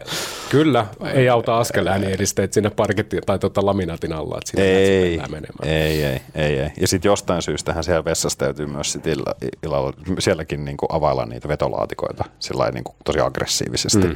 kyllä, 0.50 0.86
ei 1.14 1.30
auta 1.30 1.58
askelääni 1.58 2.12
edisteet 2.12 2.54
sinne 2.54 2.70
parketti 2.70 3.20
tai 3.26 3.40
tota 3.40 3.66
laminaatin 3.66 4.14
alla. 4.14 4.38
Että 4.38 4.52
sinne 4.52 4.66
ei, 4.66 5.18
menemään. 5.18 5.48
ei, 5.64 6.04
ei, 6.04 6.22
ei, 6.36 6.60
ei. 6.60 6.70
Ja 6.82 6.88
sitten 6.88 7.10
jostain 7.10 7.42
syystähän 7.42 7.84
siellä 7.84 8.06
vessassa 8.06 8.40
täytyy 8.40 8.66
myös 8.66 8.92
sit 8.92 9.08
illa, 9.08 9.36
illalla, 9.64 9.94
sielläkin 10.20 10.66
niinku 10.66 10.86
availla 10.90 11.26
niitä 11.26 11.48
vetolaatikoita 11.48 12.26
sillä 12.40 12.72
niinku 12.72 12.96
tosi 13.06 13.20
aggressiivisesti. 13.20 14.08
Mm. 14.08 14.16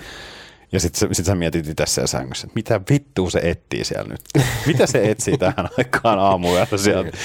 Ja 0.75 0.79
sitten 0.79 1.15
sit 1.15 1.25
sä 1.25 1.35
mietit 1.35 1.69
itse 1.69 1.85
siellä 1.85 2.07
sängyssä, 2.07 2.47
että 2.47 2.55
mitä 2.55 2.81
vittua 2.89 3.29
se 3.29 3.39
etsii 3.43 3.83
siellä 3.83 4.09
nyt? 4.09 4.21
Mitä 4.67 4.87
se 4.87 5.11
etsii 5.11 5.37
tähän 5.37 5.69
aikaan 5.77 6.19
aamuyöllä 6.19 6.77
sieltä? 6.77 7.17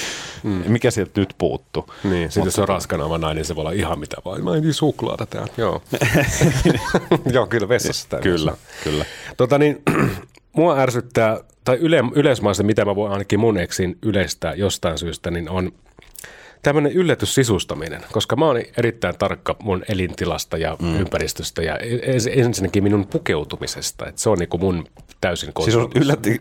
Mm. 0.43 0.63
Mikä 0.67 0.91
sieltä 0.91 1.21
nyt 1.21 1.35
puuttuu? 1.37 1.85
Niin, 2.03 2.31
sitten 2.31 2.45
jos 2.45 2.59
on 2.59 2.67
raskana 2.67 3.05
oma 3.05 3.17
nainen, 3.17 3.45
se 3.45 3.55
voi 3.55 3.61
olla 3.61 3.71
ihan 3.71 3.99
mitä 3.99 4.17
vaan. 4.25 4.43
Mä 4.43 4.55
en 4.55 4.73
suklaata 4.73 5.25
täällä. 5.25 5.53
Joo. 5.57 5.81
Joo, 7.33 7.47
kyllä 7.47 7.69
vessassa 7.69 8.09
täytyy 8.09 8.37
Kyllä, 8.37 8.53
kyllä. 8.83 9.05
Tota 9.37 9.57
niin, 9.57 9.81
mua 10.57 10.79
ärsyttää, 10.79 11.39
tai 11.63 11.77
yle, 11.77 12.01
mitä 12.63 12.85
mä 12.85 12.95
voin 12.95 13.11
ainakin 13.11 13.39
mun 13.39 13.57
eksin 13.57 13.97
yleistää 14.01 14.53
jostain 14.53 14.97
syystä, 14.97 15.31
niin 15.31 15.49
on 15.49 15.71
tämmöinen 16.61 16.91
yllätyssisustaminen, 16.91 18.01
koska 18.11 18.35
mä 18.35 18.45
oon 18.45 18.61
erittäin 18.77 19.17
tarkka 19.17 19.55
mun 19.63 19.83
elintilasta 19.89 20.57
ja 20.57 20.77
mm. 20.81 20.99
ympäristöstä 20.99 21.61
ja 21.61 21.77
ens- 21.77 22.39
ensinnäkin 22.39 22.83
minun 22.83 23.07
pukeutumisesta. 23.07 24.07
että 24.07 24.21
se 24.21 24.29
on 24.29 24.37
niinku 24.37 24.57
mun 24.57 24.87
täysin 25.21 25.51
Siis 25.63 25.75
on 25.75 25.81
kontrollissa. 25.81 25.99
yllätti, 26.03 26.39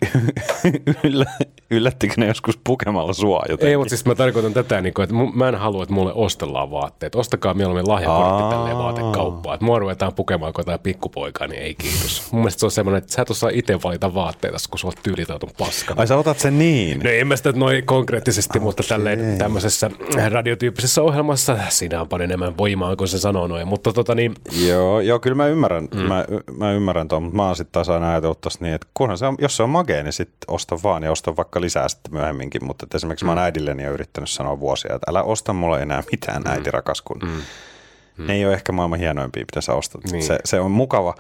yllä, 1.09 1.27
yllättikö 1.71 2.14
ne 2.16 2.27
joskus 2.27 2.59
pukemalla 2.64 3.12
sua 3.12 3.43
jotenkin? 3.49 3.69
Ei, 3.69 3.77
mutta 3.77 3.88
siis 3.88 4.05
mä 4.05 4.14
tarkoitan 4.14 4.53
tätä, 4.53 4.81
niin 4.81 4.95
kuin, 4.95 5.05
että 5.05 5.14
mä 5.35 5.49
en 5.49 5.55
halua, 5.55 5.83
että 5.83 5.95
mulle 5.95 6.12
ostellaan 6.14 6.71
vaatteet. 6.71 7.14
Ostakaa 7.14 7.55
mieluummin 7.55 7.88
lahjakortti 7.88 8.51
tälleen 8.51 8.77
vaatekauppaan. 8.77 9.55
Että 9.55 9.64
mua 9.66 9.79
ruvetaan 9.79 10.14
pukemaan 10.14 10.53
kuin 10.53 10.62
jotain 10.62 10.81
pikkupoikaa, 10.81 11.47
niin 11.47 11.62
ei 11.62 11.75
kiitos. 11.75 12.33
Mun 12.33 12.40
mielestä 12.40 12.61
se 12.61 12.66
on 12.66 12.71
semmoinen, 12.71 12.99
että 12.99 13.12
sä 13.12 13.23
et 13.23 13.31
osaa 13.31 13.51
itse 13.53 13.79
valita 13.85 14.14
vaatteita, 14.14 14.59
kun 14.71 14.79
sulla 14.79 14.95
tyylitautun 15.03 15.51
paskana. 15.59 16.01
Ai 16.01 16.07
sä 16.07 16.16
otat 16.16 16.38
sen 16.38 16.59
niin? 16.59 17.01
No 17.05 17.11
en 17.11 17.27
mä 17.27 17.37
sitä 17.37 17.53
noin 17.53 17.87
konkreettisesti, 17.87 18.59
okay. 18.59 18.64
mutta 18.64 18.83
tälleen 18.88 19.38
tämmöisessä 19.38 19.90
radiotyyppisessä 20.29 21.03
ohjelmassa 21.03 21.57
siinä 21.69 22.01
on 22.01 22.09
paljon 22.09 22.31
enemmän 22.31 22.57
voimaa, 22.57 22.97
kun 22.97 23.09
se 23.09 23.19
sanoo 23.19 23.47
noin. 23.47 23.69
Mutta 23.69 23.93
tota 23.93 24.14
niin, 24.14 24.35
Joo, 24.66 25.01
joo, 25.01 25.19
kyllä 25.19 25.37
mä 25.37 25.47
ymmärrän, 25.47 25.88
mm. 25.95 26.01
mä, 26.01 26.25
mä 26.57 26.73
ymmärrän 26.73 27.09
tuon, 27.09 27.23
mutta 27.23 27.37
mä 27.37 27.47
oon 27.47 27.57
sitten 27.57 27.73
taas 27.73 27.88
aina 27.88 28.11
ajatellut 28.11 28.40
tosta 28.40 28.64
niin, 28.64 28.69
että 28.74 28.88
kunhan 28.94 29.18
se 29.18 29.26
on, 29.26 29.37
jos 29.38 29.56
se 29.56 29.62
on 29.62 29.70
magee, 29.70 30.02
niin 30.02 30.12
sitten 30.12 30.54
osta 30.54 30.78
vaan 30.83 31.02
ja 31.02 31.12
osta 31.12 31.37
vaikka 31.37 31.61
lisää 31.61 31.88
sitten 31.88 32.12
myöhemminkin, 32.12 32.64
mutta 32.64 32.87
että 32.87 32.96
esimerkiksi 32.96 33.24
mm. 33.24 33.26
mä 33.26 33.33
oon 33.33 33.38
äidilleni 33.38 33.83
jo 33.83 33.92
yrittänyt 33.92 34.30
sanoa 34.30 34.61
vuosia, 34.61 34.94
että 34.94 35.11
älä 35.11 35.22
osta 35.22 35.52
mulle 35.52 35.83
enää 35.83 36.02
mitään 36.12 36.42
mm. 36.42 36.50
äiti 36.50 36.70
rakas, 36.70 37.02
kun 37.02 37.18
mm. 37.22 38.26
ne 38.26 38.35
ei 38.35 38.46
ole 38.46 38.54
ehkä 38.54 38.72
maailman 38.72 38.98
hienoimpia, 38.98 39.40
mitä 39.40 39.61
sä 39.61 39.74
ostat. 39.74 40.04
Niin. 40.04 40.12
Niin. 40.12 40.22
Se, 40.22 40.38
se 40.44 40.61
on 40.61 40.70
mukava. 40.70 41.14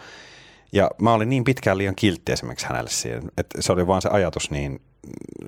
Ja 0.72 0.90
mä 1.02 1.12
olin 1.12 1.30
niin 1.30 1.44
pitkään 1.44 1.78
liian 1.78 1.94
kiltti 1.94 2.32
esimerkiksi 2.32 2.66
hänelle 2.66 2.90
siihen, 2.90 3.22
että 3.38 3.62
se 3.62 3.72
oli 3.72 3.86
vaan 3.86 4.02
se 4.02 4.08
ajatus 4.12 4.50
niin 4.50 4.80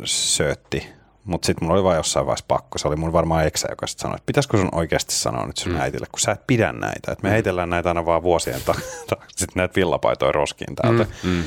söötti. 0.04 0.88
Mutta 1.24 1.46
sitten 1.46 1.64
mulla 1.64 1.74
oli 1.74 1.84
vaan 1.84 1.96
jossain 1.96 2.26
vaiheessa 2.26 2.44
pakko. 2.48 2.78
Se 2.78 2.88
oli 2.88 2.96
mun 2.96 3.12
varmaan 3.12 3.46
eksä, 3.46 3.68
joka 3.70 3.86
sitten 3.86 4.02
sanoi, 4.02 4.16
että 4.16 4.26
pitäisikö 4.26 4.56
sun 4.56 4.68
oikeasti 4.72 5.14
sanoa 5.14 5.46
nyt 5.46 5.56
sun 5.56 5.72
mm. 5.72 5.80
äitille, 5.80 6.06
kun 6.12 6.20
sä 6.20 6.32
et 6.32 6.46
pidä 6.46 6.72
näitä. 6.72 7.12
Että 7.12 7.22
me 7.22 7.28
mm. 7.28 7.32
heitellään 7.32 7.70
näitä 7.70 7.90
aina 7.90 8.06
vaan 8.06 8.22
vuosien 8.22 8.60
takaa. 8.66 8.82
sitten 9.36 9.54
näitä 9.54 9.74
villapaitoja 9.76 10.32
roskiin 10.32 10.74
täältä. 10.74 11.06
Mm. 11.22 11.30
Mm. 11.30 11.44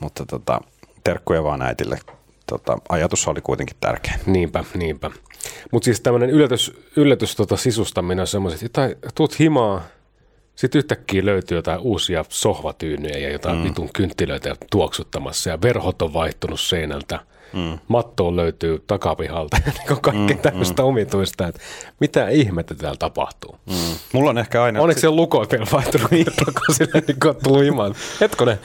Mutta 0.00 0.26
tota, 0.26 0.60
terkkuja 1.04 1.44
vaan 1.44 1.62
äitille. 1.62 1.98
Tota, 2.46 2.78
ajatus 2.88 3.28
oli 3.28 3.40
kuitenkin 3.40 3.76
tärkeä. 3.80 4.18
niinpä, 4.26 4.64
niinpä. 4.74 5.10
Mutta 5.72 5.84
siis 5.84 6.00
tämmöinen 6.00 6.30
yllätys, 6.30 6.72
yllätys 6.96 7.36
tota 7.36 7.56
sisustaminen 7.56 8.20
on 8.20 8.26
semmoiset, 8.26 8.62
että 8.62 8.90
tuut 9.14 9.38
himaa, 9.38 9.82
sitten 10.54 10.78
yhtäkkiä 10.78 11.24
löytyy 11.24 11.58
jotain 11.58 11.80
uusia 11.80 12.24
sohvatyynyjä 12.28 13.18
ja 13.18 13.32
jotain 13.32 13.58
mm. 13.58 13.64
vitun 13.64 13.90
kynttilöitä 13.92 14.56
tuoksuttamassa 14.70 15.50
ja 15.50 15.62
verhot 15.62 16.02
on 16.02 16.12
vaihtunut 16.12 16.60
seinältä. 16.60 17.20
Mm. 17.52 17.78
Mattoon 17.88 18.36
löytyy 18.36 18.84
takapihalta 18.86 19.56
ja 19.66 19.72
niin 19.72 20.00
kaikkea 20.00 20.36
mm, 20.36 20.42
tämmöistä 20.42 20.82
mm. 20.82 20.88
omituista, 20.88 21.46
että 21.46 21.60
mitä 22.00 22.28
ihmettä 22.28 22.74
täällä 22.74 22.96
tapahtuu. 22.98 23.56
Mm. 23.66 23.74
Mulla 24.12 24.30
on 24.30 24.38
ehkä 24.38 24.62
aina... 24.62 24.80
Onneksi 24.80 25.00
se 25.00 25.10
lukot 25.10 25.52
vielä 25.52 25.66
vaihtunut 25.72 26.10
takaisin, 26.44 26.88
niin 26.94 27.20
kuin 27.20 27.28
on 27.28 27.36
tullut 27.44 27.64
himaan. 27.64 27.94
Hetkonen. 28.20 28.58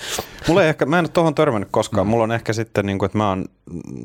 Mulla 0.47 0.63
ei 0.63 0.69
ehkä, 0.69 0.85
mä 0.85 0.99
en 0.99 1.05
ole 1.05 1.09
tuohon 1.09 1.35
törmännyt 1.35 1.69
koskaan. 1.71 2.07
Mm. 2.07 2.09
Mulla 2.09 2.23
on 2.23 2.31
ehkä 2.31 2.53
sitten, 2.53 2.85
niin 2.85 2.99
kuin, 2.99 3.05
että 3.05 3.17
mä 3.17 3.29
oon, 3.29 3.45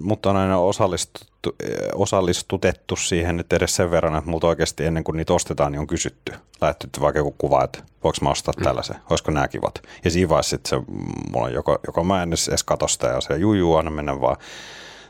mut 0.01 0.27
on 0.27 0.37
aina 0.37 0.59
osallistuttu, 0.59 1.57
eh, 1.65 1.77
osallistutettu 1.95 2.97
siihen 2.97 3.37
nyt 3.37 3.53
edes 3.53 3.77
sen 3.77 3.91
verran, 3.91 4.17
että 4.17 4.31
multa 4.31 4.47
oikeasti 4.47 4.85
ennen 4.85 5.05
kuin 5.05 5.17
niitä 5.17 5.33
ostetaan, 5.33 5.73
niin 5.73 5.81
on 5.81 5.87
kysytty. 5.87 6.33
Lähetetty 6.61 7.01
vaikka 7.01 7.19
joku 7.19 7.35
kuva, 7.39 7.65
että 7.65 7.79
voiko 8.05 8.19
mä 8.23 8.31
ostaa 8.31 8.55
mm. 8.59 8.65
tällaisen, 8.65 8.97
olisiko 9.11 9.31
nämä 9.31 9.49
kivat. 9.49 9.83
Ja 10.05 10.11
siinä 10.11 10.29
vaiheessa 10.29 10.51
sitten 10.51 10.71
se, 10.71 10.93
mulla 11.33 11.47
on 11.47 11.53
joko, 11.53 11.79
joko 11.87 12.05
mä 12.05 12.23
en 12.23 12.29
edes 12.29 12.51
sitä 12.87 13.07
ja 13.07 13.21
se 13.21 13.37
juu, 13.37 13.77
anna 13.77 13.91
mennä 13.91 14.21
vaan. 14.21 14.37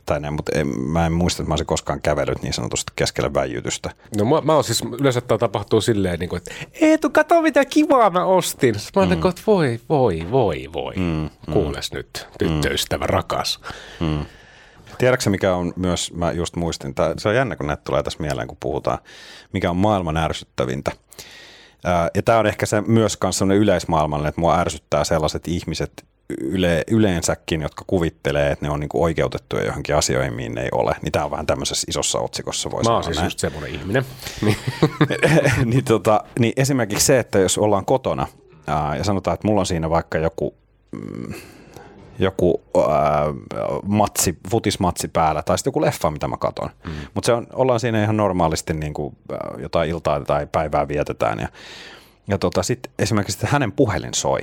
Tai 0.09 0.21
näin, 0.21 0.35
mutta 0.35 0.53
en, 0.55 0.81
mä 0.81 1.07
en 1.07 1.13
muista, 1.13 1.43
että 1.43 1.49
mä 1.49 1.53
olisin 1.53 1.67
koskaan 1.67 2.01
kävellyt 2.01 2.43
niin 2.43 2.53
sanotusti 2.53 2.93
keskellä 2.97 3.35
väijytystä. 3.35 3.91
No 4.17 4.25
mä, 4.25 4.41
mä 4.41 4.55
oon 4.55 4.65
siis, 4.65 4.83
yleensä 5.01 5.21
tämä 5.21 5.39
tapahtuu 5.39 5.81
silleen, 5.81 6.19
niin 6.19 6.29
kuin, 6.29 6.37
että 6.37 6.55
Eetu, 6.81 7.11
kato 7.11 7.43
mitä 7.43 7.65
kivaa 7.65 8.11
mä 8.11 8.25
ostin. 8.25 8.79
Sitten 8.79 9.09
mä 9.09 9.15
mm. 9.15 9.29
että 9.29 9.43
voi, 9.47 9.81
voi, 9.89 10.27
voi, 10.31 10.69
voi. 10.73 10.95
Mm, 10.97 11.31
Kuules 11.53 11.93
nyt, 11.93 12.27
tyttöystävä 12.39 13.05
mm. 13.05 13.11
rakas. 13.11 13.61
Mm. 14.01 14.27
Tiedätkö 14.99 15.31
mikä 15.31 15.55
on 15.55 15.73
myös, 15.77 16.13
mä 16.15 16.33
just 16.33 16.57
muistin, 16.57 16.95
tää, 16.95 17.15
se 17.19 17.29
on 17.29 17.35
jännä 17.35 17.57
kun 17.57 17.67
näitä 17.67 17.83
tulee 17.85 18.03
tässä 18.03 18.23
mieleen, 18.23 18.49
kun 18.49 18.57
puhutaan, 18.61 18.99
mikä 19.53 19.71
on 19.71 19.77
maailman 19.77 20.17
ärsyttävintä. 20.17 20.93
Ja 22.15 22.23
tämä 22.23 22.39
on 22.39 22.47
ehkä 22.47 22.67
se 22.67 22.81
myös 22.81 23.17
kanssa 23.17 23.39
sellainen 23.39 23.63
yleismaailmallinen, 23.63 24.29
että 24.29 24.41
mua 24.41 24.59
ärsyttää 24.59 25.05
sellaiset 25.05 25.49
ihmiset 25.49 26.05
yle, 26.41 26.85
yleensäkin, 26.91 27.63
jotka 27.63 27.85
kuvittelee, 27.87 28.51
että 28.51 28.67
ne 28.67 28.71
on 28.71 28.81
niinku 28.81 29.03
oikeutettuja 29.03 29.65
johonkin 29.65 29.97
asioihin, 29.97 30.35
mihin 30.35 30.55
ne 30.55 30.63
ei 30.63 30.69
ole. 30.73 30.97
Niin 31.03 31.13
tämä 31.13 31.25
on 31.25 31.31
vähän 31.31 31.47
tämmöisessä 31.47 31.87
isossa 31.89 32.19
otsikossa, 32.19 32.71
voi 32.71 32.83
Mä 32.83 32.95
oon 32.95 33.05
siis 33.05 33.17
näin. 33.17 33.27
just 33.27 33.39
semmoinen 33.39 33.75
ihminen. 33.75 34.05
Niin. 34.43 34.57
niin, 35.73 35.85
tota, 35.85 36.25
niin 36.39 36.53
esimerkiksi 36.57 37.07
se, 37.07 37.19
että 37.19 37.39
jos 37.39 37.59
ollaan 37.59 37.85
kotona 37.85 38.27
ää, 38.67 38.97
ja 38.97 39.05
sanotaan, 39.05 39.35
että 39.35 39.47
mulla 39.47 39.61
on 39.61 39.67
siinä 39.67 39.91
vaikka 39.91 40.19
joku, 40.19 40.55
mm, 40.93 41.35
joku 42.19 42.63
ää, 42.89 43.25
matsi, 43.87 44.39
futismatsi 44.51 45.09
päällä 45.09 45.43
tai 45.43 45.59
sitten 45.59 45.69
joku 45.69 45.81
leffa, 45.81 46.11
mitä 46.11 46.29
mä 46.29 46.37
katon. 46.37 46.71
Mm. 46.85 46.93
Mutta 47.15 47.27
se 47.27 47.33
on, 47.33 47.47
ollaan 47.53 47.81
siinä 47.81 48.03
ihan 48.03 48.17
normaalisti 48.17 48.75
niin 48.75 48.95
kuin, 48.95 49.17
jotain 49.59 49.91
iltaa 49.91 50.21
tai 50.21 50.47
päivää 50.53 50.89
vietetään 50.89 51.39
ja, 51.39 51.49
ja 52.29 52.39
tota, 52.39 52.63
sitten 52.63 52.93
esimerkiksi 52.99 53.37
että 53.37 53.47
hänen 53.51 53.73
puhelin 53.73 54.15
soi. 54.15 54.41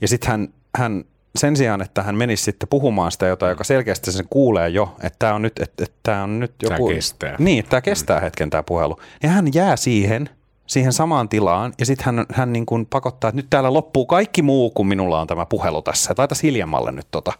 Ja 0.00 0.08
sitten 0.08 0.30
hän, 0.30 0.48
hän 0.76 1.04
sen 1.38 1.56
sijaan, 1.56 1.82
että 1.82 2.02
hän 2.02 2.14
menisi 2.16 2.44
sitten 2.44 2.68
puhumaan 2.68 3.12
sitä 3.12 3.26
jotain, 3.26 3.50
joka 3.50 3.64
selkeästi 3.64 4.12
sen 4.12 4.26
kuulee 4.30 4.68
jo, 4.68 4.96
että 5.02 5.18
tämä 5.18 5.34
on 5.34 5.42
nyt, 5.42 5.58
että, 5.58 5.84
että 5.84 5.96
tämä 6.02 6.22
on 6.22 6.40
nyt 6.40 6.54
joku... 6.62 6.88
kestää. 6.88 7.36
Niin, 7.38 7.64
tämä 7.64 7.80
kestää 7.80 8.20
hetken 8.20 8.50
tämä 8.50 8.62
puhelu. 8.62 9.00
Ja 9.22 9.28
hän 9.28 9.48
jää 9.54 9.76
siihen, 9.76 10.28
siihen 10.66 10.92
samaan 10.92 11.28
tilaan, 11.28 11.72
ja 11.78 11.86
sitten 11.86 12.04
hän, 12.04 12.26
hän 12.32 12.52
niin 12.52 12.66
kuin 12.66 12.86
pakottaa, 12.86 13.28
että 13.28 13.36
nyt 13.36 13.50
täällä 13.50 13.72
loppuu 13.72 14.06
kaikki 14.06 14.42
muu, 14.42 14.70
kun 14.70 14.86
minulla 14.86 15.20
on 15.20 15.26
tämä 15.26 15.46
puhelu 15.46 15.82
tässä. 15.82 16.14
Taitas 16.14 16.42
hiljemmalle 16.42 16.92
nyt 16.92 17.06
tota. 17.10 17.32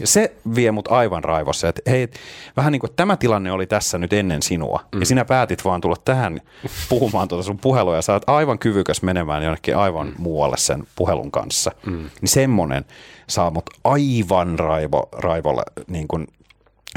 Ja 0.00 0.06
se 0.06 0.36
vie 0.54 0.70
mut 0.70 0.88
aivan 0.88 1.24
raivossa, 1.24 1.68
että 1.68 1.90
hei, 1.90 2.08
vähän 2.56 2.72
niin 2.72 2.80
kuin 2.80 2.92
tämä 2.96 3.16
tilanne 3.16 3.52
oli 3.52 3.66
tässä 3.66 3.98
nyt 3.98 4.12
ennen 4.12 4.42
sinua, 4.42 4.80
mm. 4.94 5.00
ja 5.00 5.06
sinä 5.06 5.24
päätit 5.24 5.64
vaan 5.64 5.80
tulla 5.80 5.96
tähän 6.04 6.40
puhumaan 6.88 7.28
tuota 7.28 7.42
sun 7.42 7.58
puhelua, 7.58 7.96
ja 7.96 8.02
sä 8.02 8.12
oot 8.12 8.22
aivan 8.26 8.58
kyvykäs 8.58 9.02
menemään 9.02 9.42
jonnekin 9.42 9.76
aivan 9.76 10.06
mm. 10.06 10.14
muualle 10.18 10.56
sen 10.56 10.84
puhelun 10.96 11.30
kanssa. 11.30 11.70
Mm. 11.86 12.10
Niin 12.20 12.28
semmoinen 12.28 12.84
saa 13.26 13.50
mut 13.50 13.70
aivan 13.84 14.58
raivo, 14.58 15.08
raivolle 15.12 15.62
niin 15.86 16.08
kuin 16.08 16.26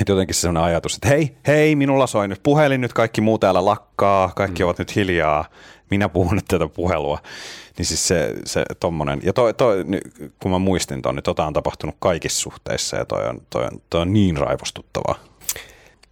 että 0.02 0.12
jotenkin 0.12 0.36
se 0.36 0.40
sellainen 0.40 0.64
ajatus, 0.64 0.96
että 0.96 1.08
hei, 1.08 1.36
hei, 1.48 1.76
minulla 1.76 2.08
soi 2.08 2.28
nyt 2.28 2.44
puhelin, 2.44 2.82
nyt 2.82 2.94
kaikki 2.94 3.22
muu 3.22 3.38
täällä 3.38 3.66
lakkaa, 3.66 4.32
kaikki 4.36 4.64
mm. 4.64 4.66
ovat 4.66 4.80
nyt 4.80 4.96
hiljaa, 4.96 5.46
minä 5.90 6.10
puhun 6.10 6.36
nyt 6.36 6.46
tätä 6.48 6.68
puhelua. 6.68 7.20
Niin 7.78 7.86
siis 7.86 8.08
se, 8.08 8.34
se 8.46 8.64
tommonen, 8.80 9.20
ja 9.24 9.34
toi, 9.34 9.54
toi, 9.54 9.86
kun 10.40 10.52
mä 10.52 10.60
muistin 10.60 11.02
ton, 11.02 11.16
niin 11.16 11.24
tota 11.24 11.46
on 11.46 11.54
tapahtunut 11.54 11.96
kaikissa 12.00 12.42
suhteissa 12.42 12.98
ja 12.98 13.06
toi 13.06 13.28
on, 13.28 13.42
toi 13.50 13.64
on, 13.64 13.82
toi 13.90 14.02
on 14.02 14.14
niin 14.14 14.38
raivostuttavaa. 14.38 15.16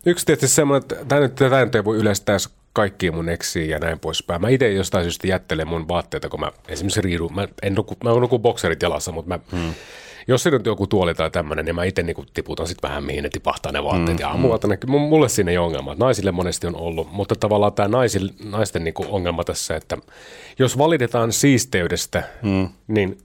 Yksi 0.05 0.25
tietysti 0.25 0.55
semmoinen, 0.55 0.81
että 0.81 1.05
tämä 1.05 1.21
nyt, 1.21 1.35
tämä 1.35 1.65
nyt 1.65 1.75
ei 1.75 1.85
voi 1.85 1.97
yleistää 1.97 2.37
kaikkia 2.73 3.11
mun 3.11 3.29
eksiä 3.29 3.65
ja 3.65 3.79
näin 3.79 3.99
poispäin. 3.99 4.41
Mä 4.41 4.49
itse 4.49 4.71
jostain 4.71 5.03
syystä 5.03 5.27
jättelen 5.27 5.67
mun 5.67 5.87
vaatteita, 5.87 6.29
kun 6.29 6.39
mä 6.39 6.51
esimerkiksi 6.67 7.01
riidun. 7.01 7.35
Mä, 7.35 7.47
en 7.61 7.75
nuku, 7.75 7.97
mä 8.03 8.09
nukun 8.09 8.41
bokserit 8.41 8.81
jalassa, 8.81 9.11
mutta 9.11 9.29
mä, 9.29 9.39
hmm. 9.51 9.73
Jos 10.31 10.43
se 10.43 10.51
nyt 10.51 10.65
joku 10.65 10.87
tuoli 10.87 11.13
tai 11.13 11.31
tämmöinen, 11.31 11.65
niin 11.65 11.75
mä 11.75 11.83
itse 11.83 12.03
niinku 12.03 12.25
tiputan 12.33 12.67
sitten 12.67 12.89
vähän 12.89 13.03
mihin 13.03 13.23
ne 13.23 13.29
tipahtaa 13.29 13.71
ne 13.71 13.83
vaatteet. 13.83 14.17
Hmm. 14.17 14.19
Ja 14.19 14.29
aamulla 14.29 14.59
hmm. 14.87 14.99
mulle 15.01 15.29
siinä 15.29 15.51
ei 15.51 15.57
ole 15.57 15.65
ongelma. 15.65 15.95
Naisille 15.99 16.31
monesti 16.31 16.67
on 16.67 16.75
ollut, 16.75 17.11
mutta 17.11 17.35
tavallaan 17.35 17.73
tämä 17.73 17.97
naisten 18.43 18.83
niinku 18.83 19.05
ongelma 19.09 19.43
tässä, 19.43 19.75
että 19.75 19.97
jos 20.59 20.77
valitetaan 20.77 21.31
siisteydestä, 21.31 22.23
hmm. 22.43 22.69
niin 22.87 23.17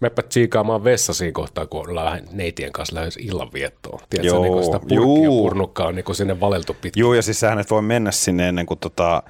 Meppä 0.00 0.22
tsiikaamaan 0.22 0.84
vessa 0.84 1.14
siinä 1.14 1.32
kohtaa, 1.32 1.66
kun 1.66 1.88
ollaan 1.88 2.06
vähän 2.06 2.22
neitien 2.32 2.72
kanssa 2.72 2.96
lähes 2.96 3.16
illanviettoon. 3.16 4.00
Tiedätkö, 4.10 4.34
Joo, 4.34 4.42
niin 4.42 4.64
sitä 4.64 4.78
purkkia 4.78 5.28
purnukkaa 5.28 5.86
on 5.86 5.94
niin 5.94 6.14
sinne 6.14 6.40
valeltu 6.40 6.74
pitkin. 6.74 7.00
Joo, 7.00 7.14
ja 7.14 7.22
siis 7.22 7.40
sähän 7.40 7.58
et 7.58 7.70
voi 7.70 7.82
mennä 7.82 8.10
sinne 8.10 8.48
ennen 8.48 8.66
kuin 8.66 8.80
tota, 8.80 9.22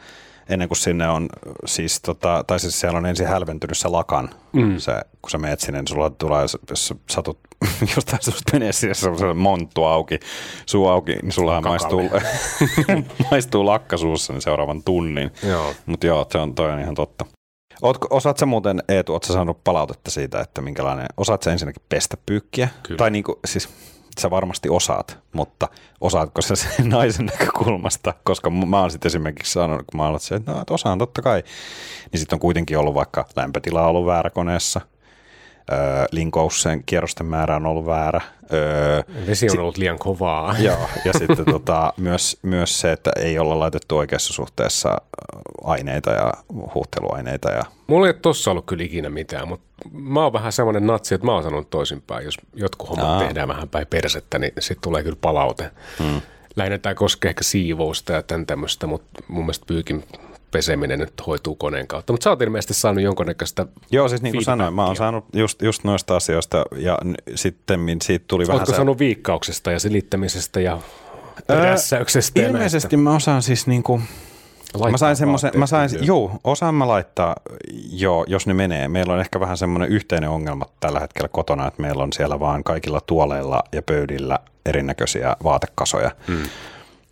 ennen 0.51 0.68
kuin 0.68 0.78
sinne 0.78 1.09
on 1.09 1.28
siis, 1.66 2.01
tota, 2.01 2.44
tai 2.46 2.61
siis 2.61 2.80
siellä 2.80 2.98
on 2.98 3.07
ensin 3.07 3.26
hälventynyt 3.26 3.78
se 3.78 3.88
lakan, 3.88 4.30
mm. 4.53 4.78
se, 4.78 4.92
kun 5.22 5.30
sä 5.30 5.38
meet 5.38 5.61
sinne, 5.61 5.78
niin 5.78 5.88
sulla 5.88 6.11
tulee, 6.11 6.42
jos 6.70 6.94
satut 7.11 7.38
jostain 7.96 8.22
susta 8.22 8.53
menee 8.53 8.72
sinne 8.72 8.94
semmoisen 8.94 9.36
monttu 9.36 9.84
auki, 9.84 10.20
suu 10.66 10.88
auki, 10.88 11.12
niin 11.12 11.32
sulla 11.32 11.61
maistuu, 11.61 12.03
maistuu 13.30 13.66
lakkasuussa 13.66 14.32
niin 14.32 14.42
seuraavan 14.42 14.82
tunnin. 14.82 15.30
Mutta 15.86 16.07
joo, 16.07 16.26
se 16.32 16.38
on, 16.38 16.55
toi 16.55 16.72
on 16.72 16.80
ihan 16.80 16.94
totta. 16.94 17.26
Ootko, 17.82 18.07
osaat 18.11 18.38
sä 18.38 18.46
muuten, 18.46 18.82
Eetu, 18.88 19.12
ootko 19.12 19.32
saanut 19.32 19.64
palautetta 19.64 20.11
siitä, 20.11 20.40
että 20.40 20.61
minkälainen, 20.61 21.07
osaat 21.16 21.42
sä 21.42 21.53
ensinnäkin 21.53 21.82
pestä 21.88 22.16
pyykkiä? 22.26 22.68
Kyllä. 22.82 22.98
Tai 22.98 23.11
niin 23.11 23.24
kuin, 23.24 23.38
siis 23.44 23.68
sä 24.21 24.31
varmasti 24.31 24.68
osaat, 24.68 25.18
mutta 25.33 25.68
osaatko 26.01 26.43
sä 26.43 26.57
sen 26.57 26.89
naisen 26.89 27.27
näkökulmasta? 27.27 28.14
Koska 28.25 28.51
mä 28.51 28.81
oon 28.81 28.91
sitten 28.91 29.09
esimerkiksi 29.09 29.53
sanonut, 29.53 29.87
kun 29.87 30.01
mä 30.01 30.07
oon 30.07 30.18
että, 30.37 30.53
no, 30.53 30.61
että 30.61 30.75
osaan 30.75 30.99
totta 30.99 31.23
kai, 31.23 31.43
niin 32.12 32.21
sitten 32.21 32.37
on 32.37 32.41
kuitenkin 32.41 32.79
ollut 32.79 32.95
vaikka 32.95 33.27
lämpötila 33.37 33.87
ollut 33.87 34.07
väärä 34.07 34.31
koneessa, 34.31 34.81
linkouksen 36.12 36.82
kierrosten 36.86 37.26
määrä 37.26 37.56
on 37.56 37.66
ollut 37.66 37.86
väärä. 37.86 38.20
Öö, 38.52 39.02
Vesi 39.26 39.46
on 39.46 39.50
sit, 39.50 39.61
ollut 39.61 39.76
liian 39.76 39.98
kovaa. 39.98 40.54
Joo, 40.58 40.88
ja 41.04 41.12
sitten 41.18 41.44
tota, 41.44 41.92
myös, 41.96 42.38
myös 42.42 42.80
se, 42.80 42.92
että 42.92 43.11
ei 43.16 43.38
olla 43.38 43.58
laitettu 43.58 43.96
oikeassa 43.96 44.32
suhteessa 44.32 45.00
aineita 45.64 46.11
ja 46.11 46.32
huuhteluaineita. 46.74 47.50
Ja... 47.50 47.62
Mulla 47.86 48.06
ei 48.06 48.14
tossa 48.14 48.50
ollut 48.50 48.66
kyllä 48.66 48.84
ikinä 48.84 49.11
mitään, 49.11 49.48
mutta 49.48 49.66
mä 49.92 50.22
oon 50.22 50.32
vähän 50.32 50.52
semmoinen 50.52 50.86
natsi, 50.86 51.14
että 51.14 51.26
mä 51.26 51.32
oon 51.32 51.42
sanonut 51.42 51.70
toisinpäin. 51.70 52.24
Jos 52.24 52.36
jotkut 52.54 52.88
hommat 52.88 53.06
Aa. 53.06 53.20
tehdään 53.20 53.48
vähän 53.48 53.68
päin 53.68 53.86
persettä, 53.86 54.38
niin 54.38 54.52
sitten 54.58 54.82
tulee 54.82 55.02
kyllä 55.02 55.18
palaute. 55.20 55.70
Hmm. 55.98 56.20
Lähinnä 56.56 56.78
tämä 56.78 56.94
koskee 56.94 57.28
ehkä 57.28 57.44
siivousta 57.44 58.12
ja 58.12 58.22
tämän 58.22 58.46
tämmöistä, 58.46 58.86
mutta 58.86 59.22
mun 59.28 59.44
mielestä 59.44 59.66
pyykin 59.66 60.04
peseminen 60.51 60.98
nyt 60.98 61.26
hoituu 61.26 61.57
koneen 61.57 61.86
kautta. 61.86 62.12
Mutta 62.12 62.24
sä 62.24 62.30
oot 62.30 62.42
ilmeisesti 62.42 62.74
saanut 62.74 63.05
jonkunnäköistä 63.05 63.66
Joo, 63.90 64.09
siis 64.09 64.22
niin 64.22 64.34
kuin 64.34 64.44
sanoin, 64.44 64.74
mä 64.74 64.86
oon 64.86 64.96
saanut 64.96 65.24
just, 65.32 65.62
just 65.62 65.84
noista 65.84 66.16
asioista 66.16 66.64
ja 66.76 66.98
sitten 67.34 67.80
siitä 68.03 68.24
tuli 68.28 68.40
Oletko 68.40 68.53
vähän... 68.53 68.61
Oletko 68.61 68.76
saanut 68.76 68.98
viikkauksesta 68.98 69.72
ja 69.72 69.78
silittämisestä 69.78 70.61
ja 70.61 70.78
rässäyksestä? 71.48 72.42
ilmeisesti 72.42 72.96
mä 72.96 73.14
osaan 73.14 73.42
siis 73.42 73.66
niin 73.66 73.82
kuin, 73.82 74.03
Laittaa 74.74 74.90
mä 74.90 74.96
sain 74.96 75.16
semmoisen, 75.16 75.51
mä 75.55 75.66
sain, 75.66 75.90
joo, 76.01 76.32
osaan 76.44 76.74
mä 76.74 76.88
laittaa, 76.88 77.36
joo, 77.92 78.24
jos 78.28 78.46
ne 78.46 78.55
menee. 78.55 78.88
Meillä 78.88 79.12
on 79.12 79.20
ehkä 79.20 79.40
vähän 79.40 79.57
semmoinen 79.57 79.88
yhteinen 79.88 80.30
ongelma 80.30 80.64
tällä 80.80 81.01
hetkellä 81.01 81.28
kotona, 81.28 81.68
että 81.68 81.82
meillä 81.82 82.03
on 82.03 82.12
siellä 82.12 82.40
vaan 82.40 82.64
kaikilla 82.64 83.01
tuoleilla 83.01 83.62
ja 83.72 83.82
pöydillä 83.82 84.38
erinäköisiä 84.66 85.36
vaatekasoja. 85.44 86.11
Hmm. 86.26 86.42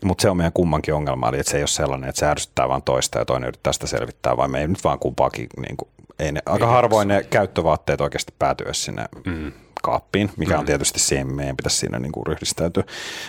Mutta 0.04 0.22
se 0.22 0.30
on 0.30 0.36
meidän 0.36 0.52
kummankin 0.52 0.94
ongelma, 0.94 1.28
eli 1.28 1.38
että 1.38 1.50
se 1.50 1.56
ei 1.56 1.62
ole 1.62 1.68
sellainen, 1.68 2.08
että 2.08 2.18
se 2.18 2.26
ärsyttää 2.26 2.68
vaan 2.68 2.82
toista 2.82 3.18
ja 3.18 3.24
toinen 3.24 3.48
yrittää 3.48 3.72
sitä 3.72 3.86
selvittää, 3.86 4.36
vaan 4.36 4.50
me 4.50 4.60
ei 4.60 4.68
nyt 4.68 4.84
vaan 4.84 4.98
kumpaakin, 4.98 5.46
niin 5.56 5.76
kuin, 5.76 5.88
ei 6.18 6.32
ne, 6.32 6.40
aika 6.46 6.66
ei 6.66 6.72
harvoin 6.72 7.08
ne 7.08 7.24
käyttövaatteet 7.30 8.00
oikeasti 8.00 8.34
päätyä 8.38 8.72
sinne 8.72 9.04
mm. 9.26 9.52
kaappiin, 9.82 10.30
mikä 10.36 10.54
mm. 10.54 10.60
on 10.60 10.66
tietysti 10.66 10.98
siihen, 10.98 11.34
meidän 11.34 11.56
pitäisi 11.56 11.76
siinä 11.76 11.98
niin 11.98 12.12
kuin 12.12 12.26
ryhdistäytyä. 12.26 12.84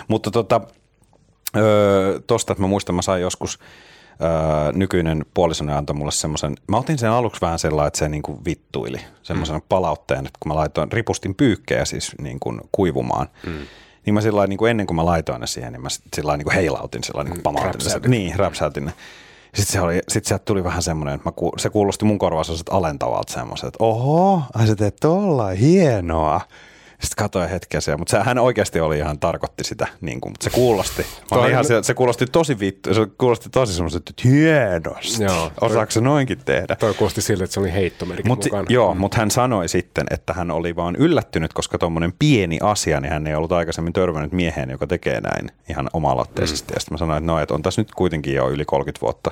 Mutta 0.08 0.32
tota, 0.32 0.62
öö, 1.58 2.20
tosta, 2.28 2.54
että 2.54 2.62
mä 2.62 2.68
muistan, 2.68 2.96
mä 2.96 3.02
sain 3.02 3.22
joskus, 3.22 3.60
öö, 4.22 4.72
nykyinen 4.74 5.26
puolisoni 5.34 5.74
antoi 5.74 5.96
mulle 5.96 6.12
semmoisen, 6.12 6.56
mä 6.68 6.78
otin 6.78 6.98
sen 6.98 7.12
aluksi 7.12 7.42
vähän 7.42 7.60
sellainen, 7.60 7.88
että 7.88 8.00
se 8.00 8.10
niin 8.10 8.24
kuin 8.24 8.46
vittuili, 8.46 9.02
semmoisen 9.24 9.56
mm. 9.56 9.62
palautteen, 9.70 10.20
että 10.20 10.40
kun 10.40 10.52
mä 10.52 10.56
laitoin, 10.56 10.92
ripustin 10.92 11.36
pyykkejä 11.36 11.86
siis 11.86 12.16
niin 12.22 12.40
kuin 12.40 12.62
kuivumaan, 12.72 13.28
mm 13.46 13.68
niin 14.10 14.14
mä 14.14 14.22
sillä 14.22 14.48
niin 14.48 14.68
ennen 14.70 14.88
kuin 14.88 14.96
mä 14.96 15.06
laitoin 15.06 15.42
ne 15.42 15.48
siihen, 15.48 15.74
niin 15.74 15.82
mä 15.82 15.90
sillä 16.16 16.38
niin 16.38 16.52
heilautin, 16.52 17.04
sillä 17.04 17.24
niin 17.24 17.32
kuin 17.32 17.40
mm, 17.40 17.44
pamautin. 17.44 18.12
Niin, 18.12 18.36
räpsäytin 18.36 18.86
ne. 18.86 18.94
Sitten, 19.56 19.74
se 19.74 19.82
oli, 19.82 20.02
sitten 20.08 20.28
sieltä 20.28 20.46
tuli 20.46 20.64
vähän 20.64 20.82
semmoinen, 20.82 21.16
että 21.16 21.30
mä 21.30 21.32
ku, 21.32 21.52
se 21.58 21.70
kuulosti 21.70 22.06
mun 22.06 22.20
korvassa 22.20 22.54
alentavalta 22.70 23.34
semmoisen, 23.34 23.68
että 23.68 23.84
oho, 23.84 24.42
ai 24.54 24.68
sä 24.68 24.76
teet 24.76 24.96
tolla, 25.02 25.48
hienoa. 25.48 26.42
Sitten 27.00 27.24
katsoin 27.24 27.50
hetken 27.50 27.82
siellä, 27.82 27.98
mutta 27.98 28.24
hän 28.24 28.38
oikeasti 28.38 28.80
oli 28.80 28.98
ihan, 28.98 29.20
tarkoitti 29.20 29.64
sitä, 29.64 29.88
niin 30.02 30.22
kuin, 30.22 30.32
mutta 30.32 30.44
se 30.44 30.50
kuulosti. 30.50 31.06
ihan, 31.50 31.66
se, 31.66 31.84
se, 31.84 31.94
kuulosti 31.94 32.26
tosi 32.26 32.60
vittu, 32.60 32.94
se 32.94 33.08
kuulosti 33.18 33.50
tosi 33.50 33.74
semmoiset, 33.74 34.10
että 34.10 34.22
hienosti. 34.28 35.24
Joo, 35.24 35.52
Osaako 35.62 35.92
se 35.92 36.02
noinkin 36.02 36.40
tehdä? 36.46 36.76
Toi 36.76 36.94
kuulosti 36.94 37.22
siltä, 37.22 37.44
että 37.44 37.54
se 37.54 37.60
oli 37.60 37.74
heittomerkki 37.74 38.28
mut, 38.28 38.44
mukana. 38.44 38.66
Joo, 38.70 38.94
mm. 38.94 39.00
mutta 39.00 39.18
hän 39.18 39.32
sanoi 39.32 39.70
sitten, 39.70 40.06
että 40.12 40.34
hän 40.34 40.52
oli 40.52 40.76
vaan 40.76 40.96
yllättynyt, 40.96 41.54
koska 41.54 41.78
tuommoinen 41.78 42.14
pieni 42.20 42.58
asia, 42.62 43.00
niin 43.00 43.12
hän 43.12 43.28
ei 43.28 43.36
ollut 43.36 43.52
aikaisemmin 43.52 43.94
törmännyt 43.94 44.32
mieheen, 44.32 44.70
joka 44.70 44.88
tekee 44.88 45.22
näin 45.22 45.52
ihan 45.70 45.90
oma-aloitteisesti. 45.94 46.72
Mm. 46.72 46.76
Ja 46.76 46.80
sitten 46.80 46.94
mä 46.94 46.98
sanoin, 46.98 47.18
että 47.18 47.32
no, 47.32 47.40
että 47.40 47.54
on 47.54 47.62
tässä 47.62 47.82
nyt 47.82 47.92
kuitenkin 47.92 48.34
jo 48.34 48.50
yli 48.50 48.66
30 48.66 49.02
vuotta 49.02 49.32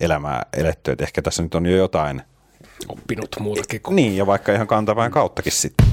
elämää 0.00 0.46
eletty, 0.56 0.90
että 0.90 1.04
ehkä 1.04 1.22
tässä 1.22 1.42
nyt 1.42 1.54
on 1.54 1.66
jo 1.66 1.76
jotain 1.76 2.22
oppinut 2.88 3.36
muutakin 3.40 3.80
kuin... 3.80 3.96
Niin, 3.96 4.16
ja 4.16 4.26
vaikka 4.26 4.52
ihan 4.52 4.66
kantavan 4.66 5.10
kauttakin 5.10 5.52
sitten. 5.52 5.86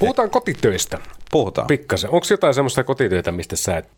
Puhutaan 0.00 0.30
kotitöistä. 0.30 0.98
Puhutaan. 1.30 1.66
Pikkasen. 1.66 2.10
Onko 2.10 2.26
jotain 2.30 2.54
semmoista 2.54 2.84
kotityötä, 2.84 3.32
mistä 3.32 3.56
sä 3.56 3.76
et 3.76 3.88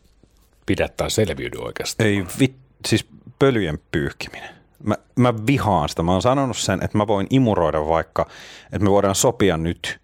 pidä 0.67 0.89
tai 0.89 1.11
selviydy 1.11 1.59
oikeastaan? 1.59 2.09
Ei, 2.09 2.25
vi, 2.39 2.55
siis 2.87 3.07
pölyjen 3.39 3.79
pyyhkiminen. 3.93 4.51
Mä, 4.85 4.95
mä 5.17 5.35
vihaan 5.47 5.89
sitä. 5.89 6.03
Mä 6.03 6.13
oon 6.13 6.23
sanonut 6.23 6.57
sen, 6.57 6.85
että 6.85 6.99
mä 6.99 7.07
voin 7.07 7.27
imuroida 7.31 7.87
vaikka, 7.87 8.27
että 8.65 8.85
me 8.85 8.91
voidaan 8.91 9.15
sopia 9.15 9.57
nyt 9.57 10.01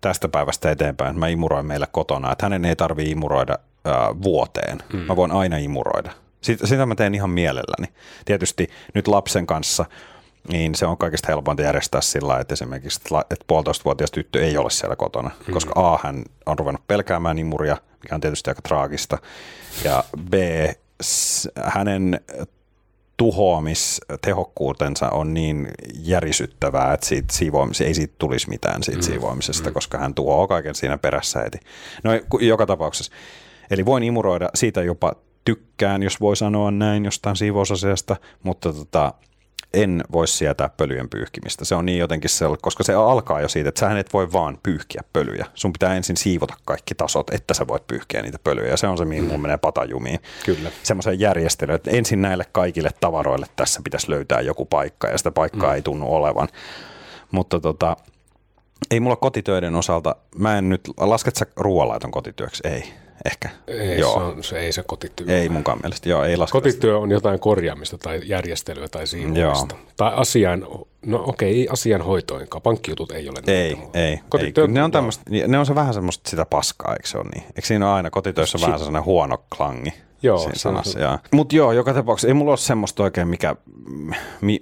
tästä 0.00 0.28
päivästä 0.28 0.70
eteenpäin, 0.70 1.10
että 1.10 1.20
mä 1.20 1.28
imuroin 1.28 1.66
meillä 1.66 1.86
kotona. 1.92 2.32
Että 2.32 2.44
hänen 2.44 2.64
ei 2.64 2.76
tarvii 2.76 3.10
imuroida 3.10 3.58
äh, 3.86 3.94
vuoteen. 4.22 4.78
Mm. 4.92 4.98
Mä 4.98 5.16
voin 5.16 5.32
aina 5.32 5.56
imuroida. 5.56 6.12
Sitä, 6.40 6.66
sitä 6.66 6.86
mä 6.86 6.94
teen 6.94 7.14
ihan 7.14 7.30
mielelläni. 7.30 7.92
Tietysti 8.24 8.70
nyt 8.94 9.08
lapsen 9.08 9.46
kanssa– 9.46 9.84
niin 10.48 10.74
se 10.74 10.86
on 10.86 10.98
kaikista 10.98 11.28
helpointa 11.28 11.62
järjestää 11.62 12.00
sillä 12.00 12.40
että 12.40 12.52
esimerkiksi 12.52 13.00
että 13.30 13.44
puolitoistavuotias 13.46 14.10
tyttö 14.10 14.44
ei 14.44 14.56
ole 14.56 14.70
siellä 14.70 14.96
kotona, 14.96 15.30
mm. 15.46 15.52
koska 15.54 15.72
A, 15.74 15.98
hän 16.02 16.24
on 16.46 16.58
ruvennut 16.58 16.86
pelkäämään 16.86 17.38
imuria, 17.38 17.76
mikä 18.02 18.14
on 18.14 18.20
tietysti 18.20 18.50
aika 18.50 18.62
traagista, 18.62 19.18
ja 19.84 20.04
B, 20.30 20.34
hänen 21.64 22.20
tuhoamistehokkuutensa 23.16 25.08
on 25.10 25.34
niin 25.34 25.68
järisyttävää, 25.94 26.94
että 26.94 27.06
siitä 27.06 27.34
siivoamis- 27.34 27.84
ei 27.84 27.94
siitä 27.94 28.14
tulisi 28.18 28.48
mitään 28.48 28.82
siitä 28.82 28.98
mm. 28.98 29.02
siivoamisesta, 29.02 29.70
mm. 29.70 29.74
koska 29.74 29.98
hän 29.98 30.14
tuhoaa 30.14 30.46
kaiken 30.46 30.74
siinä 30.74 30.98
perässä 30.98 31.40
heti. 31.40 31.58
No 32.04 32.10
joka 32.40 32.66
tapauksessa. 32.66 33.12
Eli 33.70 33.84
voin 33.84 34.02
imuroida, 34.02 34.48
siitä 34.54 34.82
jopa 34.82 35.12
tykkään, 35.44 36.02
jos 36.02 36.20
voi 36.20 36.36
sanoa 36.36 36.70
näin 36.70 37.04
jostain 37.04 37.36
siivousasiasta, 37.36 38.16
mutta 38.42 38.72
tota, 38.72 39.14
en 39.74 40.04
voi 40.12 40.28
sietää 40.28 40.68
pölyjen 40.76 41.08
pyyhkimistä. 41.08 41.64
Se 41.64 41.74
on 41.74 41.86
niin 41.86 41.98
jotenkin 41.98 42.30
se, 42.30 42.44
koska 42.60 42.84
se 42.84 42.94
alkaa 42.94 43.40
jo 43.40 43.48
siitä, 43.48 43.68
että 43.68 43.80
sä 43.80 43.98
et 43.98 44.12
voi 44.12 44.32
vaan 44.32 44.58
pyyhkiä 44.62 45.02
pölyjä. 45.12 45.46
Sun 45.54 45.72
pitää 45.72 45.96
ensin 45.96 46.16
siivota 46.16 46.54
kaikki 46.64 46.94
tasot, 46.94 47.30
että 47.30 47.54
sä 47.54 47.66
voit 47.68 47.86
pyyhkiä 47.86 48.22
niitä 48.22 48.38
pölyjä. 48.44 48.68
Ja 48.68 48.76
se 48.76 48.86
on 48.86 48.98
se, 48.98 49.04
mihin 49.04 49.24
mun 49.24 49.40
menee 49.40 49.56
patajumiin. 49.56 50.18
Kyllä. 50.44 50.70
Semmoisen 50.82 51.20
järjestelyyn, 51.20 51.76
että 51.76 51.90
ensin 51.90 52.22
näille 52.22 52.44
kaikille 52.52 52.90
tavaroille 53.00 53.46
tässä 53.56 53.80
pitäisi 53.84 54.10
löytää 54.10 54.40
joku 54.40 54.64
paikka, 54.64 55.08
ja 55.08 55.18
sitä 55.18 55.30
paikkaa 55.30 55.70
mm. 55.70 55.74
ei 55.74 55.82
tunnu 55.82 56.14
olevan. 56.14 56.48
Mutta 57.30 57.60
tota, 57.60 57.96
ei 58.90 59.00
mulla 59.00 59.16
kotitöiden 59.16 59.74
osalta, 59.74 60.16
mä 60.38 60.58
en 60.58 60.68
nyt, 60.68 60.80
lasket 60.96 61.36
sä 61.36 61.46
ruoanlaiton 61.56 62.10
kotityöksi? 62.10 62.62
Ei 62.68 63.01
ehkä. 63.24 63.48
Ei, 63.66 63.98
joo. 63.98 64.12
Se, 64.12 64.18
on, 64.18 64.44
se 64.44 64.58
ei 64.58 64.72
se 64.72 64.82
kotityö. 64.82 65.38
Ei 65.38 65.48
munkaan 65.48 65.78
mielestä, 65.82 66.08
joo, 66.08 66.24
ei 66.24 66.36
lasketa 66.36 66.60
Kotityö 66.60 66.98
on 66.98 67.10
jotain 67.10 67.40
korjaamista 67.40 67.98
tai 67.98 68.20
järjestelyä 68.24 68.88
tai 68.88 69.06
siivoamista. 69.06 69.76
Tai 69.96 70.12
asian, 70.16 70.66
no 71.06 71.24
okei, 71.26 71.68
asian 71.70 72.02
hoitoinkaan, 72.02 72.62
pankkijutut 72.62 73.12
ei 73.12 73.28
ole 73.28 73.38
Ei, 73.46 73.78
ei, 73.94 74.20
Kotityö, 74.28 74.64
ei. 74.64 74.70
Ne, 74.70 74.82
on 74.82 74.90
tämmöistä, 74.90 75.22
ne 75.48 75.58
on 75.58 75.66
se 75.66 75.74
vähän 75.74 75.94
semmoista 75.94 76.30
sitä 76.30 76.44
paskaa, 76.44 76.92
eikö 76.92 77.08
se 77.08 77.18
ole 77.18 77.28
niin? 77.34 77.44
Eikö 77.44 77.66
siinä 77.66 77.86
ole 77.86 77.94
aina 77.94 78.10
kotitöissä 78.10 78.58
vähän 78.62 78.78
sellainen 78.78 79.04
huono 79.04 79.44
klangi? 79.56 79.94
Joo, 80.22 80.38
siinä 80.38 80.54
sanassa. 80.54 80.98
Ja. 80.98 81.18
Mutta 81.32 81.56
joo, 81.56 81.72
joka 81.72 81.94
tapauksessa 81.94 82.28
ei 82.28 82.34
mulla 82.34 82.50
ole 82.50 82.58
semmoista 82.58 83.02
oikein, 83.02 83.28
mikä, 83.28 83.56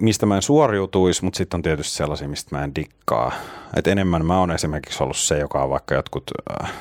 mistä 0.01 0.25
mä 0.25 0.35
en 0.35 0.41
suoriutuisi, 0.41 1.23
mutta 1.23 1.37
sitten 1.37 1.57
on 1.57 1.61
tietysti 1.61 1.97
sellaisia, 1.97 2.27
mistä 2.27 2.55
mä 2.55 2.63
en 2.63 2.75
dikkaa. 2.75 3.31
Et 3.75 3.87
enemmän 3.87 4.25
mä 4.25 4.39
oon 4.39 4.51
esimerkiksi 4.51 5.03
ollut 5.03 5.17
se, 5.17 5.37
joka 5.39 5.63
on 5.63 5.69
vaikka 5.69 5.95
jotkut 5.95 6.23
äh, 6.61 6.71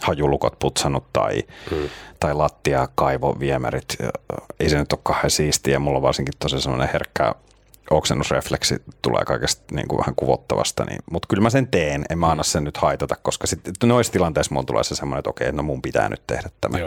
hajulukot 0.00 0.58
putsannut 0.58 1.04
tai, 1.12 1.42
hmm. 1.70 1.88
tai 2.20 2.34
lattia, 2.34 2.88
kaivo, 2.94 3.36
viemärit. 3.40 3.96
Ei 4.60 4.68
se 4.68 4.78
nyt 4.78 4.92
ole 4.92 5.00
kauhean 5.02 5.30
siistiä. 5.30 5.78
Mulla 5.78 5.96
on 5.98 6.02
varsinkin 6.02 6.34
tosi 6.38 6.60
sellainen 6.60 6.88
herkkä 6.92 7.34
oksennusrefleksi 7.90 8.82
tulee 9.02 9.24
kaikesta 9.24 9.74
niin 9.74 9.88
kuin 9.88 9.98
vähän 9.98 10.14
kuvottavasta, 10.14 10.84
niin, 10.84 10.98
mutta 11.10 11.26
kyllä 11.28 11.42
mä 11.42 11.50
sen 11.50 11.68
teen, 11.68 12.04
en 12.10 12.18
mä 12.18 12.26
anna 12.26 12.42
sen 12.42 12.64
nyt 12.64 12.76
haitata, 12.76 13.16
koska 13.22 13.46
sitten 13.46 13.88
noissa 13.88 14.12
tilanteissa 14.12 14.54
mulla 14.54 14.66
tulee 14.66 14.84
se 14.84 14.94
semmoinen, 14.94 15.18
että 15.18 15.30
okei, 15.30 15.52
no 15.52 15.62
mun 15.62 15.82
pitää 15.82 16.08
nyt 16.08 16.22
tehdä 16.26 16.50
tämä. 16.60 16.78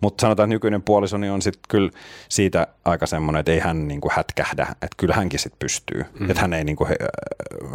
Mutta 0.00 0.22
sanotaan, 0.22 0.46
että 0.46 0.54
nykyinen 0.54 0.82
puolisoni 0.82 1.30
on 1.30 1.42
sitten 1.42 1.62
kyllä 1.68 1.90
siitä 2.28 2.66
aika 2.84 3.06
semmoinen, 3.06 3.40
että 3.40 3.52
ei 3.52 3.58
hän 3.58 3.88
niin 3.88 4.00
kuin 4.00 4.12
hätkähdä, 4.14 4.62
että 4.70 4.96
kyllä 4.96 5.14
hänkin 5.14 5.40
sitten 5.40 5.58
pystyy, 5.58 6.04
mm. 6.20 6.30
että 6.30 6.40
hän 6.40 6.52
ei 6.52 6.64
niin 6.64 6.76
kuin 6.76 6.88
he, 6.88 6.96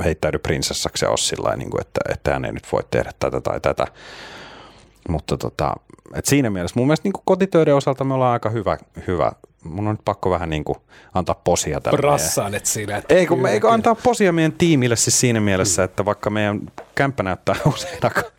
heittäydy 0.03 0.37
prinsessaksi 0.37 1.05
ja 1.05 1.09
ole 1.09 1.17
sillä 1.17 1.55
niin 1.55 1.69
kuin, 1.69 1.81
että, 1.81 2.01
että 2.09 2.33
hän 2.33 2.45
ei 2.45 2.51
nyt 2.51 2.71
voi 2.71 2.83
tehdä 2.91 3.11
tätä 3.19 3.41
tai 3.41 3.59
tätä. 3.59 3.87
Mutta 5.09 5.37
tota, 5.37 5.73
et 6.13 6.25
siinä 6.25 6.49
mielessä 6.49 6.79
mun 6.79 6.87
mielestä 6.87 7.09
niin 7.09 7.23
kotitöiden 7.25 7.75
osalta 7.75 8.03
me 8.03 8.13
ollaan 8.13 8.33
aika 8.33 8.49
hyvä, 8.49 8.77
hyvä 9.07 9.31
mun 9.65 9.87
on 9.87 9.93
nyt 9.93 10.05
pakko 10.05 10.29
vähän 10.29 10.49
niin 10.49 10.63
kuin 10.63 10.77
antaa 11.13 11.35
posia 11.43 11.81
tälle. 11.81 11.99
Rassaanet 12.01 12.65
siinä. 12.65 12.97
Että 12.97 13.15
ei 13.15 13.27
kun, 13.27 13.41
me, 13.41 13.51
eikö 13.51 13.71
antaa 13.71 13.95
posia 13.95 14.33
meidän 14.33 14.51
tiimille 14.51 14.95
siis 14.95 15.19
siinä 15.19 15.41
mielessä, 15.41 15.81
mm. 15.81 15.85
että 15.85 16.05
vaikka 16.05 16.29
meidän 16.29 16.61
kämppä 16.95 17.23
näyttää 17.23 17.55
usein 17.73 17.97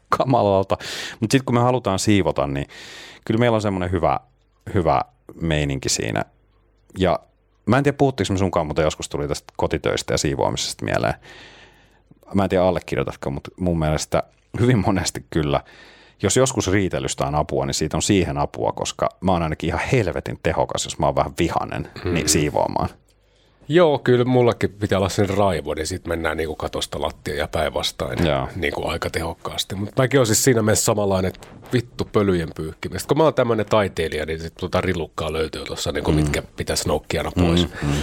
kamalalta, 0.09 0.77
mutta 1.21 1.35
sitten 1.35 1.45
kun 1.45 1.55
me 1.55 1.61
halutaan 1.61 1.99
siivota, 1.99 2.47
niin 2.47 2.67
kyllä 3.25 3.39
meillä 3.39 3.55
on 3.55 3.62
semmoinen 3.62 3.91
hyvä, 3.91 4.21
hyvä 4.75 5.01
meininki 5.41 5.89
siinä. 5.89 6.25
Ja 6.99 7.19
mä 7.67 7.79
en 7.79 7.85
tiedä 7.85 7.97
puhuttiinko 7.97 8.33
me 8.33 8.39
sunkaan, 8.39 8.67
mutta 8.67 8.83
joskus 8.83 9.09
tuli 9.09 9.29
tästä 9.29 9.53
kotitöistä 9.57 10.14
ja 10.14 10.19
siivoamisesta 10.19 10.85
mieleen. 10.85 11.14
Mä 12.35 12.43
en 12.43 12.49
tiedä 12.49 12.64
allekirjoitatko, 12.64 13.31
mutta 13.31 13.51
mun 13.57 13.79
mielestä 13.79 14.23
hyvin 14.61 14.79
monesti 14.79 15.27
kyllä– 15.31 15.61
jos 16.23 16.37
joskus 16.37 16.71
riitelystä 16.73 17.27
on 17.27 17.35
apua, 17.35 17.67
niin 17.67 17.75
siitä 17.75 17.97
on 17.97 18.03
siihen 18.03 18.39
apua, 18.39 18.73
koska 18.73 19.09
mä 19.21 19.33
oon 19.33 19.43
ainakin 19.43 19.69
ihan 19.69 19.89
helvetin 19.93 20.39
tehokas, 20.43 20.85
jos 20.85 20.99
mä 20.99 21.07
oon 21.07 21.17
vähän 21.17 21.33
vihanen 21.39 21.89
hmm. 22.05 22.14
niin 22.14 22.29
siivoamaan. 22.29 22.89
Joo, 23.69 23.99
kyllä 23.99 24.25
mullakin 24.25 24.73
pitää 24.73 24.99
olla 24.99 25.09
sen 25.09 25.29
raivo, 25.29 25.75
niin 25.75 25.87
sitten 25.87 26.12
mennään 26.12 26.37
niin 26.37 26.47
kuin 26.47 26.57
katosta 26.57 27.01
lattia 27.01 27.35
ja 27.35 27.49
päinvastoin 27.49 28.19
niin 28.57 28.73
kuin 28.73 28.91
aika 28.91 29.11
tehokkaasti. 29.11 29.75
Mutta 29.75 30.03
mäkin 30.03 30.21
olen 30.21 30.27
siis 30.27 30.45
siinä 30.45 30.62
mielessä 30.62 30.85
samanlainen, 30.85 31.29
että 31.29 31.49
vittu 31.73 32.09
pölyjen 32.12 32.49
pyyhkimistä. 32.57 33.09
Kun 33.09 33.19
mä 33.19 33.25
oon 33.25 33.35
tämmöinen 33.35 33.67
taiteilija, 33.67 34.27
niin 34.27 34.41
sitten 34.41 34.61
tuota 34.61 34.81
rilukkaa 34.81 35.33
löytyy 35.33 35.64
tuossa, 35.64 35.93
niin 35.93 36.05
kuin 36.05 36.17
mm. 36.17 36.23
mitkä 36.23 36.43
pitäisi 36.57 36.89
noukkia 36.89 37.33
pois. 37.35 37.69
Mm, 37.83 37.89
mm. 37.89 37.95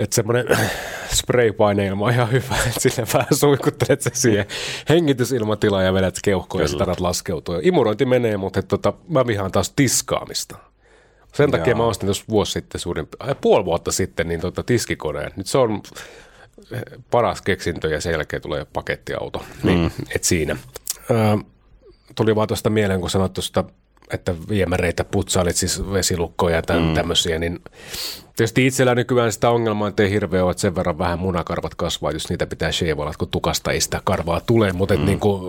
Että 0.00 0.16
semmoinen 0.16 0.46
spraypaineilma 1.20 2.04
on 2.04 2.12
ihan 2.12 2.32
hyvä, 2.32 2.56
että 2.68 2.80
sinne 2.80 3.06
vähän 3.14 3.34
suihkuttelet 3.34 4.02
se 4.02 4.10
siihen 4.14 4.46
hengitysilmatilaan 4.88 5.84
ja 5.84 5.94
vedät 5.94 6.18
keuhkoon 6.24 6.62
ja 6.64 6.68
sitä 6.68 6.84
laskeutua. 7.00 7.58
Imurointi 7.62 8.04
menee, 8.04 8.36
mutta 8.36 8.62
tota, 8.62 8.92
mä 9.08 9.26
vihaan 9.26 9.52
taas 9.52 9.72
tiskaamista. 9.76 10.58
Sen 11.34 11.50
takia 11.50 11.70
Jaa. 11.70 11.76
mä 11.76 11.84
ostin 11.84 12.06
tuossa 12.06 12.24
vuosi 12.28 12.52
sitten 12.52 12.80
suurin, 12.80 13.08
äh, 13.28 13.36
puoli 13.40 13.64
vuotta 13.64 13.92
sitten 13.92 14.28
niin 14.28 14.40
tota 14.40 14.62
tiskikoneen. 14.62 15.32
Nyt 15.36 15.46
se 15.46 15.58
on 15.58 15.82
paras 17.10 17.42
keksintö 17.42 17.88
ja 17.88 18.00
sen 18.00 18.12
jälkeen 18.12 18.42
tulee 18.42 18.66
pakettiauto. 18.72 19.44
Niin, 19.62 19.78
mm. 19.78 19.90
et 20.14 20.24
siinä. 20.24 20.56
Ö, 21.10 21.38
tuli 22.14 22.36
vaan 22.36 22.48
tuosta 22.48 22.70
mieleen, 22.70 23.00
kun 23.00 23.10
sanoit 23.10 23.32
tuosta 23.32 23.64
että 24.12 24.34
viemäreitä 24.48 25.04
putsailit, 25.04 25.56
siis 25.56 25.92
vesilukkoja 25.92 26.56
ja 26.56 26.62
tämän, 26.62 26.82
mm. 26.82 26.94
tämmöisiä, 26.94 27.38
niin 27.38 27.58
tietysti 28.36 28.66
itsellä 28.66 28.94
nykyään 28.94 29.32
sitä 29.32 29.50
ongelmaa, 29.50 29.88
että 29.88 30.02
ei 30.02 30.10
hirveä 30.10 30.44
ole, 30.44 30.50
että 30.50 30.60
sen 30.60 30.74
verran 30.74 30.98
vähän 30.98 31.18
munakarvat 31.18 31.74
kasvaa, 31.74 32.10
jos 32.10 32.28
niitä 32.28 32.46
pitää 32.46 32.72
sheivalla, 32.72 33.12
kun 33.18 33.28
tukasta 33.28 33.72
ei 33.72 33.80
sitä 33.80 34.00
karvaa 34.04 34.40
tule, 34.40 34.72
mutta 34.72 34.96
mm. 34.96 35.04
niin 35.04 35.20
kuin 35.20 35.42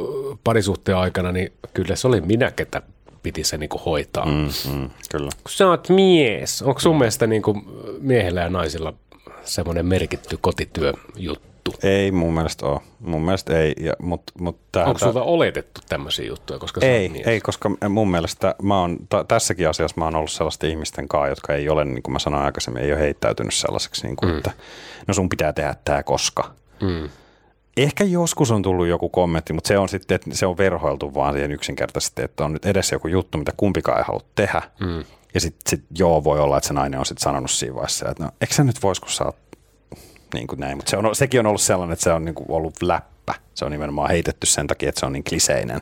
parisuhteen 0.44 0.98
aikana, 0.98 1.32
niin 1.32 1.54
kyllä 1.74 1.96
se 1.96 2.08
oli 2.08 2.22
minä, 2.22 2.52
ketä 2.52 2.82
piti 3.24 3.44
se 3.44 3.58
niin 3.58 3.70
kuin 3.70 3.82
hoitaa. 3.84 4.26
Mm, 4.26 4.50
mm, 4.74 4.90
kyllä. 5.12 5.30
Kun 5.44 5.52
sä 5.52 5.70
oot 5.70 5.90
mies, 5.90 6.62
onko 6.62 6.80
sun 6.80 6.96
mm. 6.96 7.00
mielestä 7.00 7.28
niin 7.28 7.42
kuin 7.42 7.62
miehellä 8.00 8.42
ja 8.42 8.50
naisilla 8.50 8.94
semmoinen 9.44 9.86
merkitty 9.86 10.38
kotityöjuttu? 10.42 11.51
Juttu. 11.70 11.88
Ei 11.88 12.12
mun 12.12 12.34
mielestä 12.34 12.66
ole. 12.66 12.82
Mun 13.00 13.22
mielestä 13.22 13.60
ei. 13.60 13.74
Ja, 13.80 13.94
mut, 14.02 14.22
mut 14.40 14.60
tää, 14.72 14.86
Onko 14.86 15.00
sulta 15.00 15.24
oletettu 15.24 15.82
tämmöisiä 15.90 16.26
juttuja? 16.26 16.60
Koska 16.60 16.82
ei, 16.84 17.24
ei, 17.26 17.42
koska 17.42 17.72
mun 17.90 18.12
mielestä 18.12 18.56
mä 18.62 18.80
oon, 18.80 18.98
t- 18.98 19.28
tässäkin 19.28 19.70
asiassa 19.70 19.98
mä 19.98 20.06
oon 20.06 20.16
ollut 20.16 20.32
sellaisten 20.32 20.70
ihmisten 20.70 21.08
kanssa, 21.08 21.30
jotka 21.30 21.54
ei 21.54 21.70
ole, 21.70 21.86
niin 21.86 22.04
kuin 22.04 22.14
mä 22.14 22.20
sanoin 22.20 22.44
aikaisemmin, 22.44 22.84
ei 22.84 22.92
ole 22.92 23.00
heittäytynyt 23.00 23.54
sellaiseksi, 23.54 24.08
niin 24.08 24.16
kuin, 24.16 24.32
mm. 24.32 24.38
että 24.38 24.52
no 25.08 25.14
sun 25.14 25.30
pitää 25.30 25.54
tehdä 25.54 25.76
tämä 25.86 26.04
koska. 26.04 26.52
Mm. 26.82 27.10
Ehkä 27.78 28.04
joskus 28.04 28.52
on 28.52 28.62
tullut 28.62 28.88
joku 28.88 29.10
kommentti, 29.10 29.54
mutta 29.54 29.68
se 29.68 29.78
on 29.78 29.90
sitten, 29.90 30.16
että 30.16 30.30
se 30.34 30.46
on 30.46 30.58
verhoiltu 30.58 31.14
vaan 31.14 31.34
siihen 31.34 31.52
yksinkertaisesti, 31.52 32.22
että 32.22 32.46
on 32.46 32.54
nyt 32.54 32.66
edessä 32.66 32.96
joku 32.96 33.08
juttu, 33.08 33.38
mitä 33.38 33.52
kumpikaan 33.58 33.98
ei 33.98 34.04
halua 34.08 34.24
tehdä. 34.36 34.62
Mm. 34.80 35.04
Ja 35.34 35.40
sitten 35.40 35.70
sit, 35.70 35.84
joo, 35.98 36.24
voi 36.24 36.40
olla, 36.40 36.58
että 36.58 36.68
se 36.68 36.74
nainen 36.74 37.00
on 37.00 37.06
sitten 37.06 37.24
sanonut 37.24 37.52
siinä 37.52 37.76
vaiheessa, 37.76 38.10
että 38.10 38.24
no, 38.24 38.30
eikö 38.42 38.54
sä 38.54 38.64
nyt 38.64 38.84
vois, 38.84 39.00
kun 39.00 39.10
sä 39.10 39.24
oot 39.24 39.36
niin 40.34 40.48
kuin 40.48 40.60
näin. 40.60 40.78
Mutta 40.78 40.90
se 40.90 40.98
on, 40.98 41.16
sekin 41.16 41.40
on 41.40 41.46
ollut 41.46 41.62
sellainen, 41.62 41.94
että 41.94 42.04
se 42.04 42.14
on 42.14 42.26
niin 42.26 42.36
kuin 42.36 42.52
ollut 42.52 42.82
läppä. 42.82 43.34
Se 43.56 43.66
on 43.66 43.72
nimenomaan 43.72 44.10
heitetty 44.10 44.48
sen 44.48 44.68
takia, 44.68 44.90
että 44.90 45.00
se 45.00 45.06
on 45.06 45.14
niin 45.14 45.24
kliseinen 45.24 45.82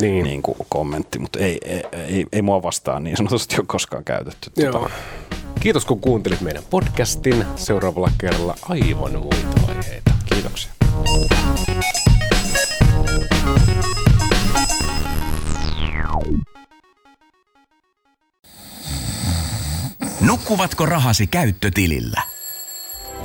niin. 0.00 0.24
Niin 0.24 0.42
kuin 0.42 0.56
kommentti, 0.68 1.18
mutta 1.18 1.38
ei, 1.38 1.58
ei, 1.64 1.82
ei, 1.92 2.26
ei 2.32 2.42
mua 2.42 2.62
vastaan 2.62 3.04
niin 3.04 3.16
sanotusti 3.16 3.56
ole 3.58 3.66
koskaan 3.66 4.04
käytetty. 4.04 4.50
Joo. 4.56 4.72
Tuota. 4.72 4.90
Kiitos 5.60 5.84
kun 5.84 6.00
kuuntelit 6.00 6.40
meidän 6.40 6.62
podcastin. 6.70 7.44
Seuraavalla 7.56 8.10
kerralla 8.18 8.54
aivan 8.62 9.12
muita 9.12 9.60
aiheita. 9.68 10.10
Kiitoksia. 10.24 10.72
Nukkuvatko 20.20 20.86
rahasi 20.86 21.26
käyttötilillä? 21.26 22.37